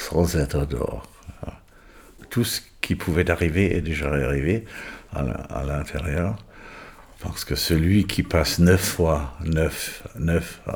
sans 0.00 0.36
être 0.36 0.66
dehors. 0.66 1.06
Tout 2.30 2.44
ce 2.44 2.60
qui 2.80 2.94
pouvait 2.94 3.30
arriver 3.30 3.76
est 3.76 3.80
déjà 3.80 4.08
arrivé 4.12 4.64
à 5.12 5.64
l'intérieur. 5.64 6.36
Parce 7.20 7.44
que 7.44 7.54
celui 7.54 8.06
qui 8.06 8.22
passe 8.22 8.58
neuf 8.58 8.80
fois, 8.80 9.34
neuf, 9.44 10.02
neuf, 10.18 10.62
euh, 10.68 10.72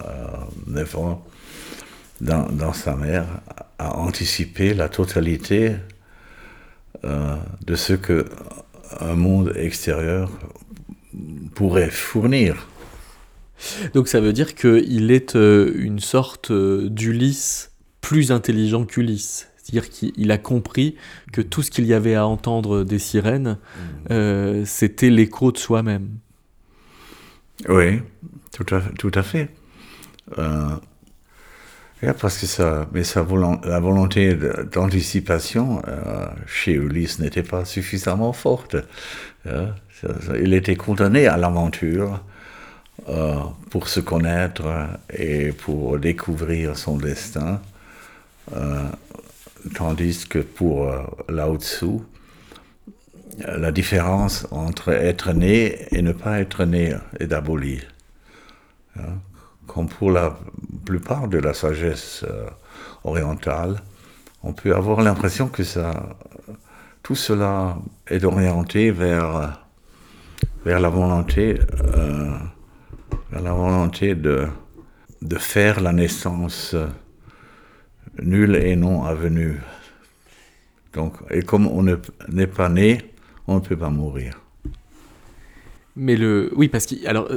neuf 0.66 0.94
ans 0.96 1.24
dans, 2.20 2.46
dans, 2.50 2.74
sa 2.74 2.96
mère 2.96 3.26
a 3.78 3.96
anticipé 3.96 4.74
la 4.74 4.90
totalité 4.90 5.76
euh, 7.04 7.36
de 7.66 7.74
ce 7.74 7.94
que 7.94 8.26
un 9.00 9.14
monde 9.14 9.52
extérieur 9.56 10.30
pourrait 11.54 11.90
fournir. 11.90 12.68
Donc 13.94 14.08
ça 14.08 14.20
veut 14.20 14.34
dire 14.34 14.54
qu'il 14.54 15.10
est 15.10 15.36
euh, 15.36 15.72
une 15.76 15.98
sorte 15.98 16.52
d'Ulysse 16.52 17.70
plus 18.04 18.32
intelligent 18.32 18.84
qu'Ulysse. 18.84 19.48
C'est-à-dire 19.56 19.88
qu'il 19.88 20.30
a 20.30 20.36
compris 20.36 20.94
que 21.32 21.40
tout 21.40 21.62
ce 21.62 21.70
qu'il 21.70 21.86
y 21.86 21.94
avait 21.94 22.14
à 22.14 22.26
entendre 22.26 22.84
des 22.84 22.98
sirènes, 22.98 23.56
mmh. 23.56 23.78
euh, 24.10 24.62
c'était 24.66 25.08
l'écho 25.08 25.52
de 25.52 25.56
soi-même. 25.56 26.10
Oui, 27.66 28.02
tout 28.52 28.66
à, 28.74 28.82
tout 28.98 29.10
à 29.14 29.22
fait. 29.22 29.48
Euh, 30.36 30.76
parce 32.20 32.36
que 32.36 32.44
ça, 32.44 32.86
mais 32.92 33.04
sa 33.04 33.20
la 33.64 33.80
volonté 33.80 34.36
d'anticipation 34.70 35.80
euh, 35.88 36.26
chez 36.46 36.72
Ulysse 36.72 37.18
n'était 37.20 37.42
pas 37.42 37.64
suffisamment 37.64 38.34
forte. 38.34 38.76
il 40.38 40.52
était 40.52 40.76
condamné 40.76 41.26
à 41.26 41.38
l'aventure 41.38 42.20
pour 43.70 43.88
se 43.88 44.00
connaître 44.00 44.64
et 45.10 45.52
pour 45.52 45.98
découvrir 45.98 46.76
son 46.76 46.98
destin. 46.98 47.62
Euh, 48.52 48.88
tandis 49.74 50.26
que 50.28 50.38
pour 50.38 50.88
euh, 50.88 51.02
Lao 51.28 51.56
Tzu, 51.56 52.00
la 53.38 53.72
différence 53.72 54.46
entre 54.50 54.90
être 54.90 55.32
né 55.32 55.86
et 55.90 56.02
ne 56.02 56.12
pas 56.12 56.40
être 56.40 56.64
né 56.64 56.94
est 57.18 57.32
abolie. 57.32 57.80
Hein? 58.96 59.18
Comme 59.66 59.88
pour 59.88 60.10
la 60.10 60.38
plupart 60.84 61.26
de 61.26 61.38
la 61.38 61.54
sagesse 61.54 62.24
euh, 62.28 62.48
orientale, 63.02 63.82
on 64.42 64.52
peut 64.52 64.76
avoir 64.76 65.00
l'impression 65.00 65.48
que 65.48 65.64
ça, 65.64 66.16
tout 67.02 67.14
cela 67.14 67.78
est 68.08 68.24
orienté 68.24 68.90
vers, 68.90 69.58
vers 70.66 70.80
la 70.80 70.90
volonté, 70.90 71.58
la 73.32 73.52
volonté 73.54 74.14
de, 74.14 74.46
de 75.22 75.38
faire 75.38 75.80
la 75.80 75.94
naissance 75.94 76.76
nul 78.22 78.56
et 78.56 78.76
non 78.76 79.04
avenu. 79.04 79.56
Donc, 80.92 81.14
et 81.30 81.42
comme 81.42 81.66
on 81.66 81.82
n'est 81.82 82.46
pas 82.46 82.68
né, 82.68 83.02
on 83.46 83.56
ne 83.56 83.60
peut 83.60 83.76
pas 83.76 83.90
mourir. 83.90 84.40
Mais 85.96 86.16
le, 86.16 86.52
oui, 86.56 86.68
parce 86.68 86.86
qu'il, 86.86 87.06
alors, 87.06 87.28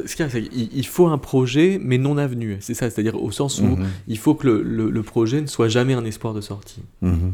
faut 0.86 1.08
un 1.08 1.18
projet, 1.20 1.80
mais 1.82 2.00
non 2.00 2.18
avenu. 2.18 2.58
C'est 2.60 2.74
ça, 2.74 2.90
c'est-à-dire 2.90 3.22
au 3.22 3.32
sens 3.32 3.62
où 3.62 3.66
mhm. 3.66 3.86
il 4.08 4.18
faut 4.18 4.34
que 4.34 4.48
le, 4.48 4.90
le, 4.90 5.04
projet 5.04 5.42
ne 5.42 5.46
soit 5.46 5.68
jamais 5.68 5.94
un 5.94 6.06
espoir 6.06 6.34
de 6.34 6.42
sortie. 6.42 6.82
Mhm. 7.02 7.34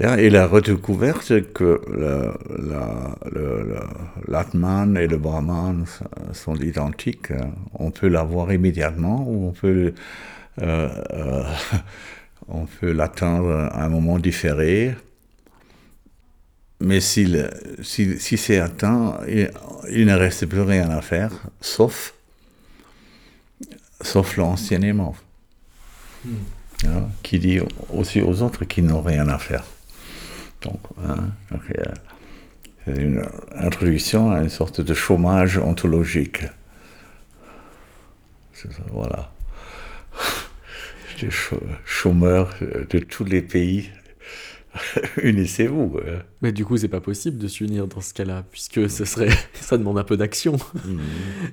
Et 0.00 0.28
la 0.28 0.46
redécouverte 0.46 1.52
que 1.52 1.80
l'Atman 4.28 4.96
et 4.96 5.06
le 5.06 5.16
Brahman 5.16 5.84
sont 6.32 6.56
identiques, 6.56 7.32
on 7.74 7.90
peut 7.90 8.08
l'avoir 8.08 8.52
immédiatement 8.52 9.24
ou 9.26 9.48
on 9.48 9.52
peut 9.52 9.94
euh, 10.62 10.88
euh, 11.12 11.44
on 12.48 12.66
peut 12.66 12.92
l'atteindre 12.92 13.68
à 13.72 13.84
un 13.84 13.88
moment 13.88 14.18
différé. 14.18 14.94
Mais 16.80 17.00
si, 17.00 17.36
si, 17.82 18.36
c'est 18.36 18.60
atteint, 18.60 19.18
il, 19.26 20.06
ne 20.06 20.14
reste 20.14 20.46
plus 20.46 20.60
rien 20.60 20.90
à 20.90 21.00
faire, 21.00 21.32
sauf, 21.60 22.14
sauf 24.00 24.36
l'enseignement. 24.36 25.16
Hmm. 26.24 26.34
Hein, 26.86 27.08
qui 27.24 27.40
dit 27.40 27.58
aussi 27.92 28.20
aux 28.20 28.42
autres 28.42 28.64
qu'ils 28.64 28.84
n'ont 28.86 29.02
rien 29.02 29.28
à 29.28 29.38
faire. 29.38 29.64
Donc, 30.62 30.80
hein, 31.04 31.30
c'est 32.84 33.02
une 33.02 33.26
introduction 33.56 34.30
à 34.30 34.40
une 34.40 34.48
sorte 34.48 34.80
de 34.80 34.94
chômage 34.94 35.58
ontologique. 35.58 36.44
Voilà 38.92 39.30
chômeurs 41.84 42.54
de 42.90 42.98
tous 42.98 43.24
les 43.24 43.42
pays. 43.42 43.90
Unissez-vous. 45.22 45.98
Mais 46.42 46.52
du 46.52 46.64
coup, 46.64 46.76
c'est 46.76 46.88
pas 46.88 47.00
possible 47.00 47.38
de 47.38 47.48
s'unir 47.48 47.86
dans 47.86 48.00
ce 48.00 48.14
cas-là, 48.14 48.44
puisque 48.50 48.88
ce 48.88 49.04
serait, 49.04 49.30
ça 49.54 49.78
demande 49.78 49.98
un 49.98 50.04
peu 50.04 50.16
d'action. 50.16 50.56
Mhm. 50.84 50.98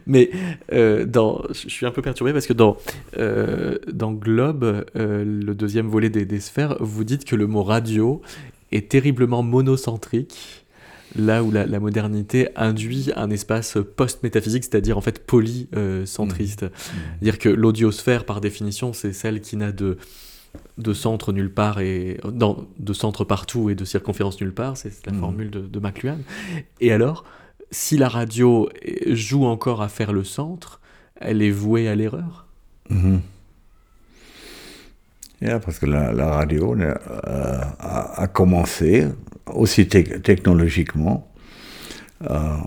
Mais 0.08 0.30
euh, 0.72 1.06
dans, 1.06 1.44
je 1.50 1.70
suis 1.70 1.86
un 1.86 1.92
peu 1.92 2.02
perturbé 2.02 2.34
parce 2.34 2.48
que 2.48 2.54
dans, 2.54 2.78
euh, 3.18 3.78
dans 3.92 4.12
Globe, 4.14 4.86
euh, 4.96 5.24
le 5.26 5.56
deuxième 5.56 5.88
volet 5.88 6.10
des, 6.10 6.26
des, 6.26 6.40
sphères, 6.40 6.78
vous 6.80 7.04
dites 7.04 7.26
que 7.26 7.36
le 7.36 7.48
mot 7.48 7.64
radio 7.64 8.22
est 8.72 8.90
terriblement 8.90 9.44
monocentrique 9.44 10.65
là 11.16 11.44
où 11.44 11.52
la, 11.52 11.80
modernité 11.80 12.50
induit 12.56 13.12
un 13.16 13.30
espace 13.30 13.78
post-métaphysique, 13.96 14.64
c'est-à-dire 14.64 14.98
en 14.98 15.02
fait 15.02 15.26
polycentriste. 15.26 16.64
Mmh. 16.64 16.68
Mmh. 16.68 17.24
Dire 17.24 17.40
que 17.40 17.50
l'audiosphère, 17.50 18.26
par 18.26 18.42
définition, 18.42 18.94
c'est 18.94 19.14
celle 19.14 19.42
qui 19.42 19.58
n'a 19.58 19.72
de, 19.72 19.98
de 20.78 20.94
centre 20.94 21.32
nulle 21.32 21.54
part 21.54 21.80
et 21.80 22.20
dans, 22.32 22.66
de 22.80 22.94
centre 22.94 23.24
partout 23.24 23.70
et 23.70 23.76
de 23.76 23.86
circonférence 23.86 24.40
nulle 24.42 24.54
part, 24.54 24.78
c'est 24.78 25.06
la 25.06 25.14
mmh. 25.14 25.20
formule 25.20 25.50
de, 25.50 25.62
de 25.62 25.80
McLuhan. 25.80 26.20
Et 26.82 26.92
alors, 26.92 27.24
si 27.72 27.98
la 27.98 28.10
radio 28.10 28.70
joue 29.08 29.46
encore 29.46 29.82
à 29.82 29.88
faire 29.88 30.14
le 30.14 30.24
centre, 30.24 30.80
elle 31.20 31.42
est 31.42 31.52
vouée 31.52 31.88
à 31.88 31.96
l'erreur? 31.96 32.46
parce 35.64 35.80
que 35.80 35.86
la, 35.86 36.30
radio 36.30 36.76
euh, 36.76 36.94
a, 37.80 38.28
commencé 38.28 39.08
aussi 39.54 39.88
technologiquement, 39.88 41.28
euh, 42.30 42.58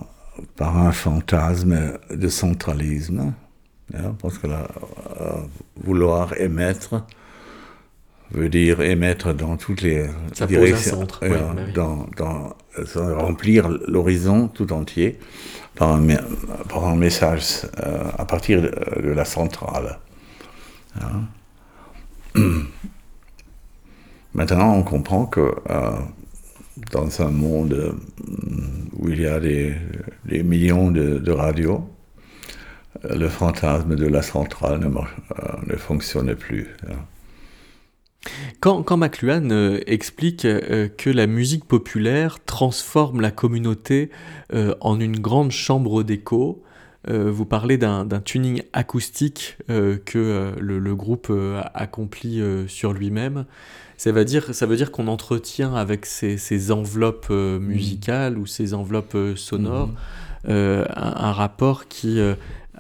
par 0.57 0.79
un 0.79 0.93
fantasme 0.93 1.99
de 2.11 2.29
centralisme, 2.29 3.33
hein, 3.95 4.15
parce 4.21 4.39
que 4.39 4.47
euh, 4.47 4.59
vouloir 5.83 6.39
émettre 6.41 7.05
veut 8.31 8.49
dire 8.51 8.83
émettre 8.83 9.35
dans 9.35 9.57
toutes 9.57 9.81
les 9.81 10.07
directions, 10.47 11.07
euh, 11.23 11.73
dans, 11.75 12.07
dans, 12.17 12.55
remplir 12.95 13.69
l'horizon 13.89 14.49
tout 14.49 14.73
entier 14.73 15.19
par 15.75 15.95
un, 15.95 16.07
par 16.69 16.87
un 16.87 16.95
message 16.95 17.63
à 18.19 18.25
partir 18.27 18.61
de, 18.61 19.09
la 19.09 19.25
centrale. 19.25 19.99
Hein. 21.01 21.23
Maintenant, 24.35 24.75
on 24.75 24.83
comprend 24.83 25.25
que 25.25 25.55
dans 26.91 27.23
un 27.23 27.31
monde 27.31 27.95
où 28.99 29.09
il 29.09 29.21
y 29.21 29.27
a 29.27 29.41
des, 29.41 29.75
millions 30.43 30.91
de, 30.91 31.31
radios, 31.31 31.89
le 33.09 33.29
fantasme 33.29 33.97
de 33.97 34.07
la 34.07 34.23
centrale 34.23 34.81
ne, 34.81 34.89
ne 34.89 35.77
fonctionnait 35.77 36.35
plus. 36.35 36.69
Hein. 36.89 36.97
Quand, 38.61 38.83
quand 38.83 38.97
McLuhan 38.97 39.51
euh, 39.51 39.81
explique 39.87 40.45
euh, 40.45 40.89
que 40.89 41.11
la 41.11 41.27
musique 41.27 41.65
populaire 41.65 42.39
transforme 42.45 43.21
la 43.21 43.31
communauté 43.31 44.11
euh, 44.53 44.75
en 44.81 44.99
une 45.01 45.21
grande 45.21 45.51
chambre 45.51 46.03
d'écho, 46.03 46.63
vous 47.11 47.47
parlez 47.47 47.79
d'un 47.79 48.07
tuning 48.23 48.63
acoustique 48.75 49.57
que 49.69 50.53
le, 50.61 50.95
groupe 50.95 51.33
accomplit 51.73 52.43
sur 52.67 52.93
lui-même. 52.93 53.47
Ça 53.99 54.13
veut 54.13 54.25
dire, 54.25 54.55
ça 54.55 54.65
veut 54.65 54.77
dire 54.77 54.91
qu'on 54.91 55.09
entretient 55.09 55.75
avec 55.75 56.07
ces, 56.07 56.73
enveloppes 56.73 57.31
musicales 57.31 58.39
ou 58.39 58.47
ces 58.47 58.73
enveloppes 58.73 59.19
sonores 59.37 59.89
mmh. 60.47 60.49
un, 60.49 61.33
rapport 61.33 61.89
qui 61.89 62.21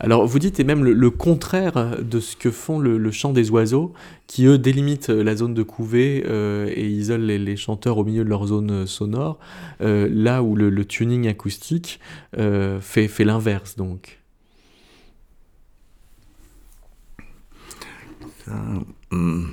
alors 0.01 0.27
vous 0.27 0.39
dites, 0.39 0.61
et 0.61 0.65
même 0.65 0.85
le, 0.85 1.11
contraire 1.11 1.99
de 2.01 2.21
ce 2.21 2.37
que 2.37 2.53
font 2.53 2.79
le, 2.79 3.11
chant 3.11 3.33
des 3.33 3.51
oiseaux, 3.51 3.93
qui 4.29 4.47
eux 4.47 4.57
délimitent 4.57 5.09
la 5.09 5.35
zone 5.35 5.55
de 5.55 5.63
couvée 5.65 6.25
euh, 6.27 6.71
et 6.73 6.87
isolent 6.87 7.27
les, 7.27 7.57
chanteurs 7.57 7.99
au 7.99 8.05
milieu 8.05 8.23
de 8.23 8.29
leur 8.29 8.47
zone 8.47 8.87
sonore, 8.87 9.39
euh, 9.81 10.09
là 10.11 10.43
où 10.45 10.55
le, 10.55 10.85
tuning 10.85 11.27
acoustique 11.27 11.99
euh, 12.39 12.81
fait, 12.81 13.09
fait 13.09 13.25
l'inverse 13.25 13.77
donc. 13.77 14.21
Hmm. 19.11 19.47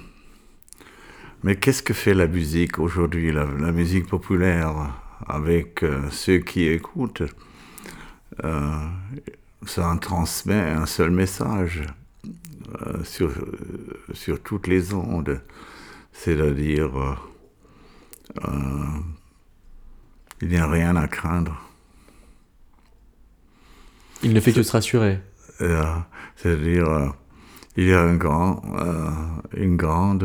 Mais 1.46 1.56
qu'est-ce 1.56 1.82
que 1.82 1.94
fait 1.94 2.14
la 2.14 2.28
musique 2.28 2.80
aujourd'hui, 2.80 3.32
la, 3.32 3.46
musique 3.72 4.08
populaire, 4.08 4.74
avec 5.28 5.86
ceux 6.12 6.40
qui 6.40 6.68
écoutent? 6.68 7.24
Ça 8.42 9.88
en 9.88 9.98
transmet 9.98 10.72
un 10.72 10.86
seul 10.86 11.12
message 11.12 11.84
euh, 12.82 13.04
sur, 13.04 13.32
sur 14.14 14.42
toutes 14.42 14.68
les 14.68 14.94
ondes, 14.94 15.40
c'est-à-dire 16.12 17.00
euh, 17.00 17.16
euh, 18.48 19.00
il 20.42 20.50
n'y 20.50 20.58
a 20.58 20.68
rien 20.68 20.96
à 20.96 21.08
craindre. 21.08 21.56
Il 24.24 24.34
ne 24.34 24.40
fait 24.40 24.52
que 24.52 24.64
se 24.64 24.72
rassurer. 24.72 25.20
c'est-à-dire 25.60 27.14
il 27.78 27.86
y 27.86 27.94
a 27.94 28.02
un 28.02 28.16
grand, 28.16 28.62
une 29.56 29.78
grande 29.78 30.24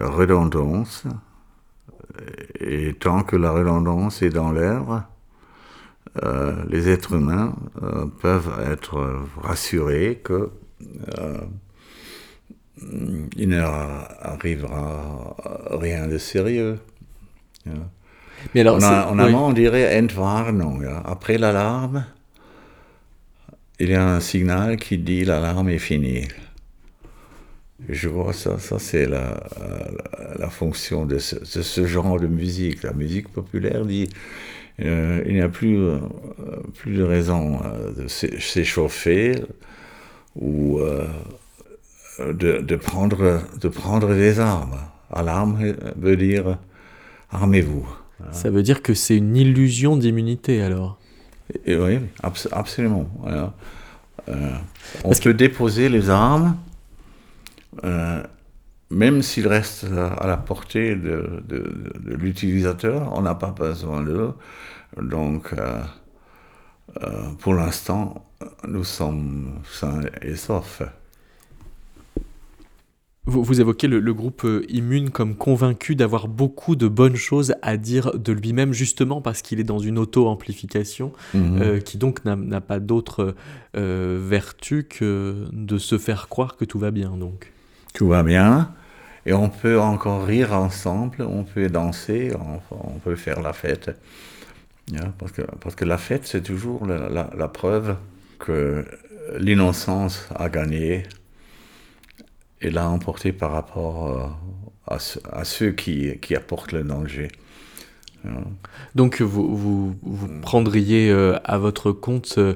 redondance, 0.00 1.04
et 2.58 2.94
tant 2.94 3.22
que 3.22 3.36
la 3.36 3.50
redondance 3.50 4.22
est 4.22 4.30
dans 4.30 4.52
l'air, 4.52 5.04
euh, 6.22 6.64
les 6.68 6.88
êtres 6.88 7.14
humains 7.14 7.54
euh, 7.82 8.06
peuvent 8.20 8.50
être 8.68 9.22
rassurés 9.40 10.20
que 10.24 10.50
euh, 11.18 11.38
il 13.36 13.48
n'arrivera 13.50 15.36
rien 15.70 16.08
de 16.08 16.18
sérieux. 16.18 16.78
Mais 18.54 18.62
alors, 18.62 18.78
on, 18.78 18.82
a, 18.82 19.08
on, 19.12 19.18
on 19.18 19.52
dirait 19.52 20.00
Entwarnung. 20.00 20.88
Après 21.04 21.38
l'alarme, 21.38 22.06
il 23.78 23.90
y 23.90 23.94
a 23.94 24.06
un 24.06 24.20
signal 24.20 24.76
qui 24.78 24.98
dit 24.98 25.24
l'alarme 25.24 25.68
est 25.68 25.78
finie. 25.78 26.26
Je 27.92 28.08
vois 28.08 28.32
ça, 28.32 28.58
ça 28.58 28.78
c'est 28.78 29.06
la, 29.06 29.42
la, 30.38 30.48
fonction 30.48 31.06
de 31.06 31.18
ce, 31.18 31.36
de 31.36 31.62
ce, 31.62 31.86
genre 31.86 32.20
de 32.20 32.26
musique. 32.26 32.82
La 32.82 32.92
musique 32.92 33.28
populaire 33.28 33.84
dit 33.84 34.08
euh, 34.82 35.22
il 35.26 35.34
n'y 35.34 35.40
a 35.40 35.48
plus, 35.48 35.78
euh, 35.78 35.98
plus 36.74 36.96
de 36.96 37.02
raison 37.02 37.60
euh, 37.64 37.92
de 38.02 38.08
s'échauffer 38.08 39.34
ou 40.36 40.80
de, 42.20 42.60
de, 42.60 42.76
prendre, 42.76 43.42
de 43.60 43.68
prendre 43.68 44.14
des 44.14 44.38
armes. 44.38 44.78
Alarme 45.10 45.74
veut 45.96 46.16
dire 46.16 46.56
armez-vous. 47.30 47.86
Ça 48.30 48.50
veut 48.50 48.62
dire 48.62 48.82
que 48.82 48.94
c'est 48.94 49.16
une 49.16 49.36
illusion 49.36 49.96
d'immunité 49.96 50.62
alors 50.62 50.98
Oui, 51.66 51.98
absolument. 52.52 53.10
on 55.02 55.14
peut 55.14 55.34
déposer 55.34 55.88
les 55.88 56.10
armes 56.10 56.56
même 58.90 59.22
s'ils 59.22 59.46
restent 59.46 59.86
à 60.18 60.26
la 60.26 60.36
portée 60.36 60.96
de, 60.96 61.42
l'utilisateur, 62.04 63.12
on 63.16 63.22
n'a 63.22 63.34
pas 63.34 63.52
besoin 63.52 64.02
d'eux. 64.02 64.32
Donc, 65.00 65.52
euh, 65.52 65.80
euh, 67.02 67.30
pour 67.38 67.54
l'instant, 67.54 68.26
nous 68.66 68.84
sommes 68.84 69.60
sains 69.70 70.00
et 70.22 70.34
saufs. 70.34 70.82
Vous, 73.26 73.60
évoquez 73.60 73.86
le, 73.86 74.12
groupe 74.12 74.44
euh, 74.44 74.64
Immune 74.68 75.10
comme 75.10 75.36
convaincu 75.36 75.94
d'avoir 75.94 76.26
beaucoup 76.26 76.74
de 76.74 76.88
bonnes 76.88 77.14
choses 77.14 77.54
à 77.62 77.76
dire 77.76 78.18
de 78.18 78.32
lui-même, 78.32 78.72
justement 78.72 79.20
parce 79.20 79.40
qu'il 79.42 79.60
est 79.60 79.64
dans 79.64 79.78
une 79.78 79.98
auto-amplification, 79.98 81.12
mhm. 81.34 81.80
qui 81.80 81.96
donc 81.96 82.24
n'a 82.24 82.60
pas 82.60 82.80
d'autre 82.80 83.36
vertu 83.74 84.82
que 84.82 85.46
de 85.52 85.78
se 85.78 85.96
faire 85.96 86.28
croire 86.28 86.56
que 86.56 86.64
tout 86.64 86.80
va 86.80 86.90
bien. 86.90 87.16
Donc. 87.16 87.52
Tout 87.94 88.08
va 88.08 88.22
bien, 88.22 88.72
et 89.26 89.32
on 89.32 89.48
peut 89.48 89.78
encore 89.78 90.24
rire 90.24 90.52
ensemble, 90.52 91.22
on 91.22 91.44
peut 91.44 91.68
danser, 91.68 92.32
on, 92.70 92.98
peut 92.98 93.16
faire 93.16 93.42
la 93.42 93.52
fête. 93.52 93.90
parce, 95.18 95.32
que, 95.32 95.42
parce 95.42 95.74
que 95.74 95.84
la 95.84 95.98
fête, 95.98 96.26
c'est 96.26 96.42
toujours 96.42 96.86
la, 96.86 97.48
preuve 97.48 97.96
que 98.38 98.84
l'innocence 99.38 100.28
a 100.34 100.48
gagné 100.48 101.04
et 102.62 102.70
l'a 102.70 102.88
emporté 102.88 103.32
par 103.32 103.52
rapport 103.52 104.08
euh, 104.08 104.96
à, 105.32 105.44
ceux 105.44 105.72
qui, 105.72 106.18
qui, 106.20 106.34
apportent 106.34 106.72
le 106.72 106.82
danger. 106.82 107.28
Donc 108.94 109.22
vous, 109.22 109.94
vous, 110.02 110.28
prendriez 110.42 111.10
euh, 111.10 111.38
à 111.44 111.56
votre 111.56 111.92
compte 111.92 112.38
euh, 112.38 112.54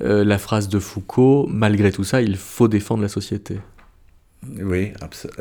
la 0.00 0.38
phrase 0.38 0.68
de 0.68 0.78
Foucault, 0.78 1.46
malgré 1.50 1.92
tout 1.92 2.04
ça, 2.04 2.22
il 2.22 2.36
faut 2.36 2.68
défendre 2.68 3.02
la 3.02 3.08
société. 3.08 3.58
Oui, 4.48 4.92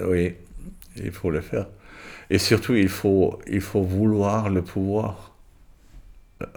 oui, 0.03 0.35
il 0.97 1.11
faut 1.11 1.31
le 1.31 1.41
faire. 1.41 1.67
Et 2.29 2.37
surtout, 2.37 2.75
il 2.75 2.89
faut, 2.89 3.39
il 3.47 3.61
faut 3.61 3.81
vouloir 3.81 4.49
le 4.49 4.61
pouvoir. 4.61 5.35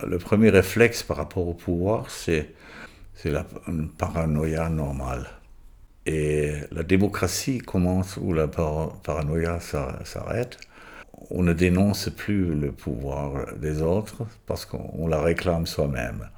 Le 0.07 0.18
premier 0.18 0.51
réflexe 0.51 1.03
par 1.03 1.16
rapport 1.16 1.47
au 1.49 1.55
pouvoir, 1.55 2.11
c'est, 2.11 2.55
c'est 3.14 3.30
la 3.30 3.45
paranoïa 3.99 4.68
normale. 4.68 5.26
Et 6.07 6.53
la 6.70 6.82
démocratie 6.82 7.59
commence 7.59 8.18
où 8.18 8.32
la 8.32 8.47
paranoïa 8.47 9.59
s'arrête. 10.05 10.59
On 11.30 11.42
ne 11.42 11.55
dénonce 11.55 12.11
plus 12.11 12.55
le 12.55 12.70
pouvoir 12.70 13.55
des 13.57 13.80
autres 13.80 14.26
parce 14.47 14.66
qu'on 14.66 15.09
la 15.09 15.22
réclame 15.22 15.66
soi-même. 15.66 16.28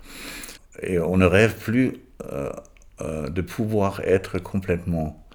Et 0.83 0.99
on 0.99 1.17
ne 1.17 1.27
rêve 1.27 1.57
plus 1.57 1.95
euh, 2.33 2.53
euh, 3.01 3.29
de 3.29 3.43
pouvoir 3.43 4.01
être 4.01 4.39
complètement 4.39 5.26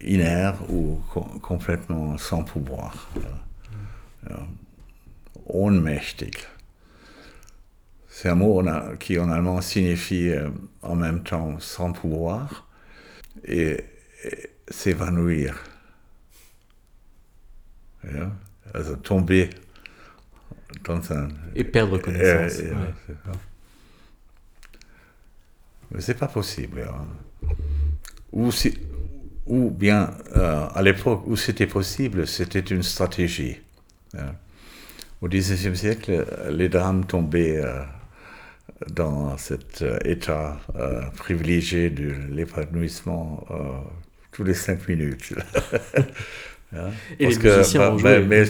inert 0.00 0.56
ou 0.70 1.00
complètement 1.42 2.18
sans 2.18 2.42
pouvoir. 2.42 3.08
Ohnmächtig. 5.46 6.36
C'est 8.08 8.28
un 8.28 8.36
mot 8.36 8.62
qui 9.00 9.18
en 9.18 9.28
allemand 9.28 9.60
signifie 9.60 10.30
euh, 10.30 10.48
en 10.82 10.94
même 10.94 11.24
temps 11.24 11.58
sans 11.58 11.92
pouvoir 11.92 12.68
et, 13.44 13.84
s'évanouir. 14.68 15.62
tomber 19.02 19.50
dans 20.84 21.12
un. 21.12 21.28
Et 21.54 21.64
perdre 21.64 21.98
connaissance. 21.98 22.62
Mais 25.90 26.00
c'est 26.00 26.14
pas 26.14 26.28
possible. 26.28 26.88
Hein. 26.88 27.48
Ou 28.32 28.50
si, 28.50 28.78
ou 29.46 29.70
bien 29.70 30.10
euh, 30.36 30.66
à 30.74 30.82
l'époque 30.82 31.22
où 31.26 31.36
c'était 31.36 31.66
possible, 31.66 32.26
c'était 32.26 32.60
une 32.60 32.82
stratégie. 32.82 33.60
Hein. 34.16 34.34
Au 35.20 35.28
XIXe 35.28 35.78
siècle, 35.78 36.26
les 36.50 36.68
dames 36.68 37.04
tombaient 37.04 37.58
euh, 37.58 37.82
dans 38.90 39.36
cet 39.36 39.82
euh, 39.82 39.98
état 40.04 40.58
privilégié 41.16 41.90
de 41.90 42.12
l'épanouissement 42.30 43.46
tous 44.32 44.44
les 44.44 44.54
cinq 44.54 44.88
minutes. 44.88 45.34
Hein? 46.76 46.90
Et 47.20 47.28
les 47.28 47.36
musiciens 47.36 47.92
bah, 47.92 48.18
bah, 48.18 48.20
mais, 48.20 48.44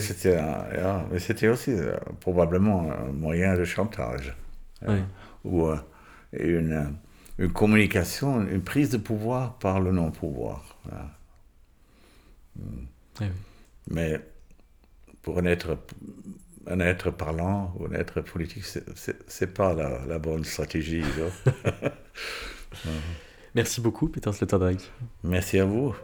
c'était 1.19 1.47
aussi 1.47 1.75
probablement 2.21 2.91
un 2.91 3.11
moyen 3.11 3.55
de 3.55 3.63
chantage. 3.65 4.35
Hein, 4.83 5.01
ou 5.43 5.69
une 6.33 6.95
une 7.37 7.51
communication, 7.51 8.47
une 8.47 8.61
prise 8.61 8.89
de 8.89 8.97
pouvoir 8.97 9.57
par 9.59 9.79
le 9.79 9.91
non-pouvoir. 9.91 10.77
Hmm. 12.55 12.85
Eh 13.21 13.25
Mais 13.89 14.19
pour 15.21 15.39
un 15.39 15.45
être, 15.45 15.77
un 16.67 16.79
être 16.79 17.11
parlant 17.11 17.73
ou 17.77 17.85
un 17.85 17.91
être 17.91 18.21
politique, 18.21 18.63
c'est 18.63 19.41
n'est 19.41 19.47
pas 19.47 19.73
la, 19.73 20.05
la, 20.05 20.19
bonne 20.19 20.43
stratégie. 20.45 21.03
Merci 23.55 23.81
beaucoup, 23.81 24.07
Peter 24.07 24.31
Sloterdijk. 24.31 24.91
Merci 25.23 25.59
à 25.59 25.65
vous. 25.65 25.95